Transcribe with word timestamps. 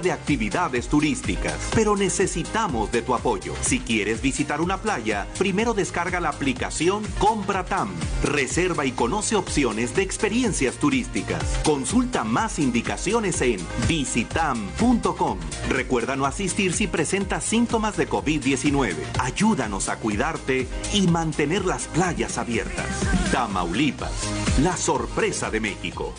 de 0.00 0.12
actividades 0.12 0.88
turísticas, 0.88 1.70
pero 1.74 1.96
necesitamos 1.96 2.92
de 2.92 3.02
tu 3.02 3.14
apoyo. 3.14 3.54
Si 3.60 3.80
quieres 3.80 4.20
visitar 4.20 4.60
una 4.60 4.78
playa, 4.78 5.26
primero 5.38 5.74
descarga 5.74 6.20
la 6.20 6.28
aplicación 6.28 7.02
Compra 7.18 7.64
TAM. 7.64 7.90
Reserva 8.22 8.84
y 8.84 8.92
conoce 8.92 9.36
opciones 9.36 9.96
de 9.96 10.02
experiencias 10.02 10.76
turísticas. 10.76 11.42
Consulta 11.64 12.24
más 12.24 12.58
indicaciones 12.58 13.40
en 13.40 13.58
visitam.com. 13.88 15.38
Recuerda 15.68 16.16
no 16.16 16.26
asistir 16.26 16.72
si 16.72 16.86
presentas 16.86 17.44
síntomas 17.44 17.96
de 17.96 18.08
COVID-19. 18.08 18.94
Ayúdanos 19.18 19.88
a 19.88 19.96
cuidarte 19.96 20.68
y 20.92 21.06
mantener 21.06 21.64
las 21.64 21.86
playas 21.86 22.38
abiertas. 22.38 22.86
Tamaulipas, 23.32 24.12
la 24.62 24.76
sorpresa 24.76 25.50
de 25.50 25.60
México. 25.60 26.14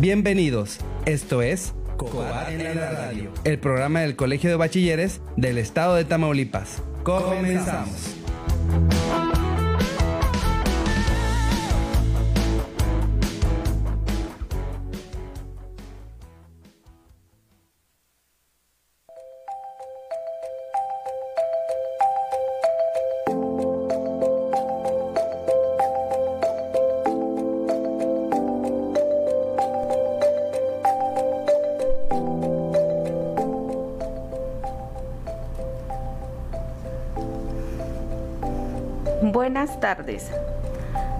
Bienvenidos, 0.00 0.78
esto 1.06 1.42
es 1.42 1.72
Cobat 1.96 2.50
en 2.50 2.62
la 2.76 2.90
radio, 2.92 3.32
el 3.42 3.58
programa 3.58 4.02
del 4.02 4.14
Colegio 4.14 4.48
de 4.48 4.54
Bachilleres 4.54 5.20
del 5.36 5.58
Estado 5.58 5.96
de 5.96 6.04
Tamaulipas. 6.04 6.80
Comenzamos. 7.02 8.14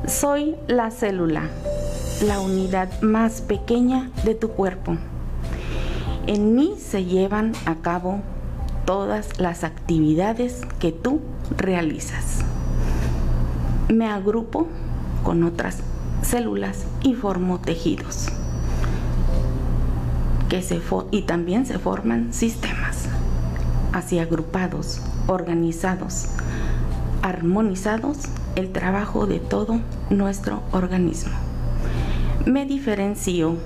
Soy 0.07 0.57
la 0.67 0.91
célula, 0.91 1.43
la 2.27 2.41
unidad 2.41 2.89
más 3.03 3.43
pequeña 3.43 4.11
de 4.25 4.35
tu 4.35 4.49
cuerpo. 4.49 4.97
En 6.27 6.55
mí 6.55 6.75
se 6.79 7.05
llevan 7.05 7.53
a 7.67 7.75
cabo 7.77 8.21
todas 8.87 9.39
las 9.39 9.63
actividades 9.63 10.63
que 10.79 10.93
tú 10.93 11.21
realizas. 11.55 12.39
Me 13.89 14.07
agrupo 14.07 14.69
con 15.23 15.43
otras 15.43 15.81
células 16.23 16.85
y 17.03 17.13
formo 17.13 17.61
tejidos. 17.61 18.29
Que 20.49 20.63
se 20.63 20.81
y 21.11 21.23
también 21.23 21.67
se 21.67 21.79
forman 21.79 22.33
sistemas, 22.33 23.05
así 23.93 24.19
agrupados, 24.19 25.03
organizados 25.27 26.29
armonizados 27.23 28.19
el 28.59 28.73
trabajo 28.73 29.27
de 29.27 29.39
todo 29.39 29.81
nuestro 30.11 30.63
organismo. 30.73 31.33
Me 32.45 32.67
diferencio 32.67 33.57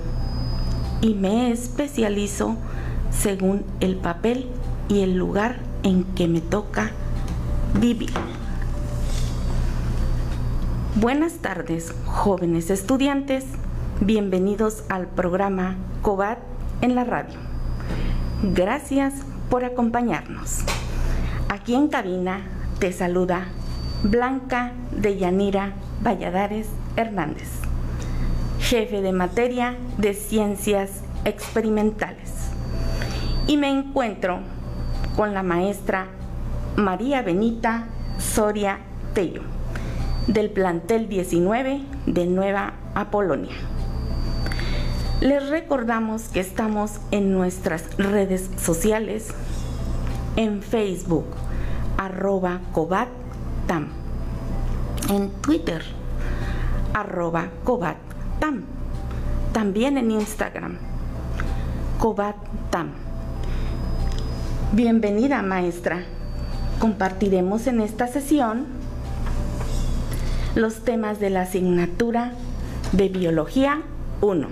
y 1.01 1.15
me 1.15 1.51
especializo 1.51 2.57
según 3.09 3.65
el 3.79 3.95
papel 3.95 4.47
y 4.89 5.01
el 5.01 5.15
lugar 5.15 5.57
en 5.83 6.03
que 6.03 6.27
me 6.27 6.41
toca 6.41 6.91
vivir. 7.79 8.11
Buenas 10.95 11.33
tardes, 11.35 11.93
jóvenes 12.05 12.69
estudiantes. 12.69 13.45
Bienvenidos 13.99 14.83
al 14.89 15.07
programa 15.07 15.75
COBAT 16.03 16.37
en 16.81 16.93
la 16.93 17.03
radio. 17.03 17.39
Gracias 18.43 19.13
por 19.49 19.65
acompañarnos. 19.65 20.59
Aquí 21.49 21.73
en 21.73 21.87
cabina 21.87 22.41
te 22.79 22.91
saluda 22.91 23.47
Blanca 24.03 24.73
de 24.97 25.17
Yanira 25.17 25.73
Valladares 26.01 26.67
Hernández, 26.95 27.49
jefe 28.59 29.01
de 29.01 29.11
materia 29.11 29.75
de 29.97 30.13
ciencias 30.13 31.01
experimentales. 31.25 32.31
Y 33.47 33.57
me 33.57 33.69
encuentro 33.69 34.39
con 35.15 35.33
la 35.33 35.43
maestra 35.43 36.07
María 36.75 37.21
Benita 37.21 37.87
Soria 38.17 38.79
Tello, 39.13 39.41
del 40.27 40.49
plantel 40.49 41.07
19 41.07 41.81
de 42.05 42.25
Nueva 42.25 42.73
Apolonia. 42.95 43.53
Les 45.21 45.49
recordamos 45.49 46.23
que 46.23 46.39
estamos 46.39 46.99
en 47.11 47.31
nuestras 47.31 47.95
redes 47.97 48.49
sociales, 48.57 49.29
en 50.35 50.61
Facebook, 50.61 51.27
arroba 51.97 52.59
cobattam. 52.73 54.02
En 55.09 55.29
Twitter, 55.41 55.83
arroba 56.93 57.49
cobattam. 57.65 58.63
También 59.51 59.97
en 59.97 60.11
Instagram, 60.11 60.77
cobattam. 61.99 62.91
Bienvenida 64.71 65.41
maestra. 65.41 66.03
Compartiremos 66.79 67.67
en 67.67 67.81
esta 67.81 68.07
sesión 68.07 68.65
los 70.55 70.85
temas 70.85 71.19
de 71.19 71.29
la 71.31 71.41
asignatura 71.41 72.31
de 72.93 73.09
Biología 73.09 73.81
1. 74.21 74.47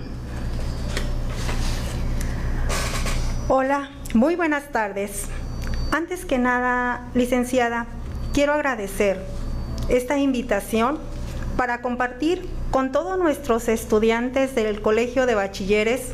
Hola, 3.47 3.89
muy 4.13 4.35
buenas 4.35 4.69
tardes. 4.72 5.28
Antes 5.94 6.25
que 6.25 6.38
nada, 6.38 7.07
licenciada, 7.13 7.85
quiero 8.33 8.51
agradecer 8.51 9.41
esta 9.91 10.18
invitación 10.18 11.00
para 11.57 11.81
compartir 11.81 12.47
con 12.72 12.94
todos 12.94 13.19
nuestros 13.19 13.68
estudiantes 13.68 14.56
del 14.56 14.81
Colegio 14.81 15.25
de 15.25 15.35
Bachilleres 15.35 16.13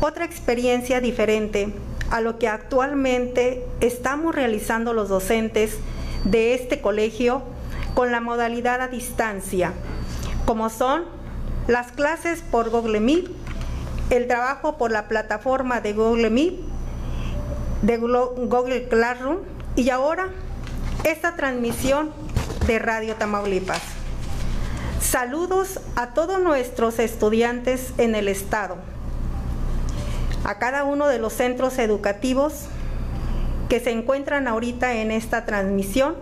otra 0.00 0.24
experiencia 0.24 1.00
diferente 1.00 1.74
a 2.10 2.22
lo 2.22 2.38
que 2.38 2.48
actualmente 2.48 3.66
estamos 3.80 4.34
realizando 4.34 4.94
los 4.94 5.10
docentes 5.10 5.76
de 6.24 6.54
este 6.54 6.80
colegio 6.80 7.42
con 7.94 8.10
la 8.10 8.20
modalidad 8.20 8.80
a 8.80 8.88
distancia, 8.88 9.72
como 10.46 10.70
son 10.70 11.04
las 11.68 11.92
clases 11.92 12.42
por 12.50 12.70
Google 12.70 13.00
Meet, 13.00 13.28
el 14.08 14.26
trabajo 14.26 14.78
por 14.78 14.90
la 14.90 15.06
plataforma 15.08 15.82
de 15.82 15.92
Google 15.92 16.30
Meet 16.30 16.54
de 17.82 17.98
Google 17.98 18.88
Classroom 18.88 19.38
y 19.76 19.90
ahora 19.90 20.28
esta 21.04 21.36
transmisión 21.36 22.23
de 22.66 22.78
Radio 22.78 23.16
Tamaulipas. 23.16 23.82
Saludos 25.00 25.80
a 25.96 26.14
todos 26.14 26.40
nuestros 26.40 26.98
estudiantes 26.98 27.92
en 27.98 28.14
el 28.14 28.26
estado, 28.26 28.76
a 30.44 30.58
cada 30.58 30.84
uno 30.84 31.06
de 31.06 31.18
los 31.18 31.34
centros 31.34 31.78
educativos 31.78 32.66
que 33.68 33.80
se 33.80 33.90
encuentran 33.90 34.48
ahorita 34.48 34.94
en 34.94 35.10
esta 35.10 35.44
transmisión 35.44 36.14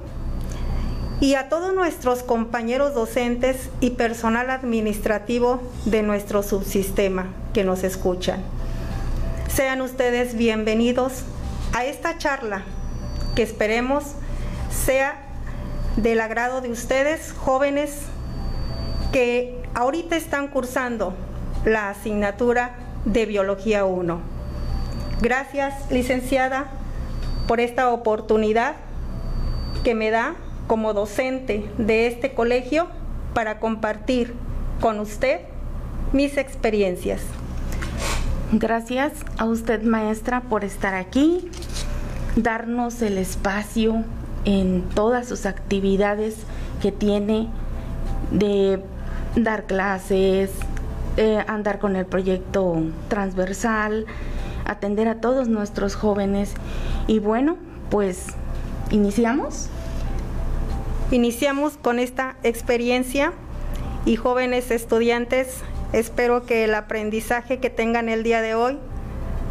y 1.20 1.36
a 1.36 1.48
todos 1.48 1.74
nuestros 1.74 2.24
compañeros 2.24 2.94
docentes 2.94 3.70
y 3.80 3.90
personal 3.90 4.50
administrativo 4.50 5.62
de 5.84 6.02
nuestro 6.02 6.42
subsistema 6.42 7.28
que 7.54 7.62
nos 7.62 7.84
escuchan. 7.84 8.42
Sean 9.48 9.80
ustedes 9.80 10.34
bienvenidos 10.34 11.22
a 11.72 11.84
esta 11.84 12.18
charla 12.18 12.64
que 13.36 13.42
esperemos 13.42 14.04
sea 14.70 15.31
del 15.96 16.20
agrado 16.20 16.60
de 16.60 16.70
ustedes, 16.70 17.32
jóvenes, 17.32 18.02
que 19.12 19.62
ahorita 19.74 20.16
están 20.16 20.48
cursando 20.48 21.14
la 21.64 21.90
asignatura 21.90 22.76
de 23.04 23.26
Biología 23.26 23.84
1. 23.84 24.20
Gracias, 25.20 25.90
licenciada, 25.90 26.70
por 27.46 27.60
esta 27.60 27.90
oportunidad 27.90 28.76
que 29.84 29.94
me 29.94 30.10
da 30.10 30.34
como 30.66 30.94
docente 30.94 31.68
de 31.76 32.06
este 32.06 32.32
colegio 32.34 32.86
para 33.34 33.58
compartir 33.58 34.34
con 34.80 35.00
usted 35.00 35.40
mis 36.12 36.36
experiencias. 36.36 37.20
Gracias 38.52 39.12
a 39.38 39.44
usted, 39.44 39.82
maestra, 39.82 40.42
por 40.42 40.64
estar 40.64 40.94
aquí, 40.94 41.50
darnos 42.36 43.02
el 43.02 43.18
espacio 43.18 44.04
en 44.44 44.82
todas 44.94 45.28
sus 45.28 45.46
actividades 45.46 46.36
que 46.80 46.92
tiene 46.92 47.48
de 48.30 48.82
dar 49.36 49.64
clases, 49.64 50.50
andar 51.46 51.78
con 51.78 51.96
el 51.96 52.06
proyecto 52.06 52.82
transversal, 53.08 54.06
atender 54.64 55.08
a 55.08 55.20
todos 55.20 55.48
nuestros 55.48 55.94
jóvenes. 55.94 56.54
Y 57.06 57.18
bueno, 57.18 57.56
pues, 57.90 58.26
¿iniciamos? 58.90 59.68
Iniciamos 61.10 61.76
con 61.76 61.98
esta 61.98 62.36
experiencia 62.42 63.32
y 64.06 64.16
jóvenes 64.16 64.70
estudiantes, 64.70 65.58
espero 65.92 66.46
que 66.46 66.64
el 66.64 66.74
aprendizaje 66.74 67.58
que 67.58 67.70
tengan 67.70 68.08
el 68.08 68.22
día 68.22 68.40
de 68.40 68.54
hoy 68.54 68.78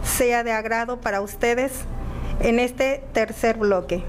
sea 0.04 0.44
de 0.44 0.52
agrado 0.52 1.00
para 1.00 1.22
ustedes 1.22 1.72
en 2.40 2.60
este 2.60 3.04
tercer 3.14 3.58
bloque. 3.58 4.04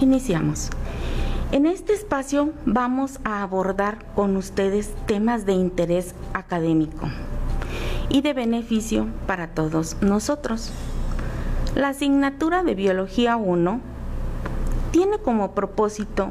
Iniciamos. 0.00 0.70
En 1.50 1.66
este 1.66 1.92
espacio 1.92 2.52
vamos 2.66 3.18
a 3.24 3.42
abordar 3.42 4.04
con 4.14 4.36
ustedes 4.36 4.94
temas 5.06 5.44
de 5.44 5.54
interés 5.54 6.14
académico 6.34 7.08
y 8.08 8.20
de 8.20 8.32
beneficio 8.32 9.08
para 9.26 9.48
todos 9.48 9.96
nosotros. 10.00 10.70
La 11.74 11.88
asignatura 11.88 12.62
de 12.62 12.76
Biología 12.76 13.36
1 13.36 13.80
tiene 14.92 15.18
como 15.18 15.52
propósito 15.52 16.30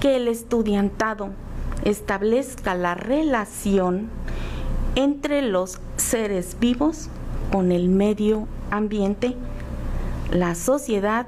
que 0.00 0.16
el 0.16 0.28
estudiantado 0.28 1.30
establezca 1.84 2.74
la 2.74 2.94
relación 2.94 4.10
entre 4.94 5.40
los 5.40 5.80
seres 5.96 6.58
vivos 6.60 7.08
con 7.50 7.72
el 7.72 7.88
medio 7.88 8.46
ambiente, 8.70 9.36
la 10.30 10.54
sociedad 10.54 11.26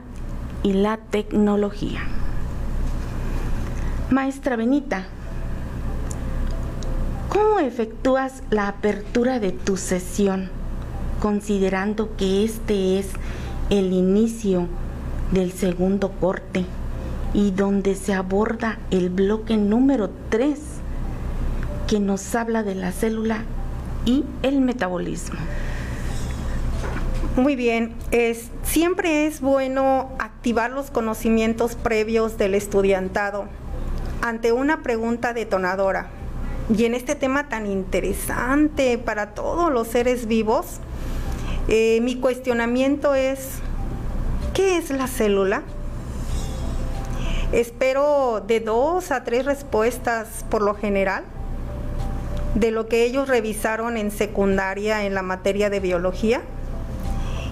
y 0.67 0.73
la 0.73 0.97
tecnología. 0.97 2.01
Maestra 4.11 4.57
Benita, 4.57 5.07
¿cómo 7.29 7.61
efectúas 7.61 8.43
la 8.51 8.67
apertura 8.67 9.39
de 9.39 9.53
tu 9.53 9.77
sesión 9.77 10.51
considerando 11.23 12.17
que 12.17 12.43
este 12.43 12.99
es 12.99 13.11
el 13.71 13.93
inicio 13.93 14.67
del 15.31 15.53
segundo 15.53 16.11
corte 16.11 16.65
y 17.33 17.53
donde 17.53 17.95
se 17.95 18.13
aborda 18.13 18.81
el 18.91 19.09
bloque 19.09 19.57
número 19.57 20.11
3 20.31 20.59
que 21.87 22.01
nos 22.01 22.35
habla 22.35 22.65
de 22.65 22.75
la 22.75 22.91
célula 22.91 23.45
y 24.05 24.25
el 24.43 24.61
metabolismo. 24.61 25.39
Muy 27.37 27.55
bien, 27.55 27.93
es, 28.13 28.51
siempre 28.63 29.27
es 29.27 29.43
bueno 29.43 30.09
activar 30.47 30.71
los 30.71 30.93
conocimientos 30.93 31.75
previos 31.75 32.39
del 32.39 32.55
estudiantado 32.55 33.47
ante 34.23 34.53
una 34.53 34.85
pregunta 34.85 35.33
detonadora. 35.33 36.07
Y 36.73 36.85
en 36.85 36.95
este 36.95 37.17
tema 37.17 37.49
tan 37.49 37.67
interesante 37.67 38.97
para 38.97 39.35
todos 39.35 39.73
los 39.73 39.89
seres 39.89 40.29
vivos, 40.29 40.79
eh, 41.67 41.99
mi 42.01 42.21
cuestionamiento 42.21 43.17
es, 43.17 43.55
¿qué 44.55 44.77
es 44.77 44.91
la 44.91 45.09
célula? 45.09 45.65
Espero 47.51 48.41
de 48.47 48.61
dos 48.61 49.11
a 49.11 49.25
tres 49.25 49.47
respuestas 49.47 50.45
por 50.49 50.63
lo 50.63 50.77
general 50.77 51.25
de 52.55 52.71
lo 52.71 52.87
que 52.87 53.03
ellos 53.03 53.27
revisaron 53.27 53.97
en 53.97 54.13
secundaria 54.13 55.07
en 55.07 55.15
la 55.15 55.23
materia 55.23 55.71
de 55.71 55.81
biología 55.81 56.41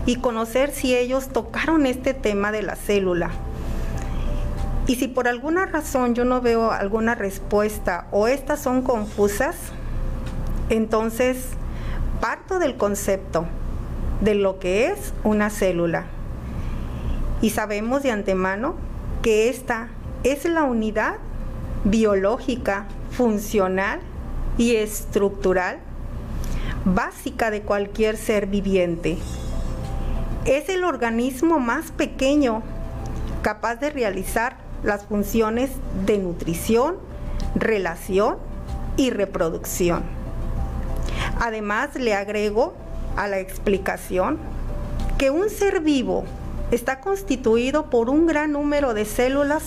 y 0.07 0.17
conocer 0.17 0.71
si 0.71 0.95
ellos 0.95 1.29
tocaron 1.29 1.87
este 1.87 2.15
tema 2.15 2.53
de 2.53 2.63
la 2.63 2.77
célula. 2.77 3.31
Y 4.87 4.97
si 4.97 5.09
por 5.09 5.29
alguna 5.29 5.67
razón 5.67 6.15
yo 6.15 6.25
no 6.25 6.41
veo 6.41 6.71
alguna 6.71 7.15
respuesta 7.15 8.07
o 8.11 8.29
estas 8.29 8.61
son 8.61 8.83
confusas, 8.83 9.57
entonces 10.69 11.49
parto 12.21 12.59
del 12.59 12.77
concepto 12.77 13.47
de 14.21 14.35
lo 14.35 14.59
que 14.59 14.89
es 14.89 15.15
una 15.25 15.49
célula. 15.49 16.05
Y 17.41 17.51
sabemos 17.51 18.03
de 18.03 18.11
antemano 18.11 18.75
que 19.23 19.49
esta 19.49 19.89
es 20.23 20.45
la 20.45 20.65
unidad 20.65 21.17
biológica, 21.85 22.87
funcional 23.11 24.01
y 24.59 24.77
estructural 24.77 25.79
básica 26.85 27.51
de 27.51 27.63
cualquier 27.63 28.17
ser 28.17 28.47
viviente. 28.47 29.19
Es 30.47 30.69
el 30.69 30.85
organismo 30.85 31.59
más 31.59 31.91
pequeño 31.91 32.63
capaz 33.41 33.77
de 33.77 33.89
realizar 33.89 34.59
las 34.83 35.07
funciones 35.07 35.71
de 36.05 36.19
nutrición, 36.19 36.97
relación 37.55 38.37
y 38.99 39.09
reproducción. 39.09 40.03
Además, 41.41 41.95
le 41.95 42.15
agrego 42.15 42.75
a 43.17 43.27
la 43.27 43.39
explicación 43.39 44.39
que 45.17 45.31
un 45.31 45.49
ser 45.49 45.81
vivo 45.81 46.25
está 46.71 47.01
constituido 47.01 47.89
por 47.89 48.11
un 48.11 48.27
gran 48.27 48.53
número 48.53 48.93
de 48.93 49.07
células 49.07 49.63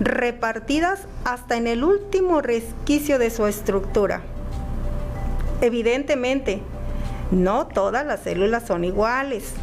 repartidas 0.00 1.02
hasta 1.24 1.56
en 1.56 1.68
el 1.68 1.84
último 1.84 2.40
resquicio 2.40 3.20
de 3.20 3.30
su 3.30 3.46
estructura. 3.46 4.22
Evidentemente, 5.60 6.60
no 7.30 7.68
todas 7.68 8.04
las 8.04 8.20
células 8.20 8.66
son 8.66 8.84
iguales, 8.84 9.54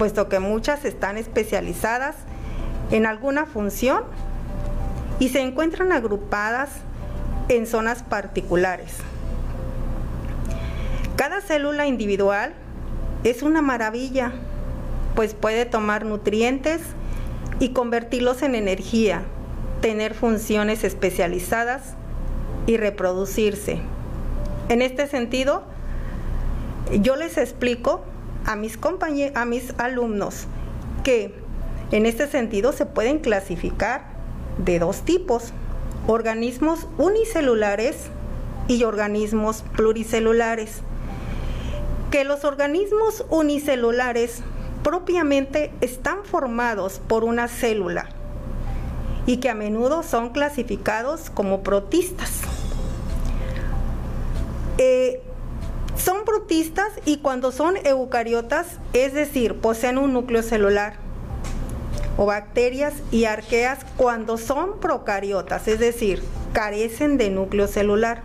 puesto 0.00 0.30
que 0.30 0.40
muchas 0.40 0.86
están 0.86 1.18
especializadas 1.18 2.16
en 2.90 3.04
alguna 3.04 3.44
función 3.44 4.02
y 5.18 5.28
se 5.28 5.42
encuentran 5.42 5.92
agrupadas 5.92 6.70
en 7.50 7.66
zonas 7.66 8.02
particulares. 8.02 8.94
Cada 11.16 11.42
célula 11.42 11.86
individual 11.86 12.54
es 13.24 13.42
una 13.42 13.60
maravilla, 13.60 14.32
pues 15.16 15.34
puede 15.34 15.66
tomar 15.66 16.06
nutrientes 16.06 16.80
y 17.58 17.74
convertirlos 17.74 18.40
en 18.40 18.54
energía, 18.54 19.24
tener 19.82 20.14
funciones 20.14 20.82
especializadas 20.82 21.94
y 22.66 22.78
reproducirse. 22.78 23.80
En 24.70 24.80
este 24.80 25.06
sentido, 25.08 25.62
yo 26.90 27.16
les 27.16 27.36
explico 27.36 28.02
a 28.46 28.56
mis 28.56 28.76
compañeros, 28.76 29.36
a 29.36 29.44
mis 29.44 29.74
alumnos 29.78 30.46
que 31.04 31.34
en 31.92 32.06
este 32.06 32.26
sentido 32.26 32.72
se 32.72 32.86
pueden 32.86 33.18
clasificar 33.18 34.04
de 34.58 34.78
dos 34.78 35.02
tipos, 35.02 35.52
organismos 36.06 36.86
unicelulares 36.98 37.96
y 38.68 38.84
organismos 38.84 39.64
pluricelulares 39.76 40.82
que 42.10 42.24
los 42.24 42.44
organismos 42.44 43.24
unicelulares 43.30 44.42
propiamente 44.82 45.72
están 45.80 46.24
formados 46.24 47.00
por 47.06 47.24
una 47.24 47.48
célula 47.48 48.08
y 49.26 49.36
que 49.36 49.48
a 49.48 49.54
menudo 49.54 50.02
son 50.02 50.30
clasificados 50.30 51.30
como 51.30 51.62
protistas. 51.62 52.40
Eh, 54.78 55.22
son 55.96 56.24
protistas 56.24 56.88
y 57.04 57.18
cuando 57.18 57.52
son 57.52 57.76
eucariotas, 57.84 58.78
es 58.92 59.12
decir, 59.14 59.56
poseen 59.56 59.98
un 59.98 60.12
núcleo 60.12 60.42
celular, 60.42 60.94
o 62.16 62.26
bacterias 62.26 62.94
y 63.10 63.24
arqueas 63.24 63.78
cuando 63.96 64.36
son 64.36 64.78
procariotas, 64.80 65.68
es 65.68 65.78
decir, 65.78 66.22
carecen 66.52 67.16
de 67.16 67.30
núcleo 67.30 67.66
celular. 67.66 68.22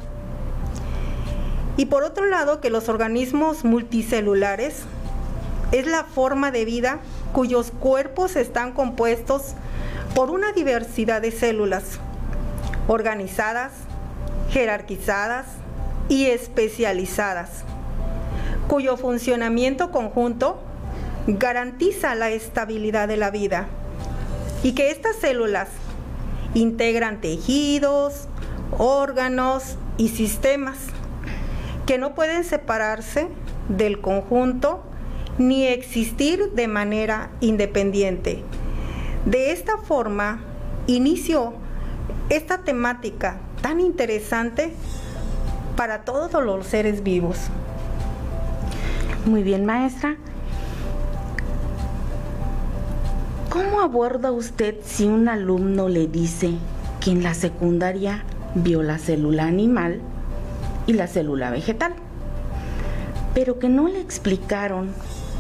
Y 1.78 1.86
por 1.86 2.04
otro 2.04 2.26
lado, 2.26 2.62
que 2.62 2.70
los 2.70 2.90
organismos 2.90 3.64
multicelulares 3.64 4.84
es 5.72 5.88
la 5.88 6.04
forma 6.04 6.52
de 6.52 6.66
vida 6.66 7.00
cuyos 7.34 7.72
cuerpos 7.72 8.36
están 8.36 8.72
compuestos 8.72 9.54
por 10.14 10.30
una 10.30 10.54
diversidad 10.54 11.22
de 11.22 11.32
células 11.32 12.00
organizadas, 12.88 13.72
jerarquizadas 14.50 15.46
y 16.10 16.26
especializadas, 16.26 17.64
cuyo 18.68 18.98
funcionamiento 18.98 19.92
conjunto 19.92 20.60
garantiza 21.28 22.16
la 22.16 22.30
estabilidad 22.30 23.08
de 23.08 23.18
la 23.18 23.32
vida 23.32 23.68
y 24.64 24.74
que 24.74 24.92
estas 24.92 25.16
células 25.16 25.70
integran 26.54 27.22
tejidos, 27.22 28.28
órganos 28.78 29.78
y 29.98 30.10
sistemas 30.10 30.78
que 31.86 31.98
no 31.98 32.16
pueden 32.16 32.44
separarse 32.44 33.28
del 33.70 34.02
conjunto 34.02 34.84
ni 35.38 35.66
existir 35.68 36.52
de 36.54 36.68
manera 36.68 37.30
independiente. 37.42 38.44
De 39.26 39.52
esta 39.52 39.78
forma, 39.78 40.42
inició 40.88 41.54
esta 42.30 42.60
temática 42.60 43.38
tan 43.62 43.80
interesante 43.80 44.74
para 45.76 46.04
todos 46.04 46.44
los 46.44 46.66
seres 46.66 47.04
vivos. 47.04 47.38
Muy 49.26 49.44
bien, 49.44 49.66
maestra. 49.66 50.18
¿Cómo 53.50 53.82
aborda 53.82 54.32
usted 54.32 54.76
si 54.84 55.06
un 55.06 55.28
alumno 55.30 55.88
le 55.88 56.08
dice 56.08 56.52
que 57.00 57.12
en 57.12 57.24
la 57.24 57.34
secundaria 57.34 58.24
vio 58.56 58.84
la 58.84 58.98
célula 58.98 59.46
animal 59.46 60.02
y 60.88 60.94
la 60.94 61.08
célula 61.08 61.50
vegetal, 61.52 61.94
pero 63.34 63.60
que 63.60 63.70
no 63.70 63.88
le 63.88 64.00
explicaron 64.00 64.90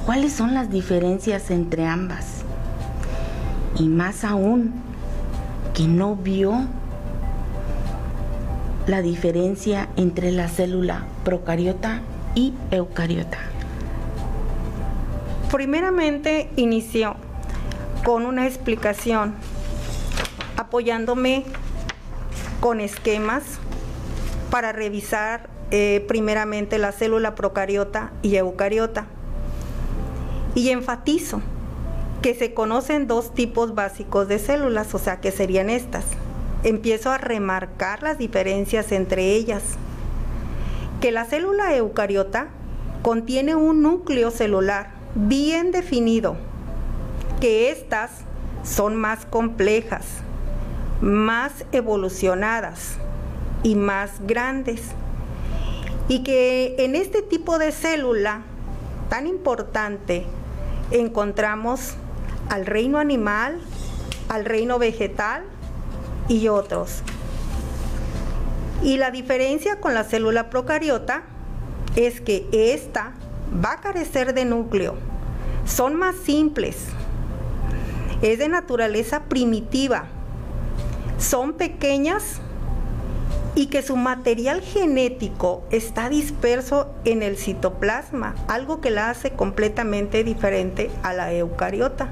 cuáles 0.05 0.33
son 0.33 0.53
las 0.53 0.69
diferencias 0.69 1.51
entre 1.51 1.85
ambas. 1.85 2.43
Y 3.77 3.87
más 3.87 4.23
aún, 4.23 4.73
que 5.73 5.87
no 5.87 6.15
vio 6.15 6.53
la 8.87 9.01
diferencia 9.01 9.89
entre 9.97 10.31
la 10.31 10.47
célula 10.47 11.05
procariota 11.23 12.01
y 12.35 12.53
eucariota? 12.71 13.37
Primeramente 15.51 16.49
inició 16.55 17.15
con 18.03 18.25
una 18.25 18.45
explicación 18.45 19.33
apoyándome 20.57 21.43
con 22.59 22.79
esquemas 22.79 23.43
para 24.49 24.71
revisar 24.71 25.49
eh, 25.71 26.05
primeramente 26.07 26.77
la 26.77 26.91
célula 26.91 27.35
procariota 27.35 28.11
y 28.21 28.35
eucariota. 28.35 29.07
Y 30.53 30.69
enfatizo 30.69 31.41
que 32.21 32.33
se 32.33 32.53
conocen 32.53 33.07
dos 33.07 33.33
tipos 33.33 33.75
básicos 33.75 34.27
de 34.27 34.39
células, 34.39 34.93
o 34.95 34.99
sea, 34.99 35.19
que 35.19 35.31
serían 35.31 35.69
estas. 35.69 36.05
Empiezo 36.65 37.11
a 37.11 37.19
remarcar 37.19 38.01
las 38.01 38.17
diferencias 38.17 38.91
entre 38.91 39.33
ellas. 39.33 39.61
Que 40.99 41.11
la 41.11 41.23
célula 41.23 41.75
eucariota 41.75 42.47
contiene 43.03 43.53
un 43.53 43.83
núcleo 43.83 44.31
celular 44.31 44.89
bien 45.13 45.71
definido, 45.71 46.37
que 47.39 47.69
estas 47.69 48.09
son 48.63 48.95
más 48.95 49.27
complejas, 49.27 50.07
más 51.01 51.65
evolucionadas 51.71 52.95
y 53.61 53.75
más 53.75 54.13
grandes. 54.25 54.81
Y 56.07 56.23
que 56.23 56.77
en 56.79 56.95
este 56.95 57.21
tipo 57.21 57.59
de 57.59 57.71
célula 57.73 58.41
tan 59.09 59.27
importante 59.27 60.25
encontramos 60.89 61.93
al 62.49 62.65
reino 62.65 62.97
animal, 62.97 63.59
al 64.29 64.45
reino 64.45 64.79
vegetal 64.79 65.43
y 66.27 66.47
otros. 66.47 67.01
Y 68.83 68.97
la 68.97 69.11
diferencia 69.11 69.79
con 69.79 69.93
la 69.93 70.03
célula 70.03 70.49
procariota 70.49 71.23
es 71.95 72.21
que 72.21 72.47
esta 72.51 73.13
va 73.63 73.73
a 73.73 73.81
carecer 73.81 74.33
de 74.33 74.45
núcleo. 74.45 74.95
Son 75.65 75.95
más 75.95 76.15
simples. 76.15 76.87
Es 78.21 78.39
de 78.39 78.49
naturaleza 78.49 79.23
primitiva. 79.23 80.05
Son 81.17 81.53
pequeñas 81.53 82.41
y 83.55 83.67
que 83.67 83.81
su 83.81 83.95
material 83.95 84.61
genético 84.61 85.63
está 85.71 86.09
disperso 86.09 86.93
en 87.05 87.23
el 87.23 87.37
citoplasma, 87.37 88.35
algo 88.49 88.81
que 88.81 88.91
la 88.91 89.09
hace 89.09 89.31
completamente 89.31 90.25
diferente 90.25 90.91
a 91.03 91.13
la 91.13 91.33
eucariota. 91.33 92.09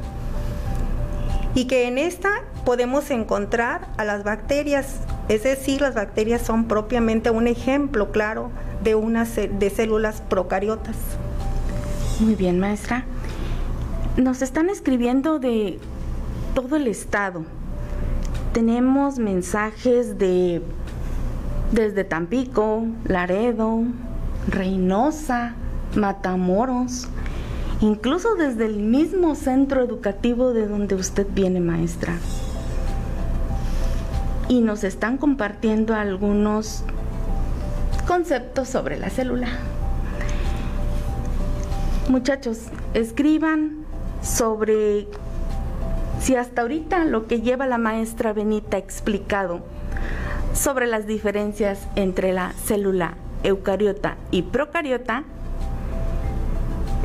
Y 1.53 1.65
que 1.65 1.87
en 1.87 1.97
esta 1.97 2.43
podemos 2.65 3.09
encontrar 3.11 3.87
a 3.97 4.05
las 4.05 4.23
bacterias, 4.23 4.97
es 5.29 5.43
decir, 5.43 5.81
las 5.81 5.95
bacterias 5.95 6.41
son 6.41 6.65
propiamente 6.65 7.29
un 7.31 7.47
ejemplo 7.47 8.11
claro 8.11 8.51
de, 8.83 8.95
una, 8.95 9.25
de 9.25 9.69
células 9.69 10.21
procariotas. 10.21 10.95
Muy 12.19 12.35
bien, 12.35 12.59
maestra. 12.59 13.05
Nos 14.17 14.41
están 14.41 14.69
escribiendo 14.69 15.39
de 15.39 15.79
todo 16.53 16.75
el 16.75 16.87
estado. 16.87 17.43
Tenemos 18.53 19.17
mensajes 19.17 20.17
de 20.19 20.61
desde 21.71 22.03
Tampico, 22.03 22.85
Laredo, 23.05 23.81
Reynosa, 24.47 25.55
Matamoros, 25.95 27.07
incluso 27.81 28.35
desde 28.35 28.67
el 28.67 28.77
mismo 28.77 29.33
centro 29.33 29.81
educativo 29.81 30.53
de 30.53 30.67
donde 30.67 30.93
usted 30.93 31.25
viene, 31.33 31.59
maestra. 31.59 32.13
Y 34.49 34.61
nos 34.61 34.83
están 34.83 35.17
compartiendo 35.17 35.95
algunos 35.95 36.83
conceptos 38.07 38.69
sobre 38.69 38.97
la 38.97 39.09
célula. 39.09 39.47
Muchachos, 42.09 42.59
escriban 42.93 43.85
sobre 44.21 45.07
si 46.19 46.35
hasta 46.35 46.61
ahorita 46.61 47.05
lo 47.05 47.27
que 47.27 47.41
lleva 47.41 47.67
la 47.67 47.77
maestra 47.77 48.33
Benita 48.33 48.77
explicado 48.77 49.61
sobre 50.53 50.87
las 50.87 51.07
diferencias 51.07 51.79
entre 51.95 52.31
la 52.33 52.53
célula 52.53 53.15
eucariota 53.43 54.15
y 54.31 54.43
procariota, 54.43 55.23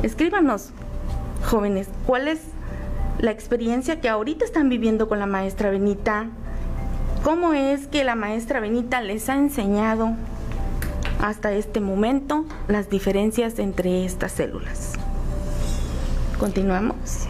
escríbanos, 0.03 0.69
jóvenes, 1.45 1.89
cuál 2.05 2.27
es 2.27 2.39
la 3.19 3.31
experiencia 3.31 3.99
que 3.99 4.07
ahorita 4.07 4.45
están 4.45 4.69
viviendo 4.69 5.09
con 5.09 5.19
la 5.19 5.25
maestra 5.25 5.69
Benita, 5.69 6.27
cómo 7.23 7.53
es 7.53 7.87
que 7.87 8.03
la 8.03 8.15
maestra 8.15 8.59
Benita 8.59 9.01
les 9.01 9.29
ha 9.29 9.35
enseñado 9.35 10.15
hasta 11.21 11.51
este 11.53 11.79
momento 11.79 12.45
las 12.67 12.89
diferencias 12.89 13.59
entre 13.59 14.05
estas 14.05 14.31
células. 14.31 14.93
Continuamos. 16.39 17.27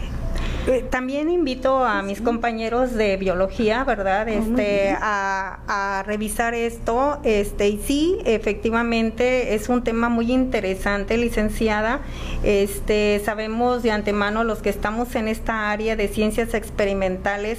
Eh, 0.66 0.84
también 0.88 1.30
invito 1.30 1.84
a 1.84 2.02
mis 2.02 2.20
compañeros 2.20 2.94
de 2.94 3.16
biología, 3.16 3.82
¿verdad? 3.82 4.26
Oh, 4.28 4.30
este, 4.30 4.94
a, 5.00 6.04
revisar 6.06 6.54
esto. 6.54 7.18
Este, 7.24 7.68
y 7.68 7.78
sí, 7.78 8.18
efectivamente 8.24 9.54
es 9.54 9.68
un 9.68 9.82
tema 9.82 10.08
muy 10.08 10.30
interesante, 10.30 11.16
licenciada. 11.16 12.00
Este, 12.44 13.20
sabemos 13.24 13.82
de 13.82 13.90
antemano 13.90 14.44
los 14.44 14.58
que 14.58 14.68
estamos 14.68 15.14
en 15.14 15.28
esta 15.28 15.70
área 15.70 15.96
de 15.96 16.08
ciencias 16.08 16.52
experimentales, 16.54 17.58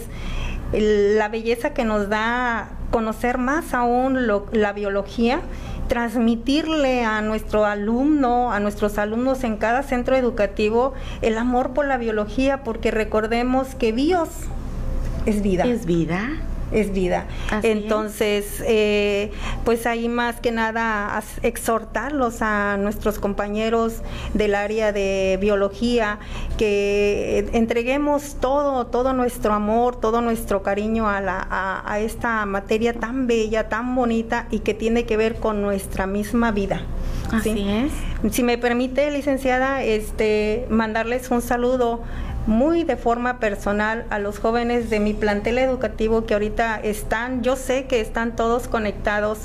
la 0.74 1.28
belleza 1.30 1.74
que 1.74 1.84
nos 1.84 2.10
da 2.10 2.70
conocer 2.92 3.38
más 3.38 3.74
aún 3.74 4.28
la 4.28 4.74
biología 4.74 5.42
transmitirle 5.88 7.04
a 7.04 7.22
nuestro 7.22 7.66
alumno, 7.66 8.54
a 8.54 8.62
nuestros 8.62 8.98
alumnos 8.98 9.44
en 9.44 9.58
cada 9.58 9.84
centro 9.84 10.16
educativo, 10.16 10.94
el 11.22 11.38
amor 11.38 11.72
por 11.72 11.86
la 11.86 11.98
biología, 11.98 12.63
porque 12.63 12.92
recordemos 12.92 13.75
que 13.75 13.92
bios 13.92 14.30
es 15.25 15.42
vida. 15.42 15.66
Es 15.66 15.86
vida 15.86 16.30
es 16.72 16.92
vida. 16.92 17.25
Entonces, 17.63 18.63
eh, 18.66 19.32
pues 19.66 19.86
ahí 19.86 20.10
más 20.10 20.40
que 20.40 20.51
nada 20.51 21.22
exhortarlos 21.44 22.42
a 22.42 22.78
nuestros 22.78 23.20
compañeros 23.20 24.01
del 24.34 24.56
área 24.56 24.92
de 24.92 25.38
biología 25.42 26.20
que 26.58 27.50
entreguemos 27.54 28.38
todo, 28.40 28.88
todo 28.88 29.13
nuestro 29.13 29.54
amor, 29.54 30.00
todo 30.00 30.22
nuestro 30.22 30.63
cariño 30.63 31.10
a, 31.10 31.22
la, 31.22 31.48
a, 31.86 32.00
esta 32.00 32.46
materia 32.46 32.94
tan 32.94 33.28
bella, 33.28 33.70
tan 33.70 33.96
bonita 33.96 34.48
y 34.51 34.60
que 34.60 34.74
tiene 34.74 35.06
que 35.06 35.18
ver 35.18 35.36
con 35.36 35.62
nuestra 35.62 36.08
misma 36.08 36.51
vida. 36.51 36.82
Así 37.32 37.68
es. 37.70 38.34
Si 38.34 38.44
me 38.44 38.58
permite, 38.58 39.10
licenciada, 39.12 39.84
este, 39.84 40.66
mandarles 40.70 41.32
un 41.32 41.42
saludo 41.42 42.04
muy 42.48 42.84
de 42.84 42.96
forma 42.96 43.40
personal 43.40 44.06
a 44.10 44.20
los 44.20 44.40
jóvenes 44.40 44.90
de 44.90 45.00
mi 45.00 45.14
plantel 45.14 45.58
educativo 45.58 46.26
que 46.26 46.34
ahorita 46.34 46.80
están, 46.82 47.44
yo 47.44 47.56
sé 47.56 47.86
que 47.86 48.02
están 48.02 48.36
todos 48.36 48.68
conectados 48.68 49.40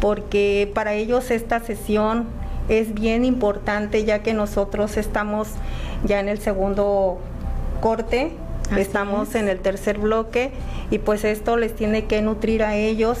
porque 0.00 0.70
para 0.74 0.94
ellos 0.94 1.30
esta 1.30 1.60
sesión 1.60 2.26
es 2.68 2.94
bien 2.94 3.24
importante 3.24 4.04
ya 4.04 4.22
que 4.22 4.32
nosotros 4.32 4.96
estamos 4.96 5.48
ya 6.04 6.20
en 6.20 6.28
el 6.28 6.38
segundo 6.38 7.18
corte, 7.80 8.32
estamos 8.76 9.34
en 9.34 9.48
el 9.48 9.58
tercer 9.60 9.98
bloque 9.98 10.52
y 10.90 10.98
pues 10.98 11.24
esto 11.24 11.56
les 11.56 11.74
tiene 11.74 12.06
que 12.06 12.22
nutrir 12.22 12.62
a 12.62 12.76
ellos, 12.76 13.18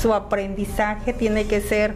su 0.00 0.14
aprendizaje 0.14 1.12
tiene 1.12 1.46
que 1.46 1.60
ser 1.60 1.94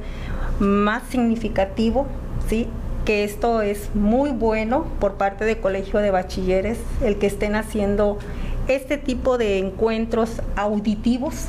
más 0.59 1.03
significativo, 1.11 2.07
¿sí? 2.49 2.69
Que 3.05 3.25
esto 3.25 3.63
es 3.63 3.95
muy 3.95 4.31
bueno 4.31 4.87
por 4.99 5.15
parte 5.15 5.45
del 5.45 5.59
Colegio 5.59 6.01
de 6.01 6.11
Bachilleres, 6.11 6.79
el 7.03 7.19
que 7.19 7.27
estén 7.27 7.55
haciendo 7.55 8.19
este 8.67 8.97
tipo 8.97 9.39
de 9.39 9.59
encuentros 9.59 10.41
auditivos, 10.57 11.47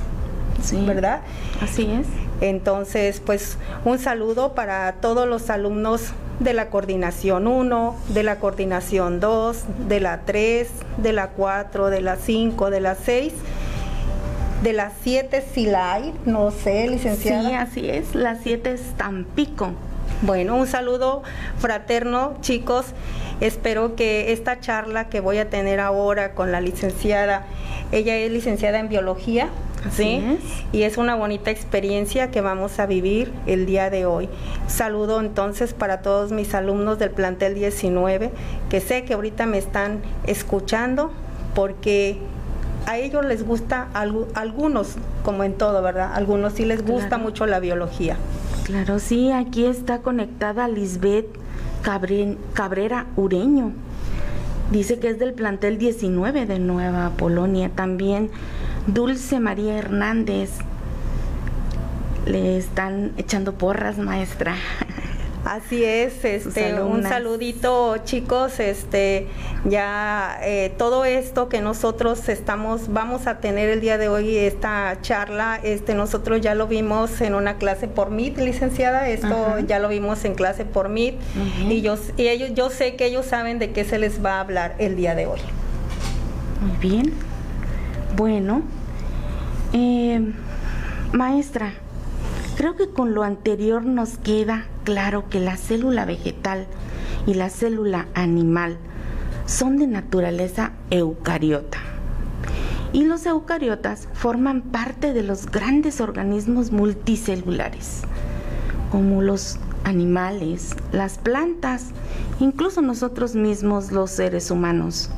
¿verdad? 0.85 1.21
Así 1.61 1.89
es. 1.89 2.07
Entonces, 2.41 3.21
pues 3.25 3.57
un 3.85 3.99
saludo 3.99 4.53
para 4.53 4.91
todos 4.93 5.27
los 5.27 5.49
alumnos 5.49 6.11
de 6.39 6.53
la 6.53 6.69
coordinación 6.69 7.47
1, 7.47 7.95
de 8.09 8.23
la 8.23 8.39
coordinación 8.39 9.21
2, 9.21 9.63
de 9.87 9.99
la 10.01 10.21
3, 10.25 10.67
de 10.97 11.13
la 11.13 11.29
4, 11.29 11.89
de 11.89 12.01
la 12.01 12.17
5, 12.17 12.69
de 12.69 12.79
la 12.81 12.95
6 12.95 13.33
de 14.63 14.73
las 14.73 14.93
7 15.03 15.43
si 15.53 15.67
la 15.67 15.93
hay, 15.93 16.13
no 16.25 16.49
sé, 16.49 16.87
licenciada. 16.87 17.47
Sí, 17.47 17.53
así 17.53 17.89
es, 17.89 18.15
las 18.15 18.39
7 18.41 18.71
es 18.71 18.81
Tampico. 18.97 19.73
Bueno, 20.25 20.55
un 20.55 20.65
saludo 20.65 21.21
fraterno, 21.59 22.33
chicos. 22.41 22.87
Espero 23.41 23.95
que 23.95 24.31
esta 24.31 24.59
charla 24.59 25.07
que 25.07 25.19
voy 25.19 25.37
a 25.37 25.51
tener 25.51 25.79
ahora 25.79 26.33
con 26.33 26.51
la 26.51 26.61
licenciada, 26.61 27.45
ella 27.91 28.15
es 28.17 28.31
licenciada 28.31 28.79
en 28.79 28.89
biología, 28.89 29.49
¿sí? 29.91 30.39
Y 30.71 30.81
es 30.81 30.97
una 30.97 31.13
bonita 31.13 31.51
experiencia 31.51 32.31
que 32.31 32.41
vamos 32.41 32.79
a 32.79 32.87
vivir 32.87 33.31
el 33.45 33.67
día 33.67 33.91
de 33.91 34.07
hoy. 34.07 34.27
Saludo 34.65 35.19
entonces 35.19 35.75
para 35.75 36.01
todos 36.01 36.31
mis 36.31 36.55
alumnos 36.55 36.97
del 36.97 37.11
plantel 37.11 37.53
19, 37.53 38.31
que 38.69 38.81
sé 38.81 39.03
que 39.03 39.13
ahorita 39.13 39.45
me 39.45 39.59
están 39.59 40.01
escuchando 40.25 41.11
porque 41.53 42.17
a 42.87 42.97
ellos 42.97 43.23
les 43.25 43.45
gusta, 43.45 43.89
algunos, 43.93 44.95
como 45.23 45.43
en 45.43 45.53
todo, 45.53 45.83
¿verdad? 45.83 46.13
Algunos 46.15 46.53
sí 46.53 46.65
les 46.65 46.83
gusta 46.83 47.19
mucho 47.19 47.45
la 47.45 47.59
biología. 47.59 48.17
Claro, 48.65 48.97
sí, 48.97 49.31
aquí 49.31 49.67
está 49.67 49.99
conectada 49.99 50.67
Lisbeth 50.67 51.27
Cabrera 51.83 53.05
Ureño. 53.15 53.73
Dice 54.71 54.97
que 54.97 55.09
es 55.09 55.19
del 55.19 55.33
plantel 55.35 55.77
19 55.77 56.47
de 56.47 56.57
Nueva 56.57 57.11
Polonia. 57.11 57.69
También 57.69 58.31
Dulce 58.87 59.39
María 59.39 59.77
Hernández. 59.77 60.49
Le 62.25 62.57
están 62.57 63.11
echando 63.17 63.53
porras, 63.53 63.99
maestra. 63.99 64.55
Así 65.45 65.85
es, 65.85 66.25
este, 66.25 66.81
un 66.81 67.03
saludito 67.03 67.97
chicos, 67.97 68.59
este, 68.59 69.27
ya 69.63 70.39
eh, 70.41 70.73
todo 70.75 71.05
esto 71.05 71.49
que 71.49 71.61
nosotros 71.61 72.29
estamos, 72.29 72.91
vamos 72.91 73.27
a 73.27 73.37
tener 73.37 73.69
el 73.69 73.79
día 73.79 73.99
de 73.99 74.09
hoy 74.09 74.37
esta 74.37 74.97
charla, 75.03 75.59
este, 75.61 75.93
nosotros 75.93 76.41
ya 76.41 76.55
lo 76.55 76.65
vimos 76.65 77.21
en 77.21 77.35
una 77.35 77.57
clase 77.57 77.87
por 77.87 78.09
Meet, 78.09 78.39
licenciada, 78.39 79.07
esto 79.07 79.59
ya 79.59 79.77
lo 79.77 79.87
vimos 79.87 80.25
en 80.25 80.33
clase 80.33 80.65
por 80.65 80.89
Meet 80.89 81.19
y 81.69 81.81
yo, 81.81 81.95
y 82.17 82.27
ellos, 82.27 82.49
yo 82.55 82.71
sé 82.71 82.95
que 82.95 83.05
ellos 83.05 83.27
saben 83.27 83.59
de 83.59 83.71
qué 83.71 83.85
se 83.85 83.99
les 83.99 84.25
va 84.25 84.37
a 84.37 84.39
hablar 84.39 84.73
el 84.79 84.95
día 84.95 85.13
de 85.13 85.27
hoy. 85.27 85.39
Muy 86.59 86.77
bien, 86.77 87.13
bueno, 88.15 88.63
eh, 89.73 90.21
maestra, 91.11 91.75
creo 92.55 92.75
que 92.75 92.89
con 92.89 93.13
lo 93.13 93.23
anterior 93.23 93.85
nos 93.85 94.17
queda 94.17 94.65
claro 94.83 95.29
que 95.29 95.39
la 95.39 95.57
célula 95.57 96.05
vegetal 96.05 96.67
y 97.27 97.33
la 97.33 97.49
célula 97.49 98.07
animal 98.13 98.77
son 99.45 99.77
de 99.77 99.87
naturaleza 99.87 100.71
eucariota. 100.89 101.79
Y 102.93 103.03
los 103.03 103.25
eucariotas 103.25 104.07
forman 104.13 104.61
parte 104.61 105.11
de 105.11 105.21
los 105.21 105.47
grandes 105.47 105.99
organismos 105.99 106.71
multicelulares, 106.71 108.03
como 108.89 109.21
los 109.21 109.57
animales, 109.83 110.75
las 110.93 111.17
plantas, 111.17 111.87
incluso 112.39 112.81
nosotros 112.81 113.35
mismos 113.35 113.91
los 113.91 114.11
seres 114.11 114.49
humanos. 114.49 115.09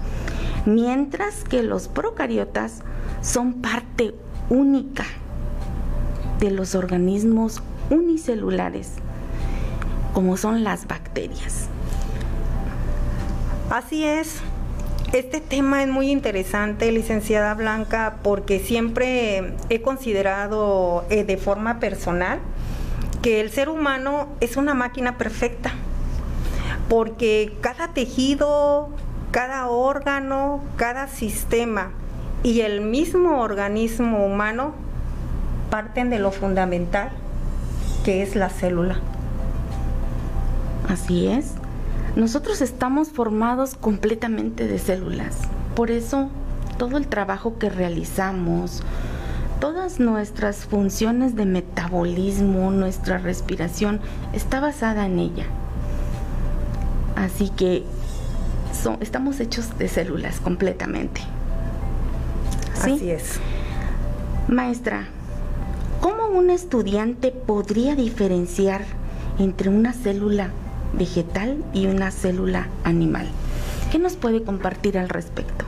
Mientras 0.65 1.43
que 1.43 1.61
los 1.61 1.87
procariotas 1.87 2.81
son 3.21 3.61
parte 3.61 4.15
única 4.49 5.05
de 6.39 6.51
los 6.51 6.75
organismos 6.75 7.61
unicelulares 7.89 8.93
como 10.17 10.35
son 10.35 10.63
las 10.63 10.87
bacterias. 10.87 11.67
Así 13.69 14.03
es. 14.03 14.41
Este 15.13 15.41
tema 15.41 15.83
es 15.83 15.89
muy 15.89 16.09
interesante, 16.09 16.91
licenciada 16.91 17.53
Blanca, 17.53 18.15
porque 18.23 18.59
siempre 18.59 19.53
he 19.69 19.81
considerado 19.81 21.05
eh, 21.11 21.23
de 21.23 21.37
forma 21.37 21.79
personal 21.79 22.39
que 23.21 23.41
el 23.41 23.51
ser 23.51 23.69
humano 23.69 24.27
es 24.39 24.57
una 24.57 24.73
máquina 24.73 25.19
perfecta, 25.19 25.73
porque 26.89 27.55
cada 27.61 27.89
tejido, 27.89 28.89
cada 29.29 29.67
órgano, 29.67 30.63
cada 30.77 31.07
sistema 31.07 31.91
y 32.41 32.61
el 32.61 32.81
mismo 32.81 33.41
organismo 33.41 34.25
humano 34.25 34.73
parten 35.69 36.09
de 36.09 36.19
lo 36.19 36.31
fundamental, 36.31 37.09
que 38.03 38.23
es 38.23 38.35
la 38.35 38.49
célula. 38.49 38.99
Así 40.87 41.27
es. 41.27 41.53
Nosotros 42.15 42.61
estamos 42.61 43.09
formados 43.09 43.75
completamente 43.75 44.67
de 44.67 44.79
células. 44.79 45.37
Por 45.75 45.91
eso, 45.91 46.29
todo 46.77 46.97
el 46.97 47.07
trabajo 47.07 47.59
que 47.59 47.69
realizamos, 47.69 48.81
todas 49.59 49.99
nuestras 49.99 50.65
funciones 50.65 51.35
de 51.35 51.45
metabolismo, 51.45 52.71
nuestra 52.71 53.17
respiración, 53.17 53.99
está 54.33 54.59
basada 54.59 55.05
en 55.05 55.19
ella. 55.19 55.45
Así 57.15 57.49
que 57.49 57.83
estamos 59.01 59.39
hechos 59.39 59.77
de 59.77 59.87
células 59.87 60.39
completamente. 60.39 61.21
Así 62.75 63.11
es. 63.11 63.39
Maestra, 64.47 65.07
¿cómo 66.27 66.39
un 66.39 66.49
estudiante 66.49 67.31
podría 67.31 67.95
diferenciar 67.95 68.81
entre 69.39 69.69
una 69.69 69.93
célula 69.93 70.49
vegetal 70.93 71.63
y 71.73 71.87
una 71.87 72.11
célula 72.11 72.67
animal. 72.83 73.27
¿Qué 73.91 73.99
nos 73.99 74.17
puede 74.17 74.43
compartir 74.43 74.97
al 74.97 75.07
respecto? 75.07 75.65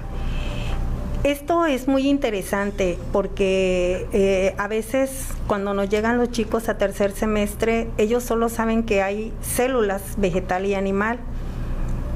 Esto 1.24 1.66
es 1.66 1.88
muy 1.88 2.10
interesante 2.10 2.98
porque 3.14 4.08
eh, 4.12 4.54
a 4.58 4.68
veces 4.68 5.28
cuando 5.48 5.74
nos 5.74 5.90
llegan 5.90 6.18
los 6.18 6.32
chicos 6.32 6.68
a 6.68 6.78
tercer 6.78 7.12
semestre, 7.12 7.88
ellos 7.98 8.24
solo 8.24 8.50
saben 8.50 8.84
que 8.84 9.02
hay 9.02 9.32
células 9.42 10.16
vegetal 10.18 10.66
y 10.66 10.76
animal, 10.76 11.20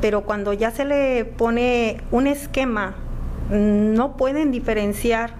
pero 0.02 0.24
cuando 0.24 0.52
ya 0.52 0.72
se 0.72 0.84
le 0.84 1.24
pone 1.24 2.02
un 2.12 2.28
esquema, 2.28 2.96
no 3.50 4.18
pueden 4.18 4.52
diferenciar 4.52 5.34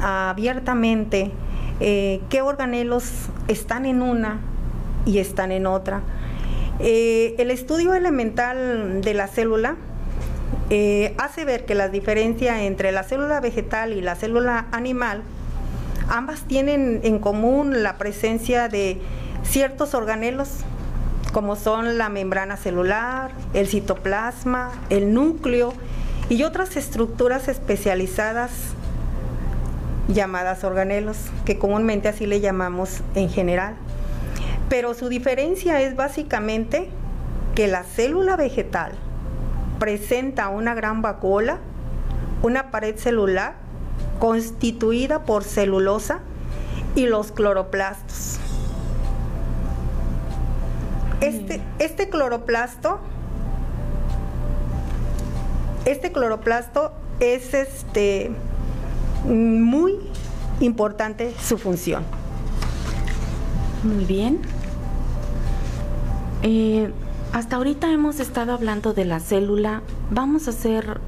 abiertamente 0.00 1.32
eh, 1.80 2.20
qué 2.30 2.42
organelos 2.42 3.04
están 3.48 3.84
en 3.86 4.02
una 4.02 4.40
y 5.04 5.18
están 5.18 5.52
en 5.52 5.66
otra. 5.66 6.02
Eh, 6.78 7.34
el 7.38 7.50
estudio 7.50 7.94
elemental 7.94 9.00
de 9.00 9.14
la 9.14 9.28
célula 9.28 9.76
eh, 10.68 11.14
hace 11.18 11.44
ver 11.44 11.64
que 11.64 11.74
la 11.74 11.88
diferencia 11.88 12.64
entre 12.64 12.92
la 12.92 13.02
célula 13.02 13.40
vegetal 13.40 13.92
y 13.92 14.00
la 14.00 14.14
célula 14.14 14.66
animal, 14.72 15.22
ambas 16.08 16.42
tienen 16.42 17.00
en 17.02 17.18
común 17.18 17.82
la 17.82 17.98
presencia 17.98 18.68
de 18.68 19.00
ciertos 19.44 19.94
organelos, 19.94 20.48
como 21.32 21.56
son 21.56 21.98
la 21.98 22.08
membrana 22.08 22.56
celular, 22.56 23.30
el 23.54 23.68
citoplasma, 23.68 24.70
el 24.90 25.14
núcleo 25.14 25.72
y 26.28 26.42
otras 26.42 26.76
estructuras 26.76 27.48
especializadas 27.48 28.50
llamadas 30.08 30.64
organelos, 30.64 31.18
que 31.44 31.58
comúnmente 31.58 32.08
así 32.08 32.26
le 32.26 32.40
llamamos 32.40 33.02
en 33.14 33.28
general 33.28 33.76
pero 34.68 34.94
su 34.94 35.08
diferencia 35.08 35.80
es 35.82 35.94
básicamente 35.94 36.88
que 37.54 37.68
la 37.68 37.84
célula 37.84 38.36
vegetal 38.36 38.92
presenta 39.78 40.48
una 40.48 40.74
gran 40.74 41.02
vacuola, 41.02 41.58
una 42.42 42.70
pared 42.70 42.96
celular 42.96 43.54
constituida 44.18 45.24
por 45.24 45.44
celulosa 45.44 46.20
y 46.94 47.06
los 47.06 47.30
cloroplastos. 47.30 48.38
Este, 51.20 51.60
este 51.78 52.08
cloroplasto, 52.08 53.00
este 55.84 56.12
cloroplasto 56.12 56.92
es 57.20 57.54
este 57.54 58.32
muy 59.24 59.94
importante 60.60 61.34
su 61.40 61.58
función. 61.58 62.04
Muy 63.82 64.04
bien. 64.04 64.40
Eh, 66.42 66.90
hasta 67.32 67.56
ahorita 67.56 67.90
hemos 67.92 68.20
estado 68.20 68.52
hablando 68.52 68.92
de 68.92 69.04
la 69.04 69.20
célula. 69.20 69.82
Vamos 70.10 70.46
a 70.46 70.50
hacer 70.50 71.00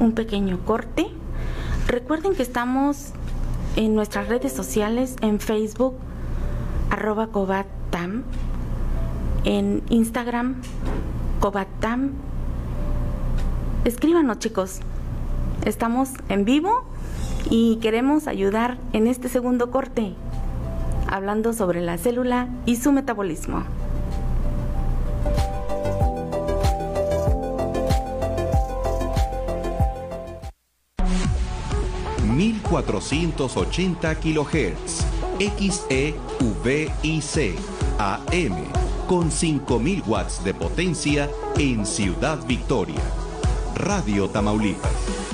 un 0.00 0.12
pequeño 0.12 0.58
corte. 0.64 1.06
Recuerden 1.86 2.34
que 2.34 2.42
estamos 2.42 3.12
en 3.76 3.94
nuestras 3.94 4.28
redes 4.28 4.52
sociales, 4.52 5.16
en 5.20 5.38
Facebook, 5.38 5.94
arroba 6.90 7.28
cobatam, 7.28 8.24
en 9.44 9.82
Instagram, 9.90 10.56
cobatam. 11.40 12.10
Escríbanos 13.84 14.38
chicos, 14.40 14.80
estamos 15.64 16.10
en 16.28 16.44
vivo 16.44 16.89
y 17.48 17.76
queremos 17.76 18.26
ayudar 18.26 18.78
en 18.92 19.06
este 19.06 19.28
segundo 19.28 19.70
corte, 19.70 20.14
hablando 21.08 21.52
sobre 21.52 21.80
la 21.80 21.96
célula 21.96 22.48
y 22.66 22.76
su 22.76 22.92
metabolismo. 22.92 23.64
1480 32.40 34.14
kHz, 34.14 35.04
XEVIC, 35.38 36.14
AM, 37.98 38.56
con 39.06 39.30
5000 39.30 40.02
watts 40.06 40.42
de 40.44 40.54
potencia 40.54 41.28
en 41.58 41.84
Ciudad 41.84 42.38
Victoria. 42.46 43.02
Radio 43.74 44.28
Tamaulipas. 44.28 45.29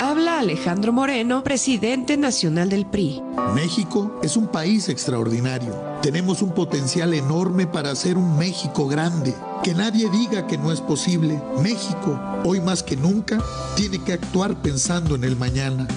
Habla 0.06 0.40
Alejandro 0.40 0.92
Moreno, 0.92 1.46
presidente 1.46 2.18
nacional 2.18 2.68
del 2.68 2.86
PRI. 2.86 3.22
México 3.56 4.20
es 4.22 4.36
un 4.36 4.48
país 4.48 4.90
extraordinario. 4.90 5.74
Tenemos 6.02 6.42
un 6.42 6.54
potencial 6.54 7.14
enorme 7.14 7.68
para 7.68 7.92
hacer 7.92 8.18
un 8.18 8.38
México 8.38 8.86
grande. 8.90 9.34
Que 9.64 9.74
nadie 9.74 10.10
diga 10.10 10.46
que 10.46 10.58
no 10.58 10.74
es 10.74 10.82
posible. 10.82 11.42
México, 11.62 12.20
hoy 12.44 12.60
más 12.60 12.84
que 12.84 12.98
nunca, 12.98 13.42
tiene 13.78 13.98
que 14.04 14.12
actuar 14.12 14.62
pensando 14.62 15.16
en 15.16 15.24
el 15.24 15.38
mañana. 15.38 15.88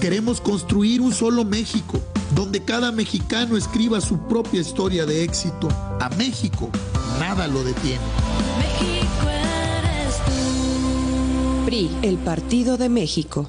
Queremos 0.00 0.40
construir 0.40 1.00
un 1.00 1.12
solo 1.12 1.44
México, 1.44 2.00
donde 2.34 2.64
cada 2.64 2.90
mexicano 2.90 3.56
escriba 3.56 4.00
su 4.00 4.18
propia 4.26 4.60
historia 4.60 5.06
de 5.06 5.22
éxito. 5.22 5.68
A 6.00 6.08
México, 6.18 6.68
nada 7.20 7.46
lo 7.46 7.62
detiene. 7.62 8.02
PRI, 11.64 11.88
el 12.02 12.18
Partido 12.18 12.76
de 12.76 12.88
México. 12.88 13.48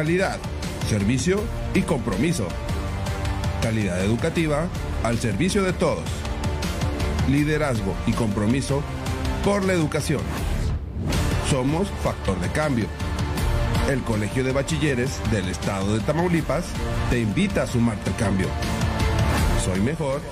Calidad, 0.00 0.38
servicio 0.88 1.42
y 1.74 1.82
compromiso. 1.82 2.48
Calidad 3.60 4.02
educativa 4.02 4.66
al 5.04 5.18
servicio 5.18 5.62
de 5.62 5.74
todos. 5.74 6.04
Liderazgo 7.28 7.94
y 8.06 8.12
compromiso 8.12 8.82
por 9.44 9.62
la 9.62 9.74
educación. 9.74 10.22
Somos 11.50 11.88
Factor 12.02 12.40
de 12.40 12.48
Cambio. 12.48 12.86
El 13.90 14.00
Colegio 14.00 14.42
de 14.42 14.52
Bachilleres 14.52 15.20
del 15.30 15.50
Estado 15.50 15.94
de 15.94 16.00
Tamaulipas 16.00 16.64
te 17.10 17.20
invita 17.20 17.64
a 17.64 17.66
sumarte 17.66 18.08
al 18.08 18.16
cambio. 18.16 18.48
Soy 19.62 19.80
mejor, 19.80 20.22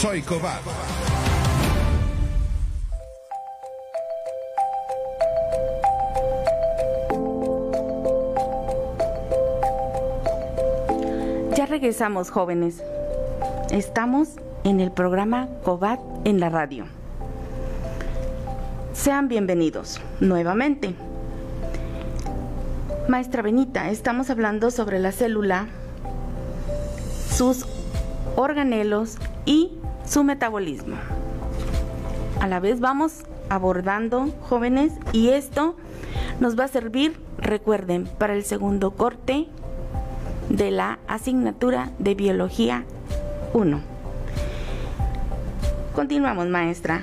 soy 0.00 0.22
Cobar. 0.22 0.60
Ya 11.56 11.64
regresamos, 11.64 12.28
jóvenes. 12.28 12.82
Estamos 13.70 14.28
en 14.64 14.78
el 14.78 14.92
programa 14.92 15.48
COBAT 15.64 15.98
en 16.24 16.38
la 16.38 16.50
radio. 16.50 16.84
Sean 18.92 19.28
bienvenidos 19.28 19.98
nuevamente. 20.20 20.94
Maestra 23.08 23.40
Benita, 23.40 23.88
estamos 23.88 24.28
hablando 24.28 24.70
sobre 24.70 24.98
la 24.98 25.12
célula, 25.12 25.68
sus 27.30 27.64
organelos 28.36 29.16
y 29.46 29.78
su 30.04 30.24
metabolismo. 30.24 30.96
A 32.38 32.48
la 32.48 32.60
vez 32.60 32.80
vamos 32.80 33.22
abordando, 33.48 34.28
jóvenes, 34.42 34.92
y 35.12 35.30
esto 35.30 35.74
nos 36.38 36.58
va 36.58 36.64
a 36.64 36.68
servir, 36.68 37.16
recuerden, 37.38 38.04
para 38.18 38.34
el 38.34 38.44
segundo 38.44 38.90
corte 38.90 39.48
de 40.56 40.70
la 40.70 40.98
asignatura 41.06 41.90
de 41.98 42.14
Biología 42.14 42.84
1. 43.52 43.80
Continuamos, 45.94 46.46
maestra. 46.46 47.02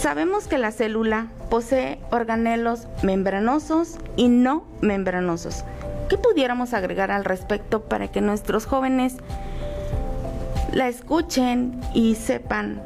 Sabemos 0.00 0.46
que 0.46 0.58
la 0.58 0.70
célula 0.70 1.26
posee 1.50 1.98
organelos 2.10 2.86
membranosos 3.02 3.96
y 4.14 4.28
no 4.28 4.64
membranosos. 4.80 5.64
¿Qué 6.08 6.16
pudiéramos 6.16 6.74
agregar 6.74 7.10
al 7.10 7.24
respecto 7.24 7.82
para 7.82 8.08
que 8.08 8.20
nuestros 8.20 8.66
jóvenes 8.66 9.16
la 10.72 10.88
escuchen 10.88 11.80
y 11.92 12.14
sepan 12.14 12.80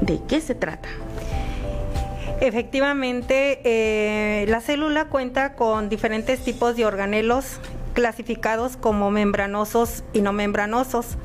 de 0.00 0.18
qué 0.28 0.40
se 0.40 0.54
trata? 0.54 0.88
Efectivamente, 2.40 3.60
eh, 3.64 4.46
la 4.46 4.62
célula 4.62 5.06
cuenta 5.06 5.52
con 5.52 5.90
diferentes 5.90 6.40
tipos 6.40 6.74
de 6.74 6.86
organelos 6.86 7.58
clasificados 8.00 8.78
como 8.78 9.10
membranosos 9.10 10.04
y 10.14 10.22
no 10.22 10.32
membranosos. 10.32 11.18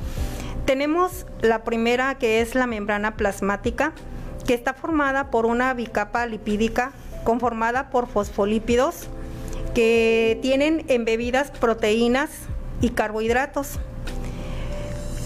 Tenemos 0.66 1.26
la 1.40 1.64
primera 1.64 2.16
que 2.16 2.42
es 2.42 2.54
la 2.54 2.68
membrana 2.68 3.16
plasmática, 3.16 3.94
que 4.46 4.54
está 4.54 4.74
formada 4.74 5.32
por 5.32 5.46
una 5.46 5.74
bicapa 5.74 6.26
lipídica 6.26 6.92
conformada 7.24 7.90
por 7.92 8.08
fosfolípidos 8.08 9.08
que 9.74 10.38
tienen 10.42 10.84
embebidas 10.90 11.50
proteínas 11.50 12.30
y 12.82 12.90
carbohidratos. 12.90 13.80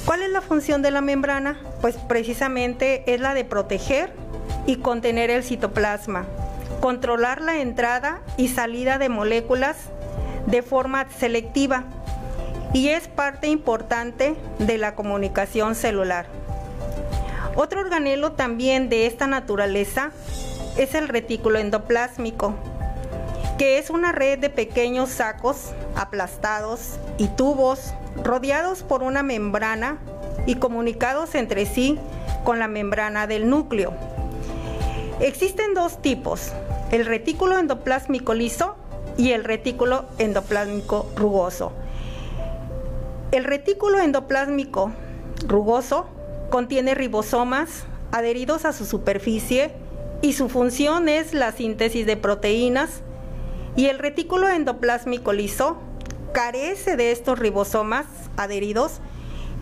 ¿Cuál 0.05 0.21
es 0.21 0.29
la 0.29 0.41
función 0.41 0.83
de 0.83 0.91
la 0.91 1.01
membrana? 1.01 1.59
Pues 1.81 1.95
precisamente 1.97 3.11
es 3.11 3.19
la 3.21 3.33
de 3.33 3.43
proteger 3.43 4.13
y 4.67 4.75
contener 4.75 5.31
el 5.31 5.43
citoplasma, 5.43 6.25
controlar 6.79 7.41
la 7.41 7.59
entrada 7.59 8.21
y 8.37 8.49
salida 8.49 8.99
de 8.99 9.09
moléculas 9.09 9.77
de 10.45 10.61
forma 10.61 11.07
selectiva 11.09 11.83
y 12.73 12.89
es 12.89 13.07
parte 13.07 13.47
importante 13.47 14.35
de 14.59 14.77
la 14.77 14.95
comunicación 14.95 15.75
celular. 15.75 16.27
Otro 17.55 17.81
organelo 17.81 18.33
también 18.33 18.89
de 18.89 19.05
esta 19.05 19.27
naturaleza 19.27 20.11
es 20.77 20.95
el 20.95 21.07
retículo 21.07 21.59
endoplásmico, 21.59 22.53
que 23.57 23.79
es 23.79 23.89
una 23.89 24.11
red 24.11 24.39
de 24.39 24.49
pequeños 24.49 25.09
sacos 25.09 25.71
aplastados 25.95 26.99
y 27.17 27.27
tubos 27.27 27.93
rodeados 28.23 28.83
por 28.83 29.03
una 29.03 29.23
membrana 29.23 29.97
y 30.45 30.55
comunicados 30.55 31.35
entre 31.35 31.65
sí 31.65 31.97
con 32.43 32.59
la 32.59 32.67
membrana 32.67 33.27
del 33.27 33.49
núcleo. 33.49 33.93
Existen 35.19 35.73
dos 35.73 36.01
tipos, 36.01 36.53
el 36.91 37.05
retículo 37.05 37.59
endoplásmico 37.59 38.33
liso 38.33 38.77
y 39.17 39.31
el 39.31 39.43
retículo 39.43 40.05
endoplásmico 40.17 41.09
rugoso. 41.15 41.71
El 43.31 43.43
retículo 43.43 43.99
endoplásmico 43.99 44.91
rugoso 45.47 46.07
contiene 46.49 46.95
ribosomas 46.95 47.85
adheridos 48.11 48.65
a 48.65 48.73
su 48.73 48.85
superficie 48.85 49.71
y 50.21 50.33
su 50.33 50.49
función 50.49 51.09
es 51.09 51.33
la 51.33 51.51
síntesis 51.51 52.05
de 52.05 52.17
proteínas 52.17 53.01
y 53.75 53.85
el 53.85 53.99
retículo 53.99 54.49
endoplásmico 54.49 55.31
liso 55.31 55.77
carece 56.33 56.95
de 56.95 57.11
estos 57.11 57.39
ribosomas 57.39 58.05
adheridos 58.35 58.99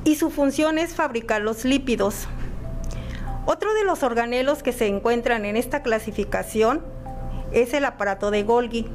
y 0.03 0.15
su 0.15 0.29
función 0.29 0.77
es 0.77 0.95
fabricar 0.95 1.41
los 1.41 1.65
lípidos. 1.65 2.27
Otro 3.45 3.73
de 3.73 3.83
los 3.83 4.03
organelos 4.03 4.63
que 4.63 4.73
se 4.73 4.88
encuentran 4.88 5.45
en 5.45 5.57
esta 5.57 5.83
clasificación 5.83 6.81
es 7.51 7.73
el 7.73 7.86
aparato 7.86 8.31
de 8.31 8.43
Golgi, 8.43 8.88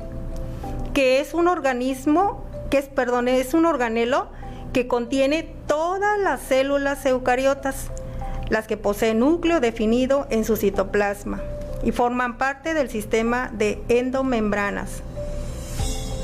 que 0.94 1.20
es 1.20 1.34
un 1.34 1.48
organismo, 1.48 2.44
que 2.70 2.78
es, 2.78 2.86
perdón, 2.86 3.28
es 3.28 3.54
un 3.54 3.66
organelo 3.66 4.28
que 4.72 4.86
contiene 4.86 5.54
todas 5.66 6.18
las 6.18 6.40
células 6.40 7.04
eucariotas, 7.06 7.90
las 8.48 8.66
que 8.66 8.76
poseen 8.76 9.20
núcleo 9.20 9.60
definido 9.60 10.26
en 10.30 10.44
su 10.44 10.56
citoplasma 10.56 11.40
y 11.82 11.92
forman 11.92 12.38
parte 12.38 12.74
del 12.74 12.90
sistema 12.90 13.50
de 13.52 13.82
endomembranas. 13.88 15.02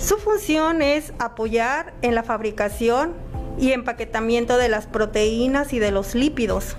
Su 0.00 0.16
función 0.18 0.82
es 0.82 1.12
apoyar 1.18 1.92
en 2.02 2.14
la 2.14 2.22
fabricación 2.22 3.14
y 3.58 3.72
empaquetamiento 3.72 4.56
de 4.56 4.68
las 4.68 4.86
proteínas 4.86 5.72
y 5.72 5.78
de 5.78 5.90
los 5.90 6.14
lípidos, 6.14 6.76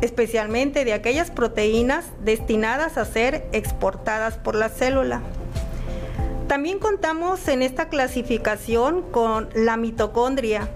especialmente 0.00 0.84
de 0.84 0.94
aquellas 0.94 1.30
proteínas 1.30 2.06
destinadas 2.24 2.96
a 2.96 3.04
ser 3.04 3.46
exportadas 3.52 4.38
por 4.38 4.54
la 4.54 4.68
célula. 4.68 5.20
También 6.48 6.78
contamos 6.78 7.48
en 7.48 7.62
esta 7.62 7.88
clasificación 7.88 9.02
con 9.10 9.48
la 9.54 9.76
mitocondria, 9.76 10.68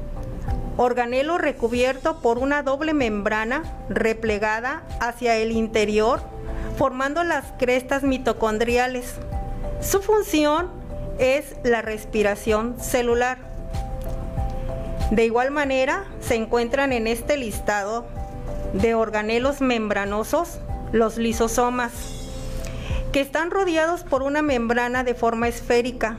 organelo 0.77 1.39
recubierto 1.39 2.21
por 2.21 2.39
una 2.39 2.63
doble 2.63 2.95
membrana 2.95 3.63
replegada 3.89 4.83
hacia 5.01 5.37
el 5.37 5.53
interior, 5.53 6.21
formando 6.77 7.25
las 7.25 7.53
crestas 7.59 8.03
mitocondriales. 8.03 9.15
Su 9.81 10.01
función 10.01 10.71
es 11.19 11.57
la 11.63 11.83
respiración 11.83 12.79
celular. 12.81 13.39
De 15.11 15.25
igual 15.25 15.51
manera, 15.51 16.05
se 16.21 16.35
encuentran 16.35 16.93
en 16.93 17.07
este 17.07 17.37
listado 17.37 18.07
de 18.73 18.95
organelos 18.95 19.61
membranosos 19.61 20.59
los 20.93 21.17
lisosomas, 21.17 21.93
que 23.17 23.23
están 23.23 23.51
rodeados 23.51 24.03
por 24.03 24.23
una 24.23 24.43
membrana 24.43 25.03
de 25.03 25.15
forma 25.15 25.49
esférica, 25.49 26.19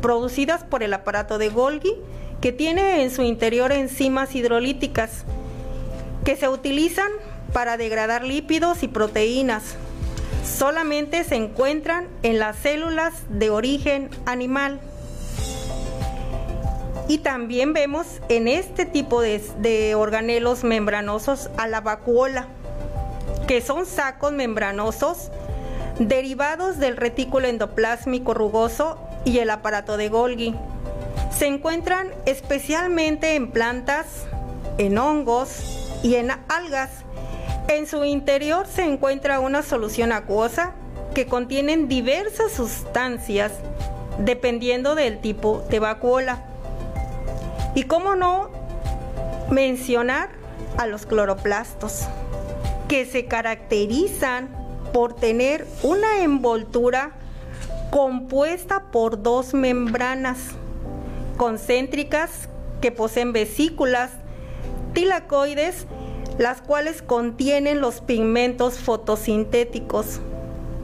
producidas 0.00 0.62
por 0.62 0.84
el 0.84 0.94
aparato 0.94 1.36
de 1.36 1.48
Golgi 1.48 1.96
que 2.40 2.52
tiene 2.52 3.02
en 3.02 3.10
su 3.10 3.22
interior 3.22 3.72
enzimas 3.72 4.36
hidrolíticas 4.36 5.24
que 6.24 6.36
se 6.36 6.48
utilizan 6.48 7.10
para 7.52 7.76
degradar 7.76 8.22
lípidos 8.22 8.84
y 8.84 8.86
proteínas. 8.86 9.74
Solamente 10.44 11.24
se 11.24 11.34
encuentran 11.34 12.06
en 12.22 12.38
las 12.38 12.56
células 12.58 13.14
de 13.28 13.50
origen 13.50 14.08
animal. 14.24 14.78
Y 17.08 17.18
también 17.18 17.72
vemos 17.72 18.06
en 18.28 18.46
este 18.46 18.86
tipo 18.86 19.22
de, 19.22 19.96
organelos 19.96 20.62
membranosos 20.62 21.50
a 21.56 21.66
la 21.66 21.80
vacuola, 21.80 22.46
que 23.48 23.60
son 23.60 23.86
sacos 23.86 24.30
membranosos 24.30 25.32
derivados 25.98 26.78
del 26.78 26.96
retículo 26.96 27.48
endoplásmico 27.48 28.34
rugoso 28.34 28.98
y 29.24 29.38
el 29.38 29.50
aparato 29.50 29.96
de 29.96 30.08
Golgi. 30.08 30.54
Se 31.30 31.46
encuentran 31.46 32.10
especialmente 32.26 33.34
en 33.34 33.50
plantas, 33.50 34.26
en 34.78 34.98
hongos 34.98 36.00
y 36.02 36.16
en 36.16 36.30
algas. 36.48 36.90
En 37.68 37.86
su 37.86 38.04
interior 38.04 38.66
se 38.66 38.84
encuentra 38.84 39.40
una 39.40 39.62
solución 39.62 40.12
acuosa 40.12 40.72
que 41.14 41.26
contienen 41.26 41.88
diversas 41.88 42.52
sustancias 42.52 43.52
dependiendo 44.18 44.94
del 44.94 45.20
tipo 45.20 45.64
de 45.68 45.80
vacuola. 45.80 46.44
Y 47.74 47.84
cómo 47.84 48.14
no 48.14 48.50
mencionar 49.50 50.30
a 50.76 50.86
los 50.86 51.06
cloroplastos, 51.06 52.06
que 52.88 53.04
se 53.04 53.26
caracterizan 53.26 54.67
por 54.98 55.14
tener 55.14 55.64
una 55.84 56.22
envoltura 56.24 57.12
compuesta 57.92 58.90
por 58.90 59.22
dos 59.22 59.54
membranas 59.54 60.38
concéntricas 61.36 62.48
que 62.80 62.90
poseen 62.90 63.32
vesículas 63.32 64.10
tilacoides, 64.94 65.86
las 66.36 66.62
cuales 66.62 67.00
contienen 67.00 67.80
los 67.80 68.00
pigmentos 68.00 68.76
fotosintéticos, 68.80 70.18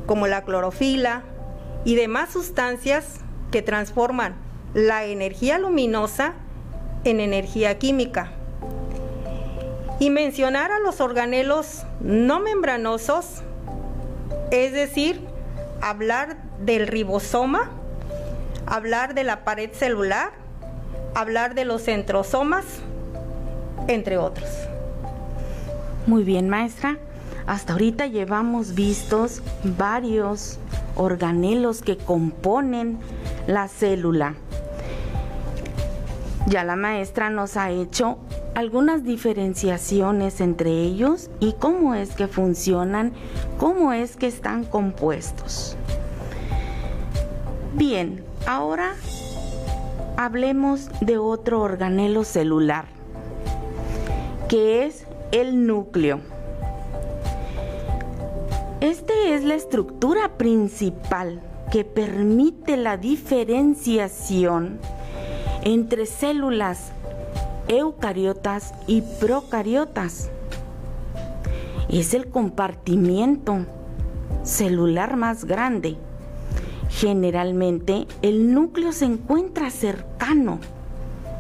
como 0.07 0.29
la 0.29 0.44
clorofila 0.44 1.24
y 1.85 1.96
demás 1.96 2.31
sustancias 2.31 3.16
que 3.50 3.62
transforman 3.62 4.37
la 4.74 5.07
energía 5.07 5.59
luminosa 5.59 6.35
en 7.03 7.18
energía 7.18 7.81
química. 7.81 8.31
Y 9.98 10.11
mencionar 10.11 10.70
a 10.70 10.79
los 10.79 11.00
organelos 11.00 11.83
no 11.98 12.38
membranosos, 12.38 13.42
es 14.55 14.73
decir, 14.73 15.21
hablar 15.83 16.37
del 16.61 16.87
ribosoma, 16.87 17.71
hablar 18.67 19.14
de 19.14 19.25
la 19.25 19.45
pared 19.45 19.73
celular, 19.73 20.31
hablar 21.14 21.55
de 21.55 21.64
los 21.64 21.83
centrosomas, 21.83 22.64
entre 23.88 24.17
otros. 24.17 24.49
Muy 26.07 26.23
bien, 26.23 26.49
maestra. 26.49 26.99
Hasta 27.47 27.75
ahorita 27.75 28.07
llevamos 28.07 28.75
vistos 28.75 29.43
varios 29.64 30.59
organelos 30.97 31.83
que 31.83 31.97
componen 31.97 32.99
la 33.47 33.69
célula. 33.69 34.35
Ya 36.47 36.64
la 36.64 36.77
maestra 36.77 37.31
nos 37.31 37.57
ha 37.57 37.71
hecho 37.71 38.19
algunas 38.55 39.05
diferenciaciones 39.05 40.40
entre 40.40 40.71
ellos 40.71 41.31
y 41.40 41.55
cómo 41.55 41.95
es 41.95 42.14
que 42.14 42.29
funcionan, 42.29 43.12
cómo 43.59 43.93
es 43.93 44.17
que 44.17 44.27
están 44.27 44.64
compuestos. 44.64 45.77
Bien, 47.75 48.25
ahora 48.47 48.95
hablemos 50.17 50.88
de 51.01 51.19
otro 51.19 51.61
organelo 51.61 52.23
celular, 52.25 52.85
que 54.49 54.87
es 54.87 55.07
el 55.33 55.67
núcleo. 55.67 56.21
Este 58.81 59.35
es 59.35 59.43
la 59.43 59.55
estructura 59.55 60.37
principal 60.37 61.40
que 61.73 61.85
permite 61.85 62.77
la 62.77 62.97
diferenciación 62.97 64.79
entre 65.64 66.07
células 66.07 66.93
eucariotas 67.68 68.74
y 68.87 69.03
procariotas. 69.20 70.31
Es 71.88 72.14
el 72.14 72.29
compartimiento 72.29 73.66
celular 74.42 75.16
más 75.16 75.44
grande 75.44 75.96
Generalmente 76.94 78.07
el 78.22 78.55
núcleo 78.55 78.92
se 78.92 79.05
encuentra 79.05 79.70
cercano 79.70 80.61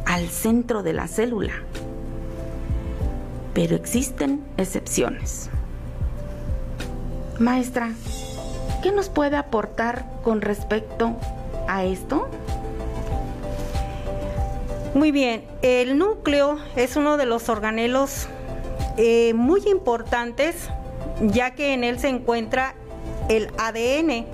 al 0.04 0.28
centro 0.28 0.82
de 0.82 0.92
la 0.92 1.06
célula, 1.06 1.52
pero 3.54 3.76
existen 3.76 4.44
excepciones. 4.56 5.50
Maestra, 7.38 7.92
¿qué 8.82 8.90
nos 8.90 9.08
puede 9.08 9.36
aportar 9.36 10.04
con 10.24 10.40
respecto 10.40 11.12
a 11.68 11.84
esto? 11.84 12.28
Muy 14.94 15.10
bien, 15.10 15.44
el 15.62 15.98
núcleo 15.98 16.56
es 16.76 16.94
uno 16.94 17.16
de 17.16 17.26
los 17.26 17.48
organelos 17.48 18.28
eh, 18.96 19.34
muy 19.34 19.60
importantes 19.66 20.68
ya 21.20 21.56
que 21.56 21.74
en 21.74 21.82
él 21.82 21.98
se 21.98 22.08
encuentra 22.08 22.76
el 23.28 23.50
ADN 23.58 24.24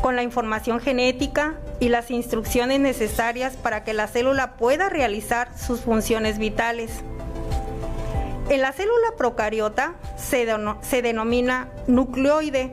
con 0.00 0.16
la 0.16 0.22
información 0.22 0.80
genética 0.80 1.56
y 1.78 1.90
las 1.90 2.10
instrucciones 2.10 2.80
necesarias 2.80 3.56
para 3.56 3.84
que 3.84 3.92
la 3.92 4.06
célula 4.06 4.56
pueda 4.56 4.88
realizar 4.88 5.48
sus 5.58 5.80
funciones 5.80 6.38
vitales. 6.38 7.02
En 8.48 8.62
la 8.62 8.72
célula 8.72 9.08
procariota 9.18 9.94
se, 10.16 10.46
se 10.80 11.02
denomina 11.02 11.68
nucleoide. 11.86 12.72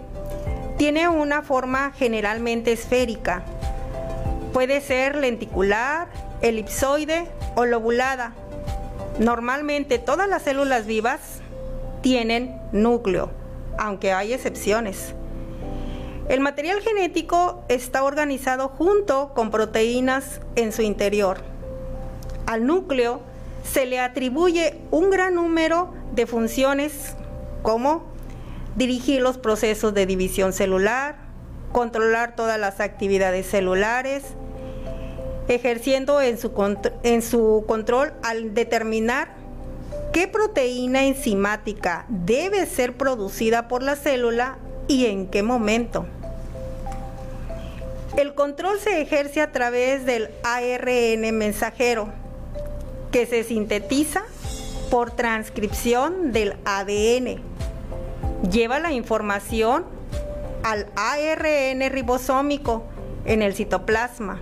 Tiene 0.78 1.10
una 1.10 1.42
forma 1.42 1.92
generalmente 1.92 2.72
esférica. 2.72 3.44
Puede 4.54 4.80
ser 4.82 5.16
lenticular, 5.16 6.08
elipsoide 6.44 7.26
o 7.56 7.66
lobulada. 7.66 8.34
Normalmente 9.18 9.98
todas 9.98 10.30
las 10.30 10.44
células 10.44 10.86
vivas 10.86 11.20
tienen 12.02 12.62
núcleo, 12.72 13.32
aunque 13.80 14.12
hay 14.14 14.34
excepciones. 14.34 15.16
El 16.30 16.42
material 16.42 16.80
genético 16.82 17.64
está 17.70 18.04
organizado 18.04 18.70
junto 18.70 19.34
con 19.34 19.52
proteínas 19.52 20.42
en 20.56 20.72
su 20.72 20.82
interior. 20.82 21.40
Al 22.46 22.66
núcleo 22.66 23.22
se 23.64 23.86
le 23.86 24.00
atribuye 24.00 24.80
un 24.92 25.10
gran 25.10 25.36
número 25.36 25.94
de 26.14 26.28
funciones 26.28 27.16
como 27.62 28.04
dirigir 28.76 29.22
los 29.22 29.38
procesos 29.38 29.94
de 29.94 30.06
división 30.06 30.54
celular, 30.54 31.16
controlar 31.72 32.36
todas 32.36 32.60
las 32.60 32.80
actividades 32.80 33.50
celulares, 33.50 34.24
ejerciendo 35.48 36.22
en 36.22 36.38
su, 36.38 36.52
en 37.04 37.22
su 37.22 37.64
control 37.68 38.14
al 38.24 38.54
determinar 38.54 39.36
qué 40.12 40.28
proteína 40.28 41.06
enzimática 41.06 42.06
debe 42.08 42.66
ser 42.66 42.96
producida 42.96 43.68
por 43.68 43.84
la 43.84 43.96
célula 43.96 44.58
y 44.88 45.06
en 45.06 45.28
qué 45.28 45.44
momento. 45.44 46.06
El 48.18 48.36
control 48.36 48.80
se 48.80 49.02
ejerce 49.02 49.42
a 49.42 49.52
través 49.52 50.06
del 50.06 50.30
ARN 50.44 51.36
mensajero, 51.36 52.10
que 53.12 53.26
se 53.26 53.44
sintetiza 53.44 54.24
por 54.92 55.12
transcripción 55.12 56.32
del 56.32 56.56
ADN. 56.64 57.42
Lleva 58.52 58.80
la 58.80 58.92
información 58.92 59.86
al 60.62 60.88
ARN 60.96 61.90
ribosómico 61.92 62.84
en 63.26 63.42
el 63.42 63.56
citoplasma, 63.56 64.40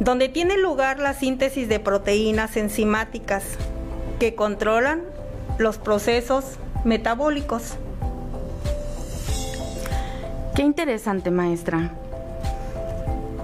donde 0.00 0.28
tiene 0.28 0.58
lugar 0.58 0.98
la 0.98 1.14
síntesis 1.14 1.68
de 1.68 1.80
proteínas 1.80 2.56
enzimáticas 2.56 3.44
que 4.18 4.34
controlan 4.34 5.02
los 5.58 5.78
procesos 5.78 6.44
metabólicos. 6.84 7.74
Qué 10.54 10.62
interesante, 10.62 11.30
maestra. 11.30 11.92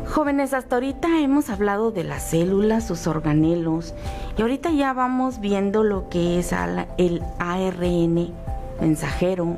Jóvenes, 0.06 0.52
hasta 0.52 0.76
ahorita 0.76 1.20
hemos 1.20 1.48
hablado 1.48 1.90
de 1.90 2.04
las 2.04 2.22
células, 2.22 2.86
sus 2.86 3.06
organelos, 3.06 3.94
y 4.36 4.42
ahorita 4.42 4.70
ya 4.70 4.92
vamos 4.92 5.40
viendo 5.40 5.82
lo 5.82 6.08
que 6.10 6.38
es 6.38 6.52
el 6.98 7.22
ARN 7.38 8.32
mensajero, 8.80 9.56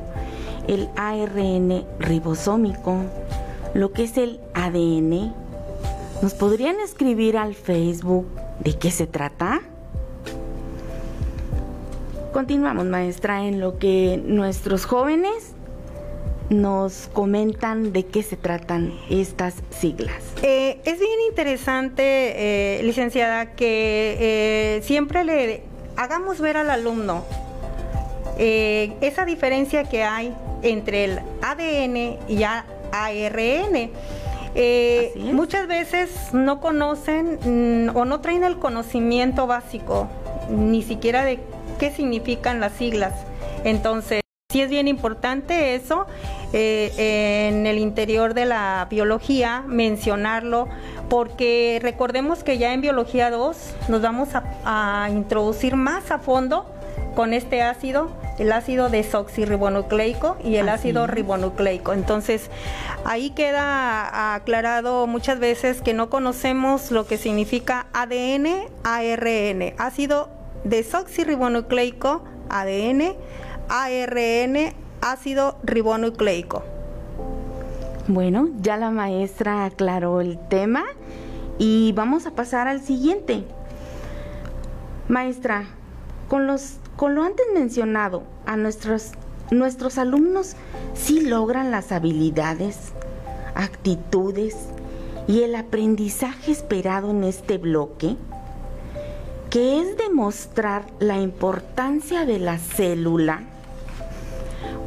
el 0.69 0.89
ARN 0.97 1.85
ribosómico, 1.99 2.99
lo 3.75 3.93
que 3.93 4.05
es 4.05 4.17
el 4.17 4.41
ADN. 4.55 5.35
¿Nos 6.23 6.35
podrían 6.35 6.81
escribir 6.81 7.37
al 7.37 7.55
Facebook 7.55 8.27
de 8.61 8.79
qué 8.79 8.91
se 8.91 9.07
trata? 9.07 9.61
Continuamos, 12.33 12.87
maestra, 12.87 13.47
en 13.47 13.61
lo 13.61 13.79
que 13.79 14.21
nuestros 14.25 14.87
jóvenes 14.87 15.55
nos 16.51 17.09
comentan 17.13 17.93
de 17.93 18.07
qué 18.07 18.23
se 18.23 18.37
tratan 18.37 18.93
estas 19.11 19.55
siglas. 19.71 20.17
Eh, 20.43 20.81
es 20.85 20.99
bien 20.99 21.21
interesante, 21.29 22.03
eh, 22.79 22.83
licenciada, 22.83 23.53
que 23.53 24.17
eh, 24.19 24.83
siempre 24.83 25.25
le 25.25 25.63
hagamos 25.97 26.41
ver 26.41 26.57
al 26.57 26.71
alumno 26.71 27.25
esa 28.37 29.25
diferencia 29.25 29.85
que 29.85 30.03
hay 30.03 30.35
entre 30.63 31.05
el 31.05 31.21
ADN 31.41 32.19
y 32.29 32.43
ARN. 32.43 33.91
Muchas 35.17 35.67
veces 35.67 36.11
no 36.33 36.61
conocen 36.61 37.39
mm, 37.89 37.97
o 37.97 38.05
no 38.05 38.21
traen 38.21 38.45
el 38.45 38.59
conocimiento 38.59 39.47
básico, 39.47 40.09
ni 40.49 40.83
siquiera 40.83 41.25
de 41.25 41.41
qué 41.79 41.91
significan 41.91 42.61
las 42.61 42.73
siglas. 42.73 43.13
Entonces, 43.65 44.21
sí 44.55 44.61
es 44.61 44.71
bien 44.71 44.87
importante 44.87 45.75
eso 45.75 46.07
eh, 46.53 47.49
en 47.49 47.67
el 47.67 47.79
interior 47.79 48.35
de 48.35 48.45
la 48.45 48.87
biología, 48.89 49.65
mencionarlo, 49.67 50.69
porque 51.09 51.81
recordemos 51.83 52.45
que 52.45 52.59
ya 52.59 52.73
en 52.73 52.81
biología 52.81 53.31
2 53.31 53.57
nos 53.89 54.03
vamos 54.03 54.29
a, 54.35 55.09
introducir 55.11 55.75
más 55.75 56.13
a 56.13 56.19
fondo 56.19 56.73
con 57.15 57.33
este 57.33 57.63
ácido, 57.63 58.11
el 58.39 58.53
ácido 58.53 58.89
desoxirribonucleico 58.89 60.37
y 60.45 60.57
el 60.57 60.69
ácido 60.69 61.07
ribonucleico. 61.07 61.93
Entonces, 61.93 62.51
ahí 63.05 63.31
queda 63.31 64.35
aclarado 64.35 65.07
muchas 65.07 65.39
veces 65.39 65.81
que 65.81 65.95
no 65.95 66.11
conocemos 66.11 66.91
lo 66.91 67.07
que 67.07 67.19
significa 67.19 67.87
ADN, 67.93 68.47
ARN, 68.83 69.75
ácido 69.79 70.29
desoxirribonucleico, 70.65 72.25
ADN, 72.49 73.15
ARN 73.69 74.75
ácido 75.05 75.57
ribonucleico. 75.63 76.63
Bueno, 78.09 78.49
ya 78.61 78.77
la 78.77 78.91
maestra 78.91 79.65
aclaró 79.65 80.21
el 80.21 80.39
tema 80.49 80.85
y 81.59 81.93
vamos 81.93 82.27
a 82.27 82.33
pasar 82.33 82.69
al 82.69 82.81
siguiente. 82.81 83.45
Maestra, 85.09 85.65
con, 86.29 86.47
los, 86.47 86.79
con 86.97 87.15
lo 87.15 87.23
antes 87.23 87.47
mencionado, 87.53 88.23
a 88.47 88.57
nuestros, 88.57 89.13
nuestros 89.51 89.99
alumnos 89.99 90.55
sí 90.95 91.21
logran 91.21 91.71
las 91.71 91.93
habilidades, 91.93 92.93
actitudes 93.55 94.57
y 95.27 95.43
el 95.43 95.55
aprendizaje 95.55 96.53
esperado 96.53 97.11
en 97.11 97.25
este 97.25 97.59
bloque, 97.59 98.17
que 99.51 99.81
es 99.81 99.97
demostrar 99.97 100.85
la 101.01 101.19
importancia 101.19 102.25
de 102.27 102.39
la 102.39 102.59
célula 102.59 103.43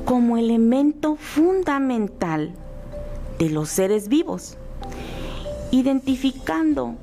como 0.06 0.38
elemento 0.38 1.15
fundamental 1.17 2.54
de 3.39 3.50
los 3.50 3.70
seres 3.70 4.08
vivos, 4.08 4.58
identificando 5.72 6.96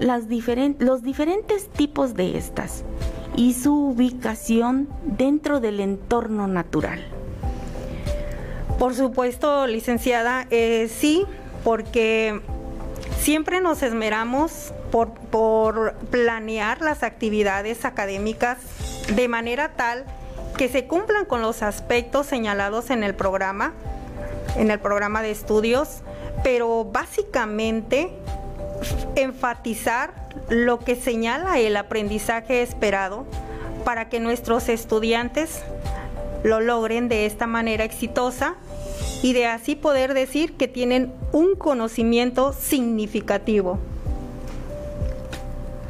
las 0.00 0.24
los 0.78 1.02
diferentes 1.02 1.68
tipos 1.68 2.14
de 2.14 2.36
estas 2.36 2.84
y 3.38 3.54
su 3.54 3.72
ubicación 3.90 4.88
dentro 5.04 5.60
del 5.60 5.78
entorno 5.78 6.48
natural. 6.48 7.06
Por 8.80 8.96
supuesto, 8.96 9.68
licenciada, 9.68 10.48
eh, 10.50 10.90
sí, 10.92 11.24
porque 11.62 12.40
siempre 13.20 13.60
nos 13.60 13.84
esmeramos 13.84 14.72
por, 14.90 15.12
por 15.14 15.94
planear 16.10 16.82
las 16.82 17.04
actividades 17.04 17.84
académicas 17.84 18.58
de 19.14 19.28
manera 19.28 19.68
tal 19.76 20.04
que 20.56 20.68
se 20.68 20.88
cumplan 20.88 21.24
con 21.24 21.40
los 21.40 21.62
aspectos 21.62 22.26
señalados 22.26 22.90
en 22.90 23.04
el 23.04 23.14
programa, 23.14 23.72
en 24.56 24.72
el 24.72 24.80
programa 24.80 25.22
de 25.22 25.30
estudios, 25.30 26.00
pero 26.42 26.84
básicamente 26.84 28.10
enfatizar 29.14 30.27
lo 30.48 30.78
que 30.78 30.96
señala 30.96 31.58
el 31.58 31.76
aprendizaje 31.76 32.62
esperado 32.62 33.26
para 33.84 34.08
que 34.08 34.20
nuestros 34.20 34.68
estudiantes 34.68 35.62
lo 36.44 36.60
logren 36.60 37.08
de 37.08 37.26
esta 37.26 37.46
manera 37.46 37.84
exitosa 37.84 38.56
y 39.22 39.32
de 39.32 39.46
así 39.46 39.74
poder 39.74 40.14
decir 40.14 40.54
que 40.56 40.68
tienen 40.68 41.12
un 41.32 41.54
conocimiento 41.56 42.52
significativo. 42.52 43.78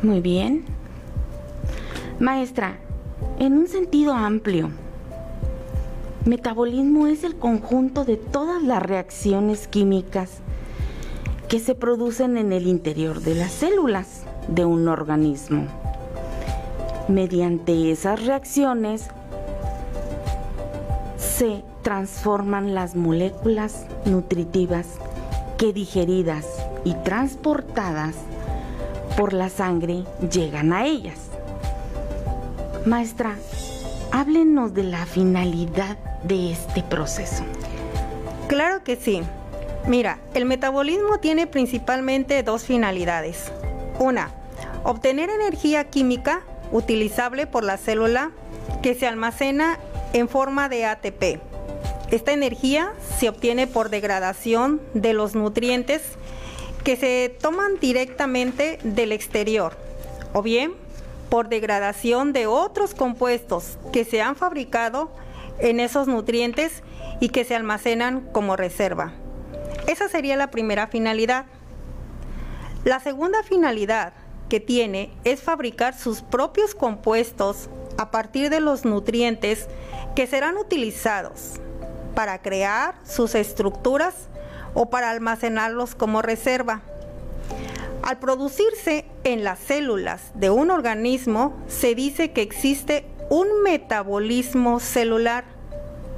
Muy 0.03 0.21
bien. 0.21 0.65
Maestra, 2.19 2.79
en 3.39 3.55
un 3.55 3.69
sentido 3.69 4.13
amplio, 4.13 4.71
metabolismo 6.25 7.07
es 7.07 7.25
el 7.25 7.37
conjunto 7.37 8.05
de 8.05 8.17
todas 8.17 8.63
las 8.63 8.83
reacciones 8.83 9.69
químicas 9.69 10.39
que 11.49 11.59
se 11.59 11.75
producen 11.75 12.37
en 12.37 12.53
el 12.53 12.67
interior 12.67 13.21
de 13.21 13.35
las 13.35 13.53
células 13.53 14.23
de 14.49 14.65
un 14.65 14.89
organismo. 14.89 15.67
Mediante 17.09 17.91
esas 17.91 18.25
reacciones 18.25 19.09
se 21.17 21.63
transforman 21.83 22.75
las 22.75 22.97
moléculas 22.97 23.87
nutritivas 24.05 24.87
que 25.57 25.73
digeridas 25.73 26.45
y 26.85 26.95
transportadas 26.95 28.15
por 29.17 29.33
la 29.33 29.49
sangre 29.49 30.05
llegan 30.31 30.73
a 30.73 30.85
ellas. 30.85 31.19
Maestra, 32.87 33.37
háblenos 34.13 34.75
de 34.75 34.85
la 34.85 35.07
finalidad 35.07 35.97
de 36.23 36.53
este 36.53 36.83
proceso. 36.83 37.43
Claro 38.49 38.83
que 38.85 38.97
sí. 38.97 39.23
Mira, 39.87 40.19
el 40.35 40.45
metabolismo 40.45 41.19
tiene 41.21 41.47
principalmente 41.47 42.43
dos 42.43 42.65
finalidades. 42.65 43.51
Una, 43.99 44.31
obtener 44.85 45.31
energía 45.31 45.85
química 45.91 46.43
utilizable 46.73 47.47
por 47.47 47.65
la 47.65 47.77
célula 47.77 48.31
que 48.83 48.95
se 48.95 49.07
almacena 49.07 49.79
en 50.13 50.29
forma 50.29 50.69
de 50.69 50.85
ATP. 50.85 51.41
Esta 52.11 52.33
energía 52.33 52.93
se 53.19 53.29
obtiene 53.29 53.67
por 53.67 53.91
degradación 53.91 54.81
de 54.95 55.13
los 55.13 55.35
nutrientes 55.35 56.03
que 56.85 56.97
se 56.97 57.35
toman 57.41 57.79
directamente 57.81 58.79
del 58.83 59.13
exterior 59.13 59.77
o 60.33 60.43
bien 60.43 60.73
por 61.29 61.49
degradación 61.49 62.33
de 62.33 62.47
otros 62.47 62.95
compuestos 62.95 63.77
que 63.93 64.05
se 64.05 64.23
han 64.23 64.37
fabricado 64.37 65.11
en 65.59 65.81
esos 65.81 66.09
nutrientes 66.09 66.83
y 67.21 67.29
que 67.29 67.45
se 67.45 67.55
almacenan 67.55 68.21
como 68.33 68.57
reserva. 68.57 69.13
Esa 69.87 70.09
sería 70.09 70.37
la 70.37 70.51
primera 70.51 70.87
finalidad. 70.87 71.47
La 72.85 73.01
segunda 73.01 73.43
finalidad 73.43 74.15
que 74.49 74.61
tiene 74.61 75.11
es 75.25 75.43
fabricar 75.43 75.99
sus 75.99 76.23
propios 76.23 76.75
compuestos 76.75 77.69
a 77.97 78.11
partir 78.11 78.51
de 78.51 78.61
los 78.61 78.85
nutrientes 78.85 79.67
que 80.15 80.27
serán 80.27 80.57
utilizados 80.57 81.55
para 82.15 82.41
crear 82.43 82.95
sus 83.05 83.35
estructuras 83.35 84.15
o 84.75 84.91
para 84.91 85.11
almacenarlos 85.11 85.95
como 85.95 86.23
reserva. 86.23 86.83
Al 88.03 88.19
producirse 88.19 89.05
en 89.25 89.45
las 89.45 89.59
células 89.59 90.31
de 90.35 90.51
un 90.51 90.71
organismo, 90.71 91.57
se 91.69 91.95
dice 91.95 92.33
que 92.33 92.43
existe 92.43 93.05
un 93.29 93.63
metabolismo 93.63 94.81
celular 94.81 95.45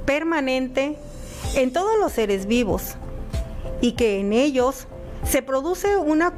permanente 0.05 0.95
en 1.55 1.73
todos 1.73 1.97
los 1.99 2.13
seres 2.13 2.45
vivos 2.45 2.95
y 3.81 3.93
que 3.93 4.19
en 4.19 4.31
ellos 4.31 4.87
se 5.23 5.41
produce 5.41 5.97
una, 5.97 6.33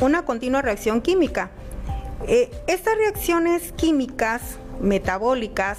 una 0.00 0.24
continua 0.24 0.62
reacción 0.62 1.00
química. 1.00 1.50
Eh, 2.26 2.50
estas 2.66 2.96
reacciones 2.96 3.72
químicas 3.72 4.58
metabólicas 4.80 5.78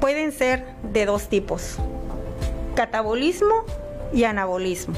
pueden 0.00 0.32
ser 0.32 0.64
de 0.92 1.06
dos 1.06 1.28
tipos, 1.28 1.76
catabolismo 2.74 3.64
y 4.12 4.24
anabolismo. 4.24 4.94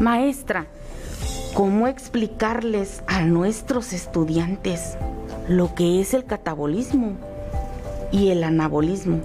Maestra, 0.00 0.66
¿cómo 1.54 1.88
explicarles 1.88 3.02
a 3.06 3.22
nuestros 3.22 3.92
estudiantes 3.92 4.96
lo 5.48 5.74
que 5.74 6.00
es 6.00 6.14
el 6.14 6.24
catabolismo 6.24 7.16
y 8.12 8.30
el 8.30 8.44
anabolismo 8.44 9.20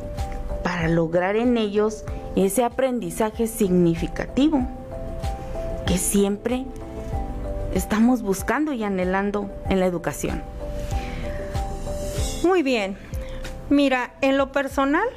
para 0.63 0.87
lograr 0.87 1.35
en 1.35 1.57
ellos 1.57 2.05
ese 2.35 2.63
aprendizaje 2.63 3.47
significativo 3.47 4.67
que 5.86 5.97
siempre 5.97 6.65
estamos 7.73 8.21
buscando 8.21 8.73
y 8.73 8.84
anhelando 8.84 9.49
en 9.69 9.79
la 9.79 9.86
educación? 9.86 10.43
Muy 12.43 12.63
bien. 12.63 12.97
Mira, 13.69 14.13
en 14.21 14.38
lo 14.38 14.51
personal, 14.51 15.07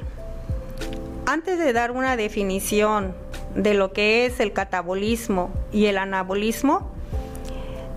antes 1.25 1.59
de 1.59 1.73
dar 1.73 1.91
una 1.91 2.15
definición 2.15 3.13
de 3.55 3.73
lo 3.73 3.91
que 3.91 4.25
es 4.25 4.39
el 4.39 4.53
catabolismo 4.53 5.51
y 5.71 5.85
el 5.85 5.97
anabolismo, 5.97 6.89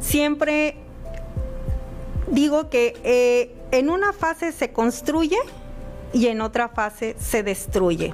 siempre 0.00 0.76
digo 2.28 2.70
que 2.70 2.96
eh, 3.04 3.54
en 3.70 3.90
una 3.90 4.12
fase 4.12 4.52
se 4.52 4.72
construye 4.72 5.38
y 6.12 6.26
en 6.26 6.40
otra 6.40 6.68
fase 6.68 7.14
se 7.18 7.42
destruye. 7.42 8.12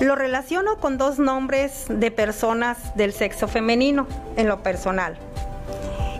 Lo 0.00 0.16
relaciono 0.16 0.78
con 0.78 0.98
dos 0.98 1.18
nombres 1.18 1.84
de 1.88 2.10
personas 2.10 2.96
del 2.96 3.12
sexo 3.12 3.48
femenino 3.48 4.06
en 4.36 4.48
lo 4.48 4.62
personal. 4.62 5.16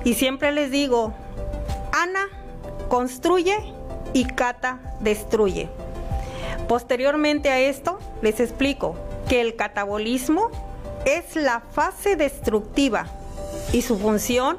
Y 0.04 0.14
siempre 0.14 0.52
les 0.52 0.70
digo, 0.70 1.12
Ana 1.92 2.28
construye 2.88 3.56
y 4.12 4.24
Cata 4.24 4.78
destruye. 5.00 5.68
Posteriormente 6.68 7.50
a 7.50 7.60
esto, 7.60 7.98
les 8.22 8.40
explico 8.40 8.96
que 9.28 9.40
el 9.40 9.56
catabolismo 9.56 10.50
es 11.04 11.36
la 11.36 11.60
fase 11.72 12.16
destructiva 12.16 13.06
y 13.72 13.82
su 13.82 13.98
función 13.98 14.58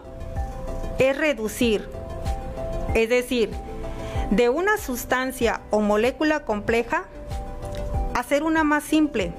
es 0.99 1.17
reducir, 1.17 1.89
es 2.93 3.09
decir, 3.09 3.51
de 4.31 4.49
una 4.49 4.77
sustancia 4.77 5.61
o 5.69 5.79
molécula 5.79 6.41
compleja, 6.41 7.05
hacer 8.13 8.43
una 8.43 8.63
más 8.63 8.83
simple, 8.83 9.33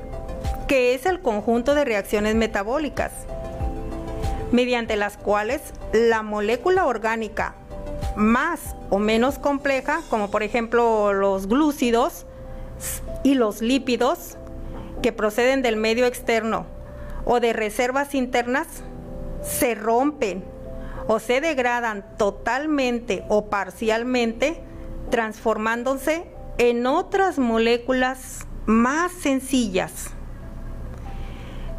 que 0.68 0.94
es 0.94 1.06
el 1.06 1.20
conjunto 1.20 1.74
de 1.74 1.84
reacciones 1.84 2.34
metabólicas, 2.34 3.12
mediante 4.52 4.96
las 4.96 5.16
cuales 5.16 5.60
la 5.92 6.22
molécula 6.22 6.86
orgánica 6.86 7.54
más 8.16 8.76
o 8.90 8.98
menos 8.98 9.38
compleja, 9.38 10.00
como 10.08 10.30
por 10.30 10.42
ejemplo 10.42 11.12
los 11.12 11.48
glúcidos 11.48 12.26
y 13.22 13.34
los 13.34 13.60
lípidos, 13.60 14.36
que 15.02 15.12
proceden 15.12 15.62
del 15.62 15.76
medio 15.76 16.06
externo 16.06 16.66
o 17.24 17.40
de 17.40 17.52
reservas 17.52 18.14
internas, 18.14 18.66
se 19.42 19.74
rompen 19.74 20.44
o 21.06 21.18
se 21.18 21.40
degradan 21.40 22.04
totalmente 22.16 23.24
o 23.28 23.46
parcialmente, 23.50 24.60
transformándose 25.10 26.26
en 26.58 26.86
otras 26.86 27.38
moléculas 27.38 28.46
más 28.66 29.12
sencillas. 29.12 30.10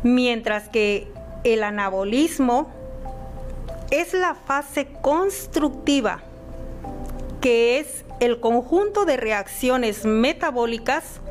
Mientras 0.03 0.69
que 0.69 1.11
el 1.43 1.63
anabolismo 1.63 2.71
es 3.91 4.13
la 4.13 4.35
fase 4.35 4.87
constructiva, 5.01 6.21
que 7.41 7.79
es 7.79 8.05
el 8.19 8.39
conjunto 8.39 9.05
de 9.05 9.17
reacciones 9.17 10.05
metabólicas 10.05 11.21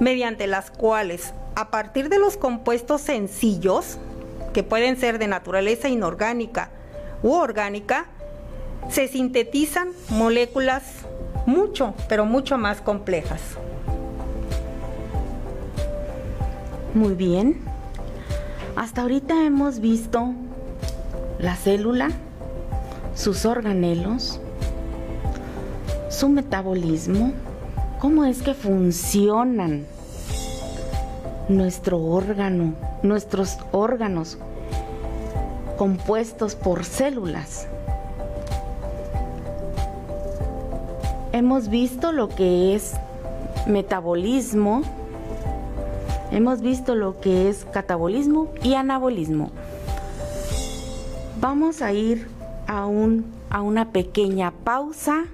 mediante 0.00 0.46
las 0.46 0.70
cuales, 0.70 1.34
a 1.54 1.70
partir 1.70 2.08
de 2.08 2.18
los 2.18 2.36
compuestos 2.36 3.00
sencillos, 3.00 3.98
que 4.52 4.62
pueden 4.62 4.96
ser 4.96 5.18
de 5.18 5.28
naturaleza 5.28 5.88
inorgánica 5.88 6.70
u 7.22 7.32
orgánica, 7.32 8.06
se 8.88 9.08
sintetizan 9.08 9.90
moléculas 10.10 10.82
mucho, 11.46 11.94
pero 12.08 12.24
mucho 12.24 12.58
más 12.58 12.80
complejas. 12.80 13.40
Muy 16.94 17.14
bien. 17.14 17.60
Hasta 18.76 19.02
ahorita 19.02 19.44
hemos 19.44 19.80
visto 19.80 20.32
la 21.40 21.56
célula, 21.56 22.10
sus 23.16 23.44
organelos, 23.46 24.38
su 26.08 26.28
metabolismo, 26.28 27.32
cómo 27.98 28.24
es 28.24 28.42
que 28.42 28.54
funcionan 28.54 29.86
nuestro 31.48 32.00
órgano, 32.00 32.74
nuestros 33.02 33.58
órganos 33.72 34.38
compuestos 35.76 36.54
por 36.54 36.84
células. 36.84 37.66
Hemos 41.32 41.68
visto 41.68 42.12
lo 42.12 42.28
que 42.28 42.76
es 42.76 42.92
metabolismo, 43.66 44.82
hemos 46.34 46.60
visto 46.60 46.96
lo 46.96 47.20
que 47.20 47.48
es 47.48 47.64
catabolismo 47.64 48.52
y 48.62 48.74
anabolismo. 48.74 49.50
Vamos 51.40 51.80
a 51.80 51.92
ir 51.92 52.26
a, 52.66 52.86
un, 52.86 53.24
a 53.50 53.62
una 53.62 53.92
pequeña 53.92 54.50
pausa 54.50 55.26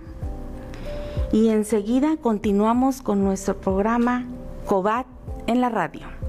y 1.33 1.49
enseguida 1.49 2.17
continuamos 2.21 3.01
con 3.01 3.25
nuestro 3.25 3.57
programa 3.57 4.27
COBAT 4.67 5.07
en 5.47 5.61
la 5.63 5.71
radio. 5.71 6.20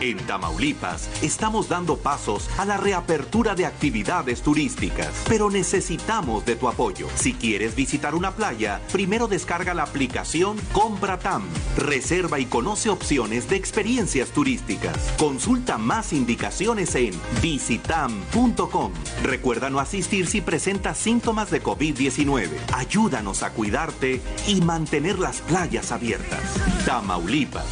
En 0.00 0.16
Tamaulipas 0.16 1.10
estamos 1.22 1.68
dando 1.68 1.98
pasos 1.98 2.48
a 2.58 2.64
la 2.64 2.78
reapertura 2.78 3.54
de 3.54 3.66
actividades 3.66 4.40
turísticas, 4.40 5.24
pero 5.28 5.50
necesitamos 5.50 6.46
de 6.46 6.56
tu 6.56 6.68
apoyo. 6.68 7.06
Si 7.16 7.34
quieres 7.34 7.74
visitar 7.74 8.14
una 8.14 8.30
playa, 8.30 8.80
primero 8.92 9.28
descarga 9.28 9.74
la 9.74 9.82
aplicación 9.82 10.56
Compra 10.72 11.18
Tam. 11.18 11.42
Reserva 11.76 12.40
y 12.40 12.46
conoce 12.46 12.88
opciones 12.88 13.50
de 13.50 13.56
experiencias 13.56 14.30
turísticas. 14.30 14.96
Consulta 15.18 15.76
más 15.76 16.14
indicaciones 16.14 16.94
en 16.94 17.12
visitam.com. 17.42 18.92
Recuerda 19.22 19.68
no 19.68 19.80
asistir 19.80 20.26
si 20.26 20.40
presentas 20.40 20.96
síntomas 20.96 21.50
de 21.50 21.62
COVID-19. 21.62 22.48
Ayúdanos 22.72 23.42
a 23.42 23.50
cuidarte 23.52 24.22
y 24.46 24.62
mantener 24.62 25.18
las 25.18 25.42
playas 25.42 25.92
abiertas. 25.92 26.40
Tamaulipas, 26.86 27.66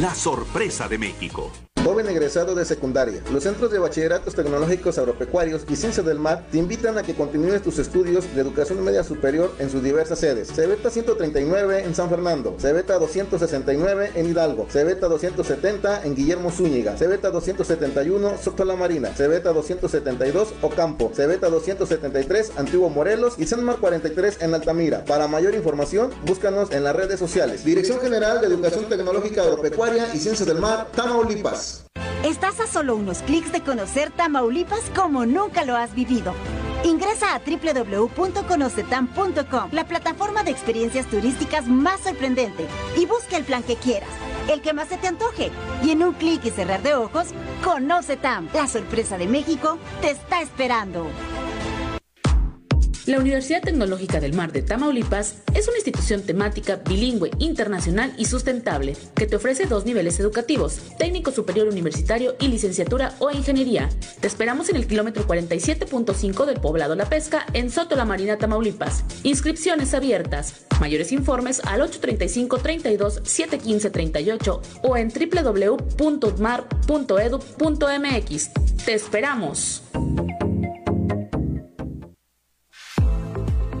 la 0.00 0.14
sorpresa 0.14 0.88
de 0.88 0.96
México. 0.96 1.52
Joven 1.84 2.08
egresado 2.08 2.54
de 2.54 2.64
secundaria, 2.64 3.20
los 3.30 3.42
centros 3.42 3.70
de 3.70 3.78
bachilleratos 3.78 4.34
tecnológicos 4.34 4.96
agropecuarios 4.96 5.66
y 5.68 5.76
ciencia 5.76 6.02
del 6.02 6.18
mar 6.18 6.46
te 6.50 6.56
invitan 6.56 6.96
a 6.96 7.02
que 7.02 7.14
continúes 7.14 7.60
tus 7.60 7.78
estudios 7.78 8.24
de 8.34 8.40
educación 8.40 8.82
media 8.82 9.04
superior 9.04 9.52
en 9.58 9.68
sus 9.68 9.82
diversas 9.82 10.18
sedes. 10.18 10.48
Cebeta 10.48 10.88
139 10.88 11.82
en 11.84 11.94
San 11.94 12.08
Fernando, 12.08 12.56
Cebeta 12.58 12.98
269 12.98 14.12
en 14.14 14.30
Hidalgo, 14.30 14.66
Cebeta 14.70 15.08
270 15.08 16.04
en 16.04 16.14
Guillermo 16.14 16.50
Zúñiga, 16.50 16.96
Cebeta 16.96 17.30
271 17.30 18.38
Soto 18.42 18.64
la 18.64 18.76
Marina, 18.76 19.14
Cebeta 19.14 19.52
272 19.52 20.54
Ocampo, 20.62 21.12
Cebeta 21.14 21.50
273 21.50 22.52
Antiguo 22.56 22.88
Morelos 22.88 23.34
y 23.36 23.44
San 23.44 23.64
43 23.66 24.38
en 24.40 24.54
Altamira. 24.54 25.04
Para 25.04 25.28
mayor 25.28 25.54
información, 25.54 26.12
búscanos 26.24 26.72
en 26.72 26.82
las 26.82 26.96
redes 26.96 27.18
sociales. 27.18 27.62
Dirección 27.62 28.00
General 28.00 28.40
de 28.40 28.46
Educación 28.46 28.86
Tecnológica 28.86 29.42
Agropecuaria 29.42 30.14
y 30.14 30.18
Ciencias 30.18 30.48
del 30.48 30.60
Mar, 30.60 30.88
Tamaulipas. 30.94 31.73
Estás 32.24 32.58
a 32.58 32.66
solo 32.66 32.96
unos 32.96 33.18
clics 33.18 33.52
de 33.52 33.60
conocer 33.60 34.10
Tamaulipas 34.10 34.90
como 34.96 35.26
nunca 35.26 35.66
lo 35.66 35.76
has 35.76 35.94
vivido. 35.94 36.32
Ingresa 36.82 37.34
a 37.34 37.38
www.conocetam.com, 37.38 39.68
la 39.72 39.84
plataforma 39.84 40.42
de 40.42 40.50
experiencias 40.50 41.04
turísticas 41.06 41.66
más 41.66 42.00
sorprendente, 42.00 42.66
y 42.96 43.04
busca 43.04 43.36
el 43.36 43.44
plan 43.44 43.62
que 43.62 43.76
quieras, 43.76 44.08
el 44.50 44.62
que 44.62 44.72
más 44.72 44.88
se 44.88 44.96
te 44.96 45.06
antoje. 45.06 45.50
Y 45.82 45.90
en 45.90 46.02
un 46.02 46.14
clic 46.14 46.42
y 46.46 46.50
cerrar 46.50 46.82
de 46.82 46.94
ojos, 46.94 47.26
Conoce 47.62 48.16
Tam, 48.16 48.48
la 48.54 48.68
sorpresa 48.68 49.18
de 49.18 49.26
México, 49.26 49.76
te 50.00 50.10
está 50.10 50.40
esperando. 50.40 51.06
La 53.06 53.18
Universidad 53.18 53.60
Tecnológica 53.60 54.18
del 54.18 54.32
Mar 54.32 54.50
de 54.50 54.62
Tamaulipas 54.62 55.34
es 55.52 55.68
una 55.68 55.76
institución 55.76 56.22
temática 56.22 56.76
bilingüe, 56.76 57.30
internacional 57.38 58.14
y 58.16 58.24
sustentable 58.24 58.96
que 59.14 59.26
te 59.26 59.36
ofrece 59.36 59.66
dos 59.66 59.84
niveles 59.84 60.18
educativos, 60.20 60.78
técnico 60.96 61.30
superior 61.30 61.68
universitario 61.68 62.34
y 62.40 62.48
licenciatura 62.48 63.14
o 63.18 63.30
ingeniería. 63.30 63.90
Te 64.20 64.26
esperamos 64.26 64.70
en 64.70 64.76
el 64.76 64.86
kilómetro 64.86 65.26
47.5 65.26 66.46
del 66.46 66.60
poblado 66.60 66.94
La 66.94 67.04
Pesca 67.04 67.44
en 67.52 67.70
Soto 67.70 67.94
La 67.94 68.06
Marina, 68.06 68.38
Tamaulipas. 68.38 69.04
Inscripciones 69.22 69.92
abiertas. 69.92 70.64
Mayores 70.80 71.12
informes 71.12 71.60
al 71.66 71.82
835 71.82 72.56
32 72.58 73.20
715 73.22 73.90
38 73.90 74.62
o 74.82 74.96
en 74.96 75.12
www.mar.edu.mx. 75.12 76.04
Te 78.86 78.94
esperamos. 78.94 79.82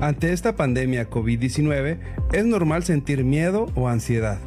Ante 0.04 0.34
esta 0.34 0.54
pandemia 0.54 1.08
COVID-19 1.08 1.96
es 2.34 2.44
normal 2.44 2.84
sentir 2.84 3.24
miedo 3.24 3.68
o 3.74 3.88
ansiedad. 3.88 4.38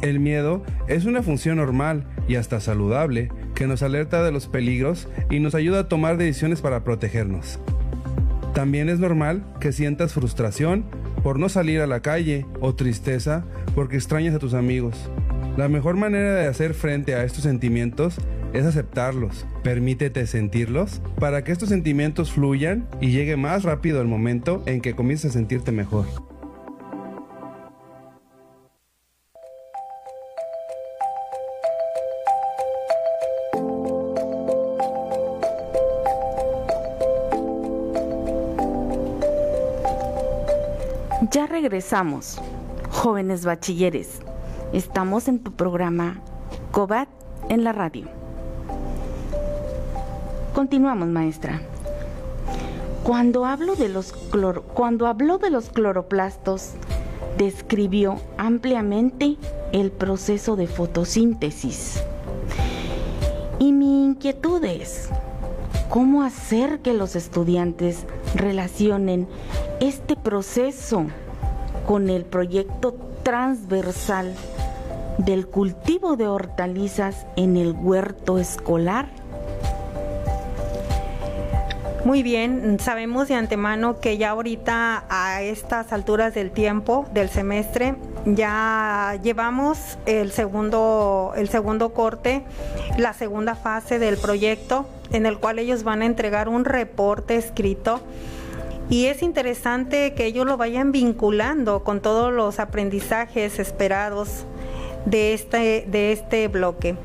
El 0.00 0.18
miedo 0.18 0.64
es 0.88 1.04
una 1.04 1.22
función 1.22 1.58
normal 1.58 2.06
y 2.26 2.36
hasta 2.36 2.58
saludable 2.58 3.30
que 3.54 3.66
nos 3.66 3.82
alerta 3.82 4.22
de 4.22 4.32
los 4.32 4.48
peligros 4.48 5.06
y 5.28 5.40
nos 5.40 5.54
ayuda 5.54 5.80
a 5.80 5.88
tomar 5.90 6.16
decisiones 6.16 6.62
para 6.62 6.84
protegernos. 6.84 7.60
También 8.54 8.88
es 8.88 8.98
normal 8.98 9.44
que 9.60 9.72
sientas 9.72 10.14
frustración 10.14 10.86
por 11.22 11.38
no 11.38 11.50
salir 11.50 11.82
a 11.82 11.86
la 11.86 12.00
calle 12.00 12.46
o 12.62 12.74
tristeza 12.74 13.44
porque 13.74 13.96
extrañas 13.96 14.34
a 14.34 14.38
tus 14.38 14.54
amigos. 14.54 15.10
La 15.58 15.68
mejor 15.68 15.98
manera 15.98 16.34
de 16.34 16.46
hacer 16.46 16.72
frente 16.72 17.14
a 17.14 17.24
estos 17.24 17.42
sentimientos 17.42 18.16
es 18.54 18.64
aceptarlos. 18.64 19.44
Permítete 19.62 20.26
sentirlos 20.26 21.02
para 21.18 21.44
que 21.44 21.52
estos 21.52 21.68
sentimientos 21.68 22.32
fluyan 22.32 22.88
y 23.00 23.10
llegue 23.10 23.36
más 23.36 23.64
rápido 23.64 24.00
el 24.00 24.08
momento 24.08 24.62
en 24.64 24.80
que 24.80 24.94
comiences 24.94 25.32
a 25.32 25.34
sentirte 25.34 25.72
mejor. 25.72 26.06
Ya 41.32 41.46
regresamos, 41.48 42.40
jóvenes 42.90 43.44
bachilleres. 43.44 44.20
Estamos 44.72 45.26
en 45.26 45.40
tu 45.40 45.52
programa 45.56 46.20
COBAT 46.70 47.08
en 47.48 47.64
la 47.64 47.72
radio. 47.72 48.23
Continuamos, 50.54 51.08
maestra. 51.08 51.60
Cuando, 53.02 53.44
hablo 53.44 53.74
de 53.74 53.88
los 53.88 54.12
cuando 54.12 55.08
habló 55.08 55.38
de 55.38 55.50
los 55.50 55.68
cloroplastos, 55.68 56.74
describió 57.36 58.20
ampliamente 58.38 59.36
el 59.72 59.90
proceso 59.90 60.54
de 60.54 60.68
fotosíntesis. 60.68 62.04
Y 63.58 63.72
mi 63.72 64.04
inquietud 64.04 64.64
es, 64.64 65.08
¿cómo 65.88 66.22
hacer 66.22 66.78
que 66.78 66.94
los 66.94 67.16
estudiantes 67.16 68.06
relacionen 68.36 69.26
este 69.80 70.14
proceso 70.14 71.06
con 71.84 72.08
el 72.08 72.24
proyecto 72.24 72.94
transversal 73.24 74.32
del 75.18 75.48
cultivo 75.48 76.14
de 76.14 76.28
hortalizas 76.28 77.26
en 77.34 77.56
el 77.56 77.72
huerto 77.72 78.38
escolar? 78.38 79.23
Muy 82.04 82.22
bien, 82.22 82.78
sabemos 82.80 83.28
de 83.28 83.34
antemano 83.34 83.98
que 83.98 84.18
ya 84.18 84.30
ahorita 84.30 85.04
a 85.08 85.40
estas 85.40 85.90
alturas 85.90 86.34
del 86.34 86.50
tiempo 86.50 87.06
del 87.14 87.30
semestre 87.30 87.94
ya 88.26 89.18
llevamos 89.22 89.96
el 90.04 90.30
segundo 90.30 91.32
el 91.34 91.48
segundo 91.48 91.94
corte, 91.94 92.42
la 92.98 93.14
segunda 93.14 93.54
fase 93.54 93.98
del 93.98 94.18
proyecto 94.18 94.86
en 95.12 95.24
el 95.24 95.38
cual 95.38 95.58
ellos 95.58 95.82
van 95.82 96.02
a 96.02 96.04
entregar 96.04 96.50
un 96.50 96.66
reporte 96.66 97.36
escrito 97.36 98.02
y 98.90 99.06
es 99.06 99.22
interesante 99.22 100.12
que 100.12 100.26
ellos 100.26 100.44
lo 100.44 100.58
vayan 100.58 100.92
vinculando 100.92 101.84
con 101.84 102.02
todos 102.02 102.30
los 102.30 102.60
aprendizajes 102.60 103.58
esperados 103.58 104.44
de 105.06 105.32
este 105.32 105.86
de 105.88 106.12
este 106.12 106.48
bloque. 106.48 106.96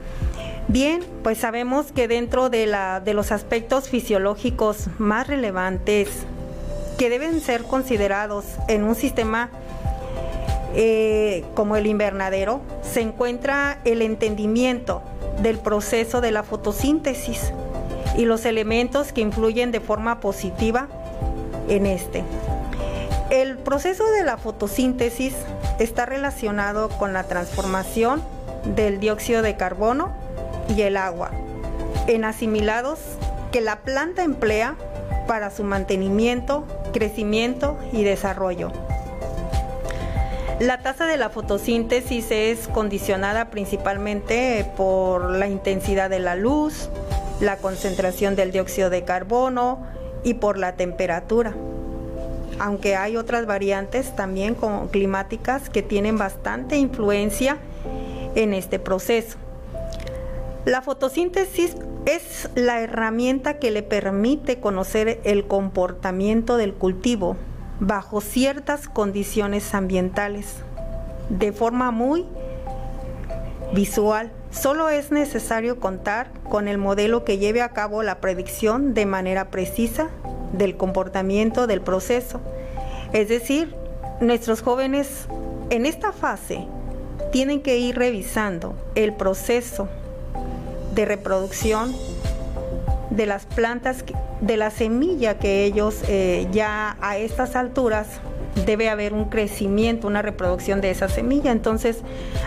Bien, 0.69 1.03
pues 1.23 1.39
sabemos 1.39 1.91
que 1.91 2.07
dentro 2.07 2.51
de, 2.51 2.67
los 3.11 3.31
aspectos 3.31 3.89
fisiológicos 3.89 4.85
más 4.99 5.25
relevantes 5.25 6.09
que 6.99 7.09
deben 7.09 7.41
ser 7.41 7.63
considerados 7.63 8.45
en 8.67 8.83
un 8.83 8.93
sistema 8.93 9.49
eh, 10.75 11.43
como 11.55 11.75
el 11.75 11.87
invernadero, 11.87 12.61
se 12.83 13.01
encuentra 13.01 13.79
el 13.83 14.03
entendimiento 14.03 15.01
del 15.41 15.57
proceso 15.57 16.21
de 16.21 16.31
la 16.31 16.43
fotosíntesis 16.43 17.51
y 18.15 18.25
los 18.25 18.45
elementos 18.45 19.11
que 19.11 19.21
influyen 19.21 19.71
de 19.71 19.79
forma 19.79 20.19
positiva 20.19 20.87
en 21.67 21.87
este. 21.87 22.23
El 23.31 23.57
proceso 23.57 24.05
de 24.11 24.23
la 24.23 24.37
fotosíntesis 24.37 25.33
está 25.79 26.05
relacionado 26.05 26.89
con 26.89 27.11
la 27.11 27.23
transformación 27.23 28.21
del 28.75 28.99
dióxido 28.99 29.41
de 29.41 29.55
carbono 29.55 30.28
y 30.69 30.81
el 30.83 30.97
agua 30.97 31.31
en 32.07 32.25
asimilados 32.25 32.99
que 33.51 33.61
la 33.61 33.79
planta 33.79 34.23
emplea 34.23 34.75
para 35.27 35.51
su 35.51 35.63
mantenimiento, 35.63 36.65
crecimiento 36.91 37.77
y 37.91 38.03
desarrollo. 38.03 38.71
La 40.59 40.79
tasa 40.79 41.05
de 41.05 41.17
la 41.17 41.29
fotosíntesis 41.29 42.31
es 42.31 42.67
condicionada 42.67 43.49
principalmente 43.49 44.69
por 44.75 45.31
la 45.31 45.47
intensidad 45.47 46.09
de 46.09 46.19
la 46.19 46.35
luz, 46.35 46.89
la 47.39 47.57
concentración 47.57 48.35
del 48.35 48.51
dióxido 48.51 48.89
de 48.89 49.03
carbono 49.03 49.85
y 50.23 50.33
por 50.33 50.57
la 50.57 50.73
temperatura. 50.73 51.53
Aunque 52.59 52.97
hay 52.97 53.15
otras 53.15 53.45
variantes 53.45 54.13
también 54.15 54.57
climáticas 54.91 55.69
que 55.69 55.81
tienen 55.81 56.17
bastante 56.17 56.77
influencia 56.77 57.57
en 58.35 58.53
este 58.53 58.79
proceso. 58.79 59.37
La 60.65 60.81
fotosíntesis 60.81 61.75
es 62.05 62.49
la 62.53 62.81
herramienta 62.81 63.59
que 63.59 63.71
le 63.71 63.81
permite 63.81 64.59
conocer 64.59 65.21
el 65.23 65.47
comportamiento 65.47 66.57
del 66.57 66.73
cultivo 66.73 67.37
bajo 67.79 68.19
ciertas 68.19 68.89
condiciones 68.89 69.73
ambientales 69.73 70.55
de 71.29 71.53
forma 71.53 71.91
muy 71.91 72.25
visual. 73.73 74.31
Solo 74.51 74.89
es 74.89 75.11
necesario 75.11 75.79
contar 75.79 76.29
con 76.49 76.67
el 76.67 76.77
modelo 76.77 77.23
que 77.23 77.37
lleve 77.37 77.61
a 77.61 77.69
cabo 77.69 78.03
la 78.03 78.19
predicción 78.19 78.93
de 78.93 79.05
manera 79.05 79.49
precisa 79.49 80.09
del 80.51 80.75
comportamiento 80.75 81.67
del 81.67 81.79
proceso. 81.79 82.41
Es 83.13 83.29
decir, 83.29 83.75
nuestros 84.19 84.61
jóvenes 84.61 85.27
en 85.69 85.85
esta 85.85 86.11
fase 86.11 86.67
tienen 87.31 87.61
que 87.61 87.77
ir 87.77 87.95
revisando 87.95 88.75
el 88.95 89.13
proceso 89.13 89.87
de 90.93 91.05
reproducción 91.05 91.93
de 93.09 93.25
las 93.25 93.45
plantas, 93.45 94.03
de 94.41 94.57
la 94.57 94.69
semilla 94.69 95.37
que 95.37 95.65
ellos 95.65 96.01
eh, 96.07 96.47
ya 96.51 96.97
a 97.01 97.17
estas 97.17 97.55
alturas 97.55 98.07
debe 98.65 98.89
haber 98.89 99.13
un 99.13 99.25
crecimiento, 99.25 100.07
una 100.07 100.21
reproducción 100.21 100.81
de 100.81 100.91
esa 100.91 101.09
semilla. 101.09 101.51
Entonces, 101.51 101.97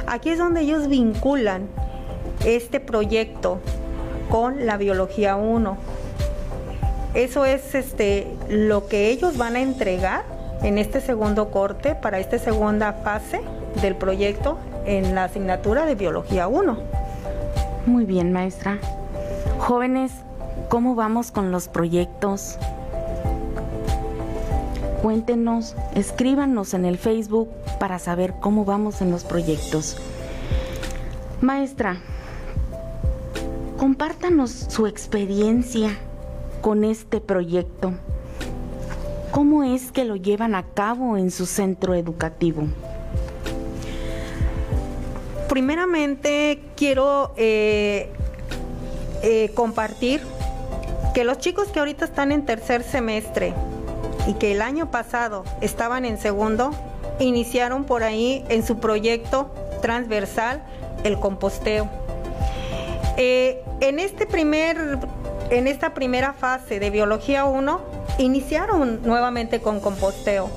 aquí 0.06 0.30
es 0.30 0.38
donde 0.38 0.62
ellos 0.62 0.88
vinculan 0.88 1.68
este 2.44 2.80
proyecto 2.80 3.60
con 4.30 4.66
la 4.66 4.76
biología 4.76 5.36
1. 5.36 5.76
Eso 7.14 7.44
es 7.44 7.74
este 7.74 8.26
lo 8.48 8.86
que 8.86 9.10
ellos 9.10 9.36
van 9.36 9.56
a 9.56 9.60
entregar 9.60 10.24
en 10.62 10.78
este 10.78 11.00
segundo 11.00 11.50
corte 11.50 11.94
para 11.94 12.18
esta 12.18 12.38
segunda 12.38 12.92
fase 12.92 13.42
del 13.82 13.96
proyecto 13.96 14.58
en 14.86 15.14
la 15.14 15.24
asignatura 15.24 15.84
de 15.84 15.94
biología 15.94 16.48
1. 16.48 17.01
Muy 17.86 18.04
bien, 18.04 18.32
maestra. 18.32 18.78
Jóvenes, 19.58 20.12
¿cómo 20.68 20.94
vamos 20.94 21.32
con 21.32 21.50
los 21.50 21.66
proyectos? 21.66 22.56
Cuéntenos, 25.02 25.74
escríbanos 25.96 26.74
en 26.74 26.84
el 26.84 26.96
Facebook 26.96 27.50
para 27.80 27.98
saber 27.98 28.34
cómo 28.40 28.64
vamos 28.64 29.02
en 29.02 29.10
los 29.10 29.24
proyectos. 29.24 29.96
Maestra, 31.40 31.96
compártanos 33.78 34.52
su 34.52 34.86
experiencia 34.86 35.90
con 36.60 36.84
este 36.84 37.20
proyecto. 37.20 37.94
¿Cómo 39.32 39.64
es 39.64 39.90
que 39.90 40.04
lo 40.04 40.14
llevan 40.14 40.54
a 40.54 40.62
cabo 40.62 41.16
en 41.16 41.32
su 41.32 41.46
centro 41.46 41.94
educativo? 41.94 42.68
Primeramente 45.52 46.60
quiero 46.76 47.34
eh, 47.36 48.08
eh, 49.22 49.50
compartir 49.52 50.22
que 51.12 51.24
los 51.24 51.36
chicos 51.36 51.68
que 51.68 51.78
ahorita 51.78 52.06
están 52.06 52.32
en 52.32 52.46
tercer 52.46 52.82
semestre 52.82 53.52
y 54.26 54.32
que 54.32 54.52
el 54.52 54.62
año 54.62 54.90
pasado 54.90 55.44
estaban 55.60 56.06
en 56.06 56.16
segundo, 56.16 56.70
iniciaron 57.18 57.84
por 57.84 58.02
ahí 58.02 58.46
en 58.48 58.64
su 58.64 58.80
proyecto 58.80 59.52
transversal 59.82 60.62
el 61.04 61.20
composteo. 61.20 61.86
Eh, 63.18 63.62
en, 63.80 63.98
este 63.98 64.24
primer, 64.24 65.00
en 65.50 65.68
esta 65.68 65.92
primera 65.92 66.32
fase 66.32 66.80
de 66.80 66.88
Biología 66.88 67.44
1, 67.44 67.78
iniciaron 68.16 69.02
nuevamente 69.02 69.60
con 69.60 69.80
composteo. 69.80 70.48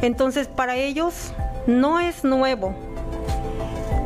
Entonces, 0.00 0.46
para 0.48 0.76
ellos 0.76 1.34
no 1.66 2.00
es 2.00 2.24
nuevo. 2.24 2.74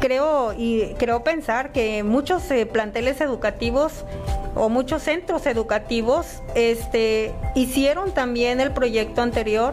Creo 0.05 0.53
y 0.53 0.95
creo 0.99 1.25
pensar 1.25 1.73
que 1.73 2.03
muchos 2.03 2.51
eh, 2.51 2.67
planteles 2.67 3.23
educativos 3.23 4.05
o 4.55 4.69
muchos 4.69 5.03
centros 5.03 5.47
educativos 5.47 6.43
este, 6.55 7.33
hicieron 7.55 8.13
también 8.13 8.61
el 8.61 8.71
proyecto 8.71 9.23
anterior 9.23 9.73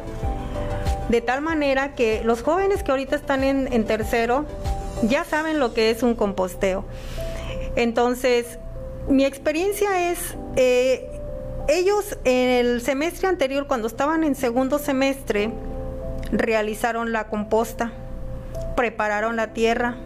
de 1.09 1.19
tal 1.19 1.41
manera 1.41 1.95
que 1.95 2.21
los 2.23 2.43
jóvenes 2.43 2.82
que 2.82 2.91
ahorita 2.91 3.17
están 3.17 3.43
en, 3.43 3.84
tercero 3.84 4.45
ya 5.03 5.25
saben 5.25 5.59
lo 5.59 5.73
que 5.73 5.89
es 5.89 6.01
un 6.01 6.15
composteo. 6.15 6.86
Entonces, 7.75 8.57
mi 9.09 9.25
experiencia 9.25 10.11
es, 10.11 10.38
eh, 10.55 11.09
ellos 11.67 12.17
en 12.23 12.47
el 12.51 12.79
semestre 12.79 13.27
anterior, 13.27 13.67
cuando 13.67 13.89
estaban 13.89 14.23
en 14.23 14.36
segundo 14.36 14.79
semestre, 14.79 15.51
realizaron 16.32 17.11
la 17.11 17.27
composta, 17.27 17.91
prepararon 18.77 19.36
la 19.36 19.47
tierra. 19.51 19.97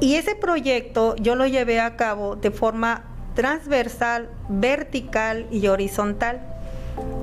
Y 0.00 0.16
ese 0.16 0.34
proyecto 0.34 1.16
yo 1.16 1.34
lo 1.34 1.46
llevé 1.46 1.80
a 1.80 1.96
cabo 1.96 2.36
de 2.36 2.50
forma 2.50 3.04
transversal, 3.34 4.28
vertical 4.48 5.46
y 5.50 5.66
horizontal, 5.66 6.40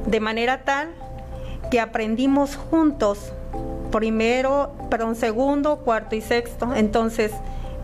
de 0.06 0.20
manera 0.20 0.64
tal 0.64 0.90
que 1.70 1.80
aprendimos 1.80 2.56
juntos, 2.56 3.32
primero, 3.92 4.74
perdón, 4.90 5.16
segundo, 5.16 5.78
cuarto 5.78 6.16
y 6.16 6.22
sexto. 6.22 6.74
Entonces, 6.76 7.32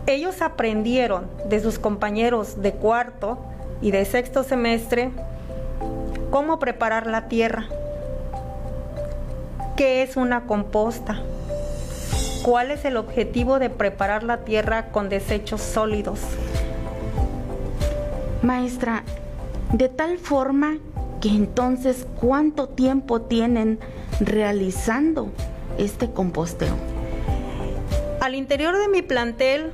ellos 0.06 0.42
aprendieron 0.42 1.26
de 1.48 1.60
sus 1.60 1.78
compañeros 1.78 2.60
de 2.62 2.72
cuarto 2.72 3.38
y 3.80 3.90
de 3.90 4.04
sexto 4.04 4.42
semestre 4.42 5.10
cómo 6.30 6.58
preparar 6.58 7.06
la 7.06 7.28
tierra, 7.28 7.66
qué 9.76 10.02
es 10.02 10.16
una 10.16 10.44
composta, 10.46 11.22
cuál 12.48 12.70
es 12.70 12.86
el 12.86 12.96
objetivo 12.96 13.58
de 13.58 13.68
preparar 13.68 14.22
la 14.22 14.38
tierra 14.38 14.86
con 14.86 15.10
desechos 15.10 15.60
sólidos. 15.60 16.20
Maestra, 18.40 19.04
de 19.74 19.90
tal 19.90 20.16
forma 20.16 20.78
que 21.20 21.28
entonces 21.28 22.06
cuánto 22.18 22.66
tiempo 22.66 23.20
tienen 23.20 23.78
realizando 24.18 25.30
este 25.76 26.10
composteo. 26.10 26.74
Al 28.22 28.34
interior 28.34 28.78
de 28.78 28.88
mi 28.88 29.02
plantel 29.02 29.70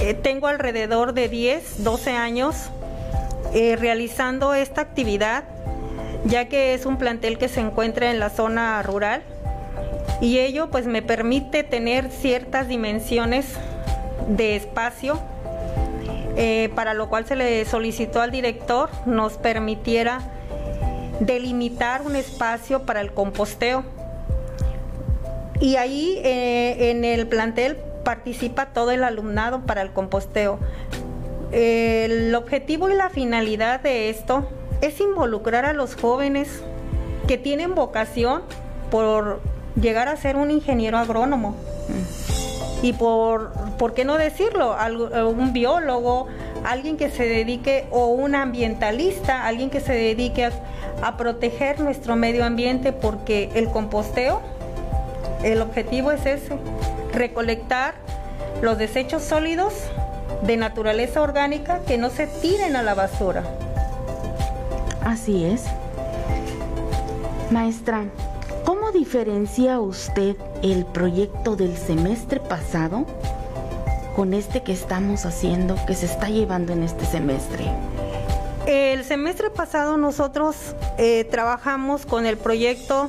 eh, 0.00 0.14
tengo 0.14 0.48
alrededor 0.48 1.14
de 1.14 1.28
10, 1.28 1.84
12 1.84 2.10
años 2.10 2.56
eh, 3.54 3.76
realizando 3.76 4.54
esta 4.54 4.80
actividad, 4.80 5.44
ya 6.24 6.48
que 6.48 6.74
es 6.74 6.84
un 6.84 6.98
plantel 6.98 7.38
que 7.38 7.46
se 7.46 7.60
encuentra 7.60 8.10
en 8.10 8.18
la 8.18 8.28
zona 8.28 8.82
rural 8.82 9.22
y 10.22 10.38
ello 10.38 10.70
pues 10.70 10.86
me 10.86 11.02
permite 11.02 11.64
tener 11.64 12.08
ciertas 12.10 12.68
dimensiones 12.68 13.56
de 14.28 14.54
espacio 14.54 15.18
eh, 16.36 16.70
para 16.76 16.94
lo 16.94 17.08
cual 17.08 17.26
se 17.26 17.34
le 17.34 17.64
solicitó 17.64 18.20
al 18.20 18.30
director 18.30 18.88
nos 19.04 19.32
permitiera 19.34 20.20
delimitar 21.18 22.02
un 22.02 22.14
espacio 22.14 22.82
para 22.82 23.00
el 23.00 23.12
composteo. 23.12 23.84
Y 25.60 25.76
ahí 25.76 26.20
eh, 26.24 26.90
en 26.90 27.04
el 27.04 27.26
plantel 27.26 27.76
participa 28.04 28.66
todo 28.66 28.92
el 28.92 29.02
alumnado 29.02 29.66
para 29.66 29.82
el 29.82 29.92
composteo. 29.92 30.58
El 31.50 32.32
objetivo 32.34 32.88
y 32.88 32.94
la 32.94 33.10
finalidad 33.10 33.80
de 33.80 34.08
esto 34.08 34.48
es 34.80 35.00
involucrar 35.00 35.64
a 35.64 35.72
los 35.72 35.96
jóvenes 35.96 36.62
que 37.26 37.38
tienen 37.38 37.74
vocación 37.74 38.42
por 38.90 39.40
llegar 39.80 40.08
a 40.08 40.16
ser 40.16 40.36
un 40.36 40.50
ingeniero 40.50 40.98
agrónomo. 40.98 41.54
Y 42.82 42.92
por, 42.94 43.52
¿por 43.78 43.94
qué 43.94 44.04
no 44.04 44.18
decirlo? 44.18 44.76
Un 45.36 45.52
biólogo, 45.52 46.26
alguien 46.64 46.96
que 46.96 47.10
se 47.10 47.24
dedique, 47.24 47.86
o 47.90 48.06
un 48.06 48.34
ambientalista, 48.34 49.46
alguien 49.46 49.70
que 49.70 49.80
se 49.80 49.92
dedique 49.92 50.50
a 51.02 51.16
proteger 51.16 51.80
nuestro 51.80 52.16
medio 52.16 52.44
ambiente 52.44 52.92
porque 52.92 53.50
el 53.54 53.68
composteo, 53.68 54.40
el 55.42 55.62
objetivo 55.62 56.12
es 56.12 56.26
ese, 56.26 56.56
recolectar 57.12 57.94
los 58.62 58.78
desechos 58.78 59.22
sólidos 59.22 59.74
de 60.42 60.56
naturaleza 60.56 61.22
orgánica 61.22 61.80
que 61.86 61.98
no 61.98 62.10
se 62.10 62.26
tiren 62.26 62.76
a 62.76 62.82
la 62.82 62.94
basura. 62.94 63.44
Así 65.04 65.44
es. 65.44 65.64
Maestra, 67.50 68.04
¿cómo 68.92 69.04
diferencia 69.04 69.80
usted 69.80 70.36
el 70.62 70.84
proyecto 70.84 71.56
del 71.56 71.76
semestre 71.76 72.40
pasado 72.40 73.06
con 74.14 74.34
este 74.34 74.62
que 74.62 74.72
estamos 74.72 75.24
haciendo, 75.24 75.76
que 75.86 75.94
se 75.94 76.06
está 76.06 76.28
llevando 76.28 76.72
en 76.74 76.82
este 76.82 77.06
semestre? 77.06 77.64
El 78.66 79.04
semestre 79.04 79.50
pasado 79.50 79.96
nosotros 79.96 80.74
eh, 80.98 81.24
trabajamos 81.30 82.04
con 82.04 82.26
el 82.26 82.36
proyecto 82.36 83.08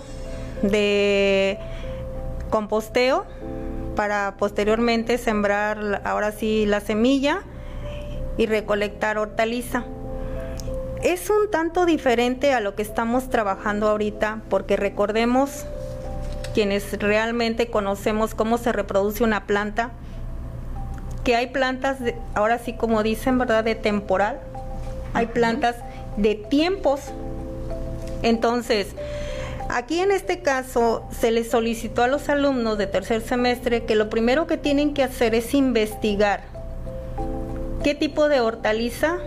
de 0.62 1.60
composteo 2.50 3.26
para 3.96 4.36
posteriormente 4.38 5.18
sembrar 5.18 6.02
ahora 6.06 6.32
sí 6.32 6.66
la 6.66 6.80
semilla 6.80 7.42
y 8.38 8.46
recolectar 8.46 9.18
hortaliza. 9.18 9.84
Es 11.02 11.30
un 11.30 11.52
tanto 11.52 11.86
diferente 11.86 12.54
a 12.54 12.62
lo 12.62 12.76
que 12.76 12.82
estamos 12.82 13.30
trabajando 13.30 13.90
ahorita 13.90 14.42
porque 14.50 14.78
recordemos 14.78 15.66
quienes 16.54 16.98
realmente 17.00 17.68
conocemos 17.68 18.36
cómo 18.36 18.58
se 18.58 18.72
reproduce 18.72 19.24
una 19.24 19.46
planta, 19.46 19.92
que 21.24 21.36
hay 21.36 21.48
plantas, 21.48 21.98
ahora 22.34 22.60
sí 22.60 22.74
como 22.74 23.02
dicen, 23.04 23.38
¿verdad?, 23.38 23.64
de 23.64 23.76
temporal, 23.76 24.40
hay 25.14 25.28
plantas 25.28 25.76
de 26.18 26.36
tiempos. 26.36 27.02
Entonces, 28.22 28.88
aquí 29.70 30.00
en 30.00 30.12
este 30.12 30.42
caso 30.42 31.08
se 31.12 31.32
les 31.32 31.50
solicitó 31.50 32.04
a 32.04 32.08
los 32.08 32.30
alumnos 32.30 32.78
de 32.78 32.88
tercer 32.88 33.22
semestre 33.22 33.86
que 33.86 33.96
lo 33.96 34.10
primero 34.10 34.48
que 34.48 34.58
tienen 34.58 34.94
que 34.94 35.04
hacer 35.04 35.36
es 35.36 35.54
investigar 35.54 36.42
qué 37.84 37.96
tipo 37.96 38.30
de 38.30 38.40
hortaliza, 38.40 39.18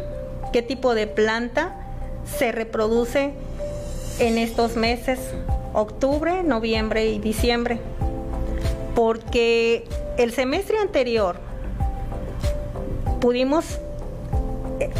qué 0.52 0.62
tipo 0.62 0.94
de 0.94 1.06
planta 1.06 1.74
se 2.38 2.52
reproduce 2.52 3.32
en 4.18 4.38
estos 4.38 4.76
meses, 4.76 5.18
octubre, 5.76 6.42
noviembre 6.42 7.06
y 7.10 7.18
diciembre. 7.18 7.78
Porque 8.94 9.84
el 10.16 10.32
semestre 10.32 10.78
anterior 10.78 11.36
pudimos 13.20 13.78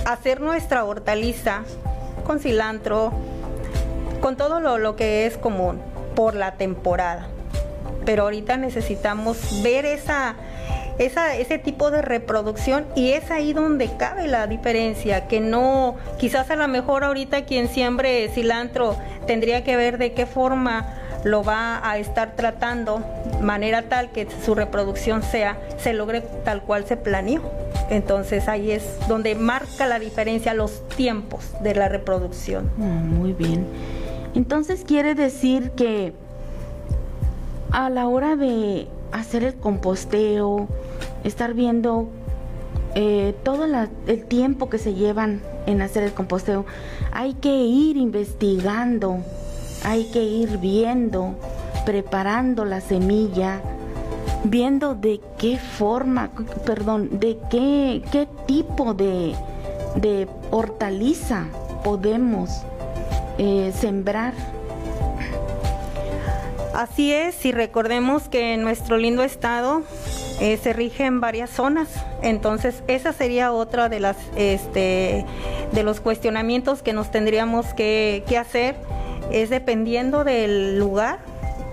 hacer 0.05 0.41
nuestra 0.41 0.85
hortaliza 0.85 1.63
con 2.27 2.41
cilantro, 2.41 3.13
con 4.21 4.37
todo 4.37 4.61
lo, 4.61 4.97
que 4.97 5.27
es 5.27 5.39
común 5.39 5.81
por 6.15 6.35
la 6.35 6.57
temporada. 6.57 7.29
Pero 8.05 8.25
ahorita 8.25 8.59
necesitamos 8.59 9.63
ver 9.63 9.87
esa, 9.87 10.37
ese 10.99 11.59
tipo 11.59 11.91
de 11.91 12.03
reproducción 12.03 12.87
y 12.95 13.13
es 13.13 13.31
ahí 13.31 13.53
donde 13.53 13.91
cabe 13.97 14.29
la 14.29 14.47
diferencia, 14.47 15.27
que 15.29 15.41
no, 15.41 15.97
quizás 16.19 16.51
a 16.51 16.57
lo 16.57 16.69
mejor 16.69 17.05
ahorita 17.05 17.45
quien 17.45 17.69
siembre 17.69 18.29
cilantro 18.33 18.97
tendría 19.27 19.65
que 19.65 19.77
ver 19.77 19.99
de 19.99 20.13
qué 20.13 20.27
forma 20.27 20.95
lo 21.25 21.43
va 21.43 21.81
a 21.89 21.99
estar 21.99 22.37
tratando, 22.37 23.03
manera 23.43 23.83
tal 23.83 24.11
que 24.13 24.29
su 24.45 24.55
reproducción 24.55 25.23
sea, 25.23 25.59
se 25.77 25.93
logre 25.93 26.23
tal 26.45 26.63
cual 26.63 26.87
se 26.87 26.97
planeó. 26.97 27.43
Entonces 27.91 28.49
ahí 28.49 28.71
es 28.71 28.85
donde 29.09 29.35
marca 29.35 29.87
la 29.87 29.99
diferencia 29.99 30.55
los 30.55 30.87
tiempos 30.89 31.53
de 31.63 31.75
la 31.75 31.89
reproducción. 31.89 32.71
Ah, 32.79 32.83
muy 32.83 33.33
bien. 33.33 33.67
Entonces 34.35 34.85
quiere 34.85 35.15
decir 35.15 35.73
que 35.73 36.13
a 37.73 37.91
la 37.91 38.07
hora 38.07 38.37
de 38.37 38.87
hacer 39.21 39.45
el 39.45 39.55
composteo, 39.55 40.69
estar 41.25 41.55
viendo 41.55 42.09
eh, 42.95 43.35
todo 43.43 43.67
el 44.07 44.25
tiempo 44.25 44.71
que 44.71 44.79
se 44.79 44.95
llevan 44.95 45.43
en 45.67 45.83
hacer 45.83 46.03
el 46.03 46.13
composteo, 46.13 46.65
hay 47.13 47.35
que 47.35 47.55
ir 47.55 47.97
investigando, 47.97 49.19
hay 49.85 50.05
que 50.13 50.23
ir 50.23 50.59
viendo, 50.59 51.35
preparando 51.85 52.65
la 52.65 52.81
semilla, 52.81 53.61
viendo 54.45 54.95
de 54.95 55.21
qué 55.39 55.59
forma, 55.59 56.31
perdón, 56.65 57.19
de 57.19 57.39
qué, 57.51 58.03
qué 58.11 58.29
tipo 58.47 58.95
de, 58.95 59.35
de 59.97 60.29
hortaliza 60.51 61.47
podemos 61.85 62.51
eh, 63.39 63.73
sembrar. 63.79 64.33
Así 66.77 67.11
es, 67.11 67.43
y 67.47 67.53
recordemos 67.53 68.29
que 68.29 68.59
nuestro 68.59 68.99
lindo 68.99 69.23
estado 69.23 69.81
eh, 70.43 70.59
se 70.59 70.75
rige 70.75 71.07
en 71.07 71.23
varias 71.23 71.49
zonas. 71.49 71.89
Entonces, 72.21 72.83
esa 72.87 73.15
sería 73.15 73.51
otra 73.51 73.89
de 73.89 73.99
las 73.99 74.19
este, 74.37 75.25
de 75.73 75.83
los 75.83 76.01
cuestionamientos 76.01 76.83
que 76.83 76.93
nos 76.93 77.11
tendríamos 77.11 77.73
que, 77.73 78.23
hacer, 78.39 78.77
es 79.33 79.49
dependiendo 79.49 80.23
del 80.23 80.79
lugar. 80.79 81.21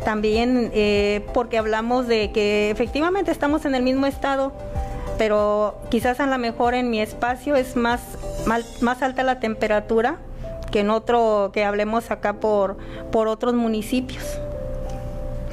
También 0.05 0.71
eh, 0.73 1.25
porque 1.33 1.57
hablamos 1.57 2.07
de 2.07 2.31
que 2.31 2.69
efectivamente 2.69 3.29
estamos 3.29 3.65
en 3.65 3.75
el 3.75 3.83
mismo 3.83 4.05
estado, 4.05 4.53
pero 5.17 5.81
quizás 5.89 6.21
a 6.21 6.27
lo 6.27 6.37
mejor 6.37 6.75
en 6.75 6.89
mi 6.89 7.01
espacio 7.01 7.57
es 7.57 7.75
más, 7.75 7.99
más, 8.45 9.03
alta 9.03 9.23
la 9.23 9.41
temperatura 9.41 10.15
que 10.71 10.79
en 10.79 10.89
otro 10.89 11.51
que 11.53 11.65
hablemos 11.65 12.09
acá 12.09 12.39
por, 12.39 12.77
por 13.11 13.27
otros 13.27 13.53
municipios. 13.53 14.39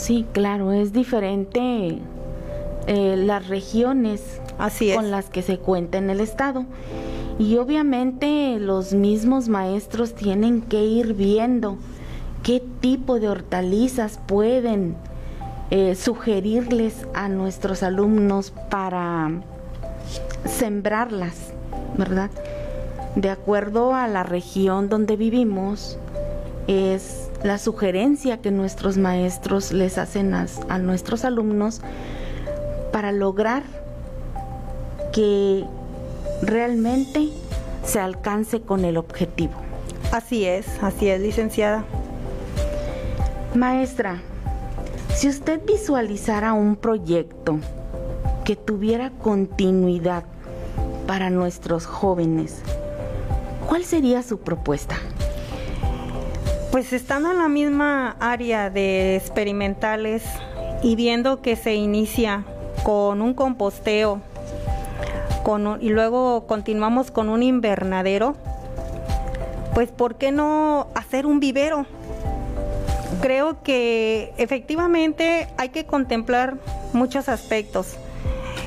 Sí, 0.00 0.24
claro, 0.32 0.72
es 0.72 0.94
diferente 0.94 1.98
eh, 2.86 3.16
las 3.18 3.48
regiones 3.48 4.40
Así 4.58 4.94
con 4.94 5.10
las 5.10 5.28
que 5.28 5.42
se 5.42 5.58
cuenta 5.58 5.98
en 5.98 6.08
el 6.08 6.20
estado. 6.20 6.64
Y 7.38 7.58
obviamente 7.58 8.58
los 8.58 8.94
mismos 8.94 9.48
maestros 9.48 10.14
tienen 10.14 10.62
que 10.62 10.84
ir 10.84 11.14
viendo 11.14 11.76
qué 12.42 12.62
tipo 12.80 13.20
de 13.20 13.28
hortalizas 13.28 14.18
pueden 14.26 14.96
eh, 15.70 15.94
sugerirles 15.94 17.06
a 17.14 17.28
nuestros 17.28 17.82
alumnos 17.82 18.52
para 18.70 19.30
sembrarlas, 20.44 21.52
¿verdad? 21.98 22.30
De 23.16 23.28
acuerdo 23.28 23.94
a 23.94 24.08
la 24.08 24.22
región 24.22 24.88
donde 24.88 25.16
vivimos, 25.16 25.98
es 26.66 27.29
la 27.42 27.58
sugerencia 27.58 28.40
que 28.40 28.50
nuestros 28.50 28.98
maestros 28.98 29.72
les 29.72 29.98
hacen 29.98 30.34
a 30.34 30.78
nuestros 30.78 31.24
alumnos 31.24 31.80
para 32.92 33.12
lograr 33.12 33.62
que 35.12 35.64
realmente 36.42 37.30
se 37.84 37.98
alcance 37.98 38.60
con 38.60 38.84
el 38.84 38.96
objetivo. 38.96 39.54
Así 40.12 40.44
es, 40.44 40.66
así 40.82 41.08
es, 41.08 41.20
licenciada. 41.20 41.84
Maestra, 43.54 44.20
si 45.14 45.28
usted 45.28 45.60
visualizara 45.66 46.52
un 46.52 46.76
proyecto 46.76 47.58
que 48.44 48.56
tuviera 48.56 49.10
continuidad 49.10 50.24
para 51.06 51.30
nuestros 51.30 51.86
jóvenes, 51.86 52.60
¿cuál 53.66 53.84
sería 53.84 54.22
su 54.22 54.38
propuesta? 54.38 54.96
Pues 56.70 56.92
estando 56.92 57.30
en 57.32 57.38
la 57.38 57.48
misma 57.48 58.16
área 58.20 58.70
de 58.70 59.16
experimentales 59.16 60.22
y 60.82 60.94
viendo 60.94 61.42
que 61.42 61.56
se 61.56 61.74
inicia 61.74 62.44
con 62.84 63.20
un 63.20 63.34
composteo 63.34 64.22
y 65.80 65.88
luego 65.88 66.46
continuamos 66.46 67.10
con 67.10 67.28
un 67.28 67.42
invernadero, 67.42 68.36
pues 69.74 69.90
¿por 69.90 70.14
qué 70.14 70.30
no 70.30 70.86
hacer 70.94 71.26
un 71.26 71.40
vivero? 71.40 71.86
Creo 73.20 73.60
que 73.64 74.32
efectivamente 74.36 75.48
hay 75.56 75.70
que 75.70 75.86
contemplar 75.86 76.56
muchos 76.92 77.28
aspectos. 77.28 77.96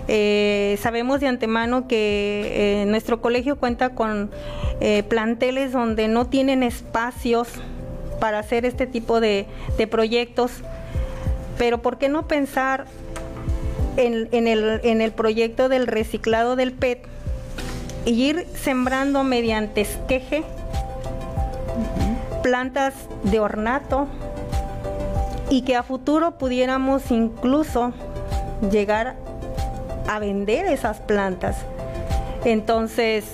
Eh, 0.10 0.78
sabemos 0.82 1.22
de 1.22 1.28
antemano 1.28 1.88
que 1.88 2.82
eh, 2.82 2.86
nuestro 2.86 3.22
colegio 3.22 3.56
cuenta 3.58 3.91
con 3.91 4.30
eh, 4.82 5.04
planteles 5.04 5.72
donde 5.72 6.10
no 6.10 6.26
tienen 6.26 6.64
espacios 6.64 7.47
para 8.24 8.40
hacer 8.40 8.64
este 8.66 8.88
tipo 8.88 9.20
de, 9.20 9.48
proyectos, 9.92 10.52
pero 11.58 11.82
¿por 11.82 11.98
qué 11.98 12.08
no 12.08 12.26
pensar 12.26 12.86
en, 13.98 14.48
el, 14.48 15.12
proyecto 15.12 15.68
del 15.68 15.88
reciclado 15.88 16.56
del 16.56 16.72
PET 16.72 17.06
y 18.06 18.12
ir 18.12 18.48
sembrando 18.56 19.26
mediante 19.26 19.82
esqueje 19.82 20.46
plantas 22.44 22.94
de 23.24 23.42
ornato 23.42 24.08
y 25.50 25.64
que 25.64 25.76
a 25.76 25.84
futuro 25.84 26.38
pudiéramos 26.38 27.12
incluso 27.12 27.92
llegar 28.72 29.18
a 30.08 30.20
vender 30.20 30.68
esas 30.68 31.02
plantas. 31.02 31.58
Entonces, 32.46 33.26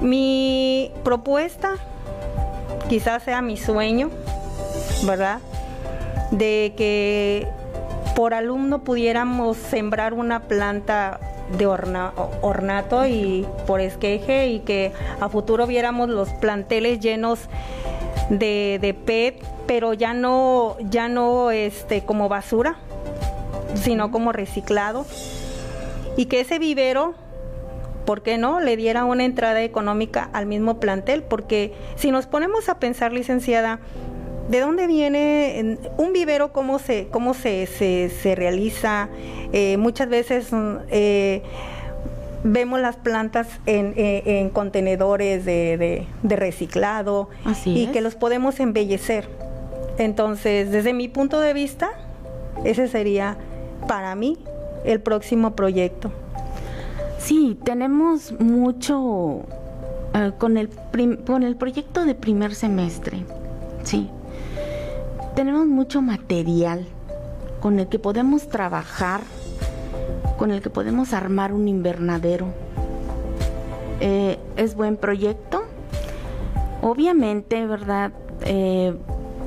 mi 0.00 0.92
propuesta, 1.04 1.74
quizás 2.88 3.22
sea 3.22 3.42
mi 3.42 3.56
sueño, 3.56 4.10
¿verdad? 5.04 5.40
De 6.30 6.72
que 6.76 7.46
por 8.16 8.34
alumno 8.34 8.80
pudiéramos 8.80 9.56
sembrar 9.56 10.14
una 10.14 10.40
planta 10.40 11.20
de 11.56 11.66
ornato 11.66 13.06
y 13.06 13.46
por 13.66 13.80
esqueje 13.80 14.48
y 14.48 14.60
que 14.60 14.92
a 15.20 15.28
futuro 15.28 15.66
viéramos 15.66 16.08
los 16.08 16.28
planteles 16.30 17.00
llenos 17.00 17.40
de, 18.28 18.96
PET, 19.06 19.42
pero 19.66 19.94
ya 19.94 20.12
no, 20.14 20.76
ya 20.80 21.08
no 21.08 21.50
este, 21.50 22.04
como 22.04 22.28
basura, 22.28 22.76
sino 23.74 24.10
como 24.10 24.32
reciclado. 24.32 25.06
Y 26.16 26.26
que 26.26 26.40
ese 26.40 26.58
vivero, 26.58 27.14
¿por 28.08 28.22
qué 28.22 28.38
no?, 28.38 28.58
le 28.58 28.74
diera 28.78 29.04
una 29.04 29.26
entrada 29.26 29.62
económica 29.62 30.30
al 30.32 30.46
mismo 30.46 30.80
plantel, 30.80 31.22
porque 31.22 31.74
si 31.96 32.10
nos 32.10 32.26
ponemos 32.26 32.70
a 32.70 32.78
pensar, 32.78 33.12
licenciada, 33.12 33.80
¿De 34.48 34.60
dónde 34.60 34.86
viene 34.86 35.76
un 35.98 36.14
vivero? 36.14 36.54
¿Cómo 36.54 36.78
se, 36.78 37.08
cómo 37.10 37.34
se, 37.34 37.66
se, 37.66 38.34
realiza? 38.34 39.10
Eh, 39.52 39.76
muchas 39.76 40.08
veces 40.08 40.48
eh, 40.88 41.42
vemos 42.44 42.80
las 42.80 42.96
plantas 42.96 43.46
en, 43.66 43.92
eh, 43.98 44.48
contenedores 44.54 45.44
de, 45.44 46.06
reciclado 46.22 47.28
y 47.66 47.88
que 47.88 48.00
los 48.00 48.14
podemos 48.14 48.58
embellecer. 48.58 49.28
Entonces, 49.98 50.70
desde 50.70 50.94
mi 50.94 51.08
punto 51.08 51.42
de 51.42 51.52
vista, 51.52 51.90
ese 52.64 52.88
sería 52.88 53.36
para 53.86 54.14
mí 54.14 54.38
el 54.86 55.02
próximo 55.02 55.54
proyecto. 55.54 56.10
Sí, 57.28 57.58
tenemos 57.62 58.32
mucho 58.40 59.42
con, 60.38 60.56
el 60.56 60.70
con 61.26 61.42
el 61.42 61.56
proyecto 61.56 62.06
de 62.06 62.14
primer 62.14 62.54
semestre. 62.54 63.22
Sí, 63.82 64.08
tenemos 65.34 65.66
mucho 65.66 66.00
material 66.00 66.86
con 67.60 67.80
el 67.80 67.88
que 67.88 67.98
podemos 67.98 68.48
trabajar, 68.48 69.20
con 70.38 70.52
el 70.52 70.62
que 70.62 70.70
podemos 70.70 71.12
armar 71.12 71.52
un 71.52 71.68
invernadero. 71.68 72.46
Eh, 74.00 74.38
es 74.56 74.74
buen 74.74 74.96
proyecto. 74.96 75.64
Obviamente, 76.80 77.66
¿verdad? 77.66 78.10
Eh, 78.46 78.96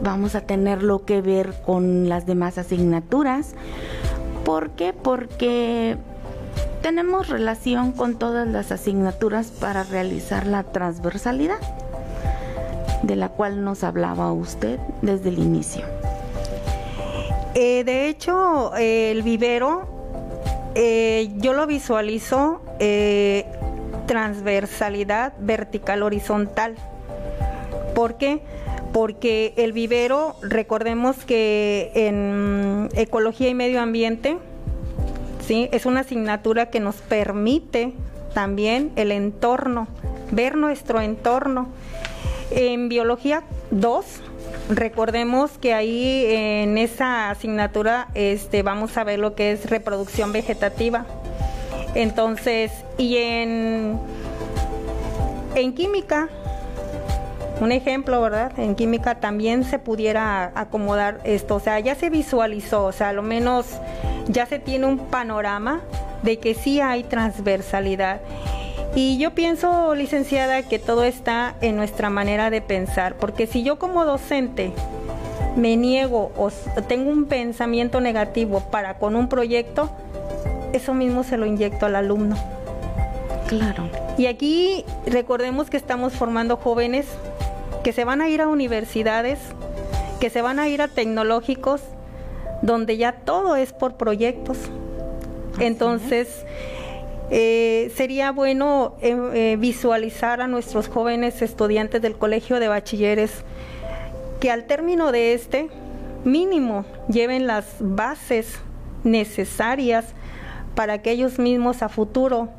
vamos 0.03 0.35
a 0.35 0.41
tener 0.41 0.83
lo 0.83 1.03
que 1.03 1.23
ver 1.23 1.51
con 1.65 2.09
las 2.09 2.27
demás 2.27 2.59
asignaturas. 2.59 3.55
¿Por 4.45 4.69
qué? 4.69 4.93
Porque 4.93 5.97
tenemos 6.81 7.29
relación 7.29 7.91
con 7.91 8.17
todas 8.17 8.47
las 8.47 8.71
asignaturas 8.71 9.47
para 9.47 9.83
realizar 9.83 10.47
la 10.47 10.63
transversalidad 10.63 11.59
de 13.03 13.15
la 13.15 13.29
cual 13.29 13.63
nos 13.63 13.83
hablaba 13.83 14.31
usted 14.31 14.79
desde 15.01 15.29
el 15.29 15.39
inicio. 15.39 15.85
Eh, 17.53 17.83
de 17.83 18.07
hecho, 18.07 18.75
el 18.77 19.23
vivero 19.23 20.01
eh, 20.75 21.29
yo 21.37 21.53
lo 21.53 21.67
visualizo 21.67 22.61
eh, 22.79 23.45
transversalidad 24.07 25.33
vertical 25.39 26.03
horizontal. 26.03 26.75
¿Por 27.93 28.17
qué? 28.17 28.41
Porque 28.93 29.53
el 29.57 29.73
vivero, 29.73 30.35
recordemos 30.41 31.17
que 31.25 31.91
en 31.93 32.89
ecología 32.95 33.49
y 33.49 33.53
medio 33.53 33.81
ambiente, 33.81 34.37
es 35.51 35.85
una 35.85 36.01
asignatura 36.01 36.69
que 36.69 36.79
nos 36.79 36.95
permite 36.95 37.93
también 38.33 38.91
el 38.95 39.11
entorno, 39.11 39.87
ver 40.31 40.55
nuestro 40.55 41.01
entorno. 41.01 41.67
En 42.51 42.87
biología 42.87 43.43
2, 43.71 44.05
recordemos 44.69 45.51
que 45.57 45.73
ahí 45.73 46.25
en 46.27 46.77
esa 46.77 47.29
asignatura 47.29 48.07
este, 48.13 48.63
vamos 48.63 48.97
a 48.97 49.03
ver 49.03 49.19
lo 49.19 49.35
que 49.35 49.51
es 49.51 49.69
reproducción 49.69 50.31
vegetativa. 50.31 51.05
Entonces, 51.95 52.71
y 52.97 53.17
en, 53.17 53.99
en 55.55 55.73
química, 55.73 56.29
un 57.59 57.73
ejemplo, 57.73 58.21
¿verdad? 58.21 58.57
En 58.57 58.75
química 58.75 59.15
también 59.15 59.65
se 59.65 59.79
pudiera 59.79 60.53
acomodar 60.55 61.19
esto, 61.25 61.55
o 61.55 61.59
sea, 61.59 61.79
ya 61.81 61.95
se 61.95 62.09
visualizó, 62.09 62.85
o 62.85 62.91
sea, 62.93 63.09
a 63.09 63.13
lo 63.13 63.21
menos 63.21 63.65
ya 64.27 64.45
se 64.45 64.59
tiene 64.59 64.85
un 64.85 64.97
panorama 64.97 65.81
de 66.23 66.37
que 66.39 66.53
sí 66.53 66.79
hay 66.81 67.03
transversalidad 67.03 68.21
Y 68.95 69.17
yo 69.17 69.31
pienso, 69.31 69.95
licenciada, 69.95 70.63
que 70.63 70.77
todo 70.77 71.05
está 71.05 71.55
en 71.61 71.77
nuestra 71.77 72.09
manera 72.09 72.49
de 72.49 72.61
pensar, 72.61 73.15
porque 73.15 73.47
si 73.47 73.63
yo 73.63 73.79
como 73.79 74.03
docente 74.03 74.73
me 75.55 75.77
niego 75.77 76.31
o 76.37 76.49
tengo 76.87 77.09
un 77.09 77.25
pensamiento 77.25 78.01
negativo 78.01 78.59
para 78.71 78.95
con 78.95 79.15
un 79.15 79.29
proyecto, 79.29 79.89
eso 80.73 80.93
mismo 80.93 81.23
se 81.23 81.37
lo 81.37 81.45
inyecto 81.45 81.85
al 81.85 81.95
alumno. 81.95 82.35
Claro. 83.47 83.89
Y 84.17 84.27
aquí 84.27 84.85
recordemos 85.05 85.69
que 85.69 85.77
estamos 85.77 86.13
formando 86.13 86.57
jóvenes 86.57 87.05
que 87.83 87.93
se 87.93 88.05
van 88.05 88.21
a 88.21 88.29
ir 88.29 88.41
a 88.41 88.47
universidades, 88.47 89.39
que 90.19 90.29
se 90.29 90.41
van 90.41 90.59
a 90.59 90.67
ir 90.67 90.81
a 90.81 90.87
tecnológicos, 90.87 91.81
donde 92.61 92.97
ya 92.97 93.13
todo 93.13 93.55
es 93.55 93.73
por 93.73 93.95
proyectos. 93.95 94.57
Entonces, 95.59 96.45
eh, 97.29 97.91
sería 97.95 98.31
bueno 98.31 98.95
eh, 99.01 99.15
eh, 99.33 99.55
visualizar 99.57 100.41
a 100.41 100.47
nuestros 100.47 100.87
jóvenes 100.87 101.41
estudiantes 101.41 102.01
del 102.01 102.17
Colegio 102.17 102.59
de 102.59 102.67
Bachilleres 102.67 103.31
que 104.41 104.51
al 104.51 104.65
término 104.65 105.11
de 105.11 105.33
este, 105.33 105.69
mínimo, 106.25 106.83
lleven 107.07 107.47
las 107.47 107.75
bases 107.79 108.59
necesarias 109.03 110.05
para 110.75 111.01
que 111.01 111.11
ellos 111.11 111.39
mismos 111.39 111.83
a 111.83 111.89
futuro 111.89 112.49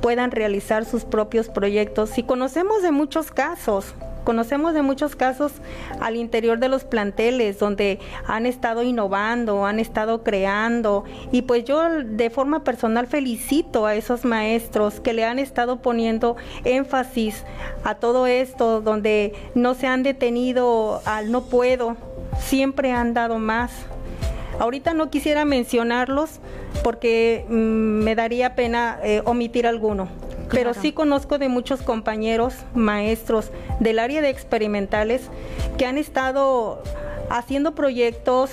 puedan 0.00 0.30
realizar 0.30 0.84
sus 0.84 1.04
propios 1.04 1.48
proyectos. 1.48 2.18
Y 2.18 2.22
conocemos 2.24 2.82
de 2.82 2.90
muchos 2.90 3.30
casos, 3.30 3.94
Conocemos 4.24 4.74
de 4.74 4.82
muchos 4.82 5.16
casos 5.16 5.52
al 6.00 6.16
interior 6.16 6.58
de 6.58 6.68
los 6.68 6.84
planteles 6.84 7.58
donde 7.58 8.00
han 8.26 8.46
estado 8.46 8.82
innovando, 8.82 9.66
han 9.66 9.78
estado 9.78 10.22
creando 10.22 11.04
y 11.30 11.42
pues 11.42 11.64
yo 11.64 11.82
de 12.02 12.30
forma 12.30 12.64
personal 12.64 13.06
felicito 13.06 13.86
a 13.86 13.94
esos 13.94 14.24
maestros 14.24 15.00
que 15.00 15.12
le 15.12 15.24
han 15.24 15.38
estado 15.38 15.82
poniendo 15.82 16.36
énfasis 16.64 17.44
a 17.84 17.96
todo 17.96 18.26
esto, 18.26 18.80
donde 18.80 19.34
no 19.54 19.74
se 19.74 19.86
han 19.86 20.02
detenido 20.02 21.02
al 21.04 21.30
no 21.30 21.42
puedo, 21.42 21.96
siempre 22.38 22.92
han 22.92 23.14
dado 23.14 23.38
más. 23.38 23.72
Ahorita 24.58 24.94
no 24.94 25.10
quisiera 25.10 25.44
mencionarlos 25.44 26.40
porque 26.82 27.44
mm, 27.48 27.54
me 27.54 28.14
daría 28.14 28.54
pena 28.54 28.98
eh, 29.02 29.22
omitir 29.24 29.66
alguno. 29.66 30.08
Pero 30.50 30.74
sí 30.74 30.92
conozco 30.92 31.38
de 31.38 31.48
muchos 31.48 31.82
compañeros, 31.82 32.54
maestros 32.74 33.50
del 33.80 33.98
área 33.98 34.20
de 34.20 34.28
experimentales 34.28 35.22
que 35.78 35.86
han 35.86 35.98
estado 35.98 36.82
haciendo 37.30 37.74
proyectos 37.74 38.50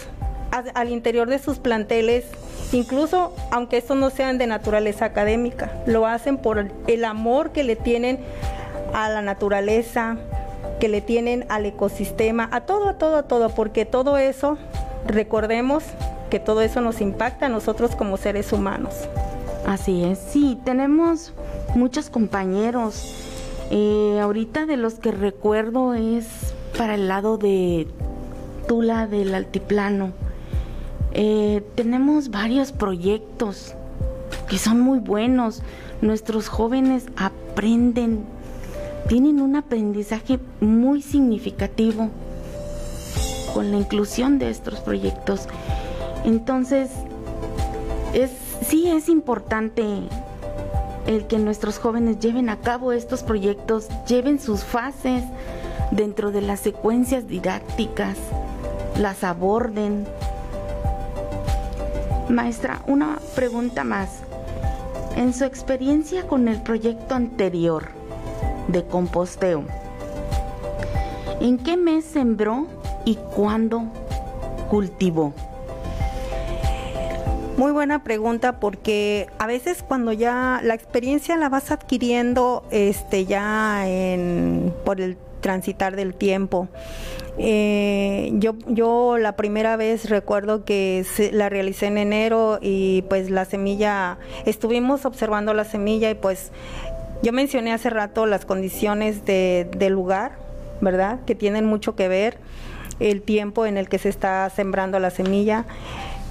al 0.73 0.89
interior 0.89 1.29
de 1.29 1.39
sus 1.39 1.59
planteles, 1.59 2.25
incluso 2.71 3.33
aunque 3.51 3.77
estos 3.77 3.97
no 3.97 4.09
sean 4.09 4.37
de 4.37 4.47
naturaleza 4.47 5.05
académica, 5.05 5.71
lo 5.85 6.05
hacen 6.07 6.37
por 6.37 6.71
el 6.87 7.05
amor 7.05 7.51
que 7.51 7.63
le 7.63 7.75
tienen 7.75 8.19
a 8.93 9.09
la 9.09 9.21
naturaleza, 9.21 10.17
que 10.79 10.89
le 10.89 11.01
tienen 11.01 11.45
al 11.49 11.65
ecosistema, 11.65 12.49
a 12.51 12.61
todo, 12.61 12.89
a 12.89 12.97
todo, 12.97 13.17
a 13.17 13.23
todo, 13.23 13.49
porque 13.49 13.85
todo 13.85 14.17
eso, 14.17 14.57
recordemos 15.05 15.83
que 16.29 16.39
todo 16.39 16.61
eso 16.61 16.81
nos 16.81 17.01
impacta 17.01 17.47
a 17.47 17.49
nosotros 17.49 17.95
como 17.95 18.17
seres 18.17 18.53
humanos. 18.53 18.93
Así 19.65 20.03
es, 20.03 20.17
sí, 20.17 20.57
tenemos 20.63 21.33
muchos 21.75 22.09
compañeros. 22.09 23.15
Eh, 23.69 24.19
ahorita 24.21 24.65
de 24.65 24.77
los 24.77 24.95
que 24.95 25.11
recuerdo 25.11 25.93
es 25.93 26.27
para 26.77 26.95
el 26.95 27.07
lado 27.07 27.37
de 27.37 27.87
Tula 28.67 29.07
del 29.07 29.35
Altiplano. 29.35 30.11
Eh, 31.13 31.61
tenemos 31.75 32.31
varios 32.31 32.71
proyectos 32.71 33.75
que 34.49 34.57
son 34.57 34.79
muy 34.79 34.99
buenos. 34.99 35.61
Nuestros 36.01 36.47
jóvenes 36.47 37.05
aprenden, 37.15 38.23
tienen 39.07 39.41
un 39.41 39.55
aprendizaje 39.55 40.39
muy 40.59 41.01
significativo 41.01 42.09
con 43.53 43.71
la 43.71 43.77
inclusión 43.77 44.39
de 44.39 44.49
estos 44.49 44.79
proyectos. 44.79 45.47
Entonces, 46.23 46.89
es, 48.13 48.31
sí 48.67 48.89
es 48.89 49.09
importante 49.09 49.83
el 51.07 51.27
que 51.27 51.39
nuestros 51.39 51.79
jóvenes 51.79 52.19
lleven 52.19 52.49
a 52.49 52.57
cabo 52.57 52.91
estos 52.91 53.23
proyectos, 53.23 53.87
lleven 54.07 54.39
sus 54.39 54.63
fases 54.63 55.23
dentro 55.91 56.31
de 56.31 56.41
las 56.41 56.59
secuencias 56.59 57.27
didácticas, 57.27 58.17
las 58.99 59.23
aborden. 59.23 60.05
Maestra, 62.29 62.81
una 62.87 63.19
pregunta 63.35 63.83
más. 63.83 64.09
En 65.15 65.33
su 65.33 65.43
experiencia 65.43 66.27
con 66.27 66.47
el 66.47 66.61
proyecto 66.61 67.15
anterior 67.15 67.89
de 68.69 68.85
composteo, 68.85 69.65
¿en 71.41 71.57
qué 71.57 71.75
mes 71.75 72.05
sembró 72.05 72.67
y 73.05 73.15
cuándo 73.35 73.83
cultivó? 74.69 75.33
Muy 77.57 77.71
buena 77.71 78.03
pregunta 78.03 78.59
porque 78.59 79.27
a 79.37 79.45
veces 79.45 79.83
cuando 79.87 80.13
ya 80.13 80.61
la 80.63 80.73
experiencia 80.73 81.37
la 81.37 81.47
vas 81.47 81.69
adquiriendo 81.69 82.63
este 82.71 83.25
ya 83.25 83.87
en, 83.87 84.73
por 84.83 84.99
el 84.99 85.17
transitar 85.41 85.95
del 85.95 86.15
tiempo. 86.15 86.69
Eh, 87.37 88.31
yo, 88.33 88.55
yo 88.67 89.17
la 89.17 89.35
primera 89.35 89.75
vez 89.75 90.09
recuerdo 90.09 90.65
que 90.65 91.05
la 91.33 91.49
realicé 91.49 91.87
en 91.87 91.97
enero 91.97 92.59
y 92.61 93.03
pues 93.03 93.29
la 93.29 93.45
semilla, 93.45 94.17
estuvimos 94.45 95.05
observando 95.05 95.53
la 95.53 95.63
semilla 95.63 96.09
y 96.09 96.15
pues 96.15 96.51
yo 97.21 97.31
mencioné 97.31 97.73
hace 97.73 97.89
rato 97.89 98.25
las 98.25 98.45
condiciones 98.45 99.25
de, 99.25 99.69
del 99.77 99.93
lugar, 99.93 100.33
¿verdad? 100.81 101.19
Que 101.25 101.35
tienen 101.35 101.65
mucho 101.65 101.95
que 101.95 102.07
ver 102.07 102.37
el 103.09 103.21
tiempo 103.21 103.65
en 103.65 103.77
el 103.77 103.89
que 103.89 103.97
se 103.97 104.09
está 104.09 104.49
sembrando 104.49 104.99
la 104.99 105.09
semilla. 105.09 105.65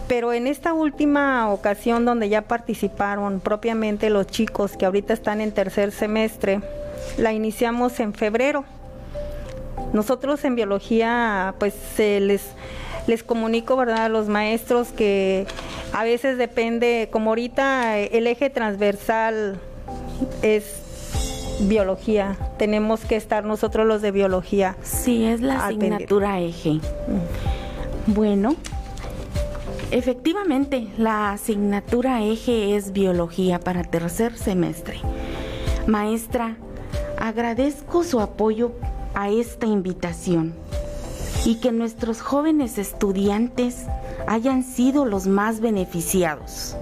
Pero 0.08 0.32
en 0.32 0.46
esta 0.46 0.72
última 0.72 1.50
ocasión 1.50 2.04
donde 2.04 2.28
ya 2.28 2.42
participaron 2.42 3.40
propiamente 3.40 4.10
los 4.10 4.26
chicos 4.26 4.76
que 4.76 4.86
ahorita 4.86 5.12
están 5.12 5.40
en 5.40 5.52
tercer 5.52 5.92
semestre, 5.92 6.60
la 7.16 7.32
iniciamos 7.32 8.00
en 8.00 8.14
febrero. 8.14 8.64
Nosotros 9.92 10.44
en 10.44 10.56
biología 10.56 11.54
pues 11.58 11.74
les 11.98 12.42
les 13.06 13.22
comunico, 13.22 13.76
¿verdad?, 13.76 14.04
a 14.04 14.08
los 14.08 14.28
maestros 14.28 14.88
que 14.88 15.46
a 15.92 16.04
veces 16.04 16.38
depende, 16.38 17.08
como 17.10 17.30
ahorita 17.30 17.98
el 17.98 18.26
eje 18.26 18.50
transversal 18.50 19.58
es 20.42 20.79
biología, 21.68 22.36
tenemos 22.58 23.00
que 23.00 23.16
estar 23.16 23.44
nosotros 23.44 23.86
los 23.86 24.02
de 24.02 24.10
biología. 24.10 24.76
Sí, 24.82 25.24
es 25.24 25.40
la 25.40 25.66
asignatura 25.66 26.40
eje. 26.40 26.80
Bueno, 28.06 28.56
Efectivamente, 29.92 30.86
la 30.98 31.32
asignatura 31.32 32.22
eje 32.22 32.76
es 32.76 32.92
biología 32.92 33.58
para 33.58 33.82
tercer 33.82 34.38
semestre. 34.38 35.00
Maestra, 35.88 36.56
agradezco 37.18 38.04
su 38.04 38.20
apoyo 38.20 38.70
a 39.14 39.30
esta 39.30 39.66
invitación 39.66 40.54
y 41.44 41.56
que 41.56 41.72
nuestros 41.72 42.20
jóvenes 42.20 42.78
estudiantes 42.78 43.86
hayan 44.28 44.62
sido 44.62 45.04
los 45.04 45.26
más 45.26 45.58
beneficiados 45.58 46.76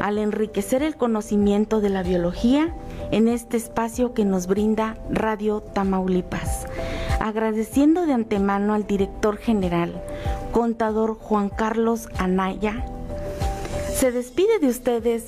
al 0.00 0.18
enriquecer 0.18 0.84
el 0.84 0.96
conocimiento 0.96 1.80
de 1.80 1.88
la 1.88 2.04
biología 2.04 2.72
en 3.10 3.28
este 3.28 3.56
espacio 3.56 4.14
que 4.14 4.24
nos 4.24 4.46
brinda 4.46 4.96
Radio 5.10 5.60
Tamaulipas. 5.60 6.66
Agradeciendo 7.20 8.06
de 8.06 8.12
antemano 8.12 8.74
al 8.74 8.86
director 8.86 9.36
general, 9.36 10.02
contador 10.52 11.14
Juan 11.14 11.48
Carlos 11.48 12.08
Anaya. 12.18 12.84
Se 13.92 14.12
despide 14.12 14.58
de 14.60 14.68
ustedes 14.68 15.26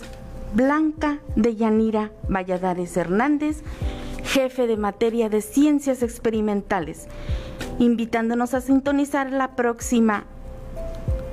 Blanca 0.55 1.21
de 1.37 1.57
Yanira 1.57 2.11
Valladares 2.29 2.97
Hernández, 2.97 3.63
jefe 4.25 4.67
de 4.67 4.77
materia 4.77 5.29
de 5.29 5.41
ciencias 5.41 6.03
experimentales, 6.03 7.07
invitándonos 7.79 8.55
a 8.55 8.61
sintonizar 8.61 9.33
la 9.33 9.57
próxima 9.57 10.25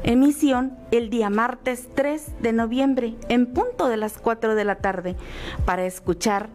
emisión 0.08 0.72
el 0.92 1.10
día 1.10 1.30
martes 1.30 1.90
3 1.94 2.42
de 2.42 2.54
noviembre 2.54 3.16
en 3.28 3.46
punto 3.46 3.90
de 3.90 3.98
las 3.98 4.14
4 4.14 4.56
de 4.56 4.64
la 4.64 4.76
tarde 4.76 5.18
para 5.66 5.86
escuchar 5.86 6.48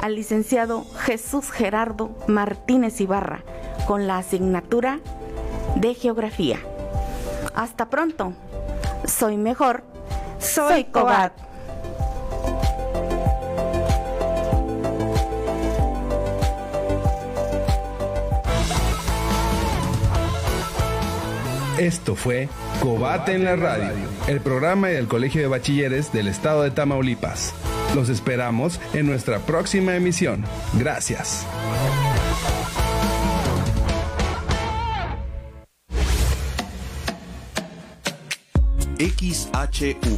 al 0.00 0.16
licenciado 0.16 0.84
Jesús 0.98 1.52
Gerardo 1.52 2.10
Martínez 2.26 3.00
Ibarra 3.00 3.44
con 3.86 4.08
la 4.08 4.18
asignatura 4.18 4.98
de 5.76 5.94
Geografía. 5.94 6.58
Hasta 7.54 7.88
pronto. 7.88 8.32
Soy 9.04 9.36
mejor. 9.36 9.84
Soy, 10.40 10.84
Cobat. 10.84 11.32
Esto 21.78 22.16
fue 22.16 22.48
Cobate 22.86 23.34
en 23.34 23.42
la 23.42 23.56
Radio, 23.56 23.92
el 24.28 24.40
programa 24.40 24.86
del 24.86 25.08
Colegio 25.08 25.40
de 25.40 25.48
Bachilleres 25.48 26.12
del 26.12 26.28
Estado 26.28 26.62
de 26.62 26.70
Tamaulipas. 26.70 27.52
Los 27.96 28.08
esperamos 28.08 28.78
en 28.92 29.06
nuestra 29.06 29.40
próxima 29.40 29.96
emisión. 29.96 30.44
Gracias. 30.74 31.44
XHU. 39.00 40.14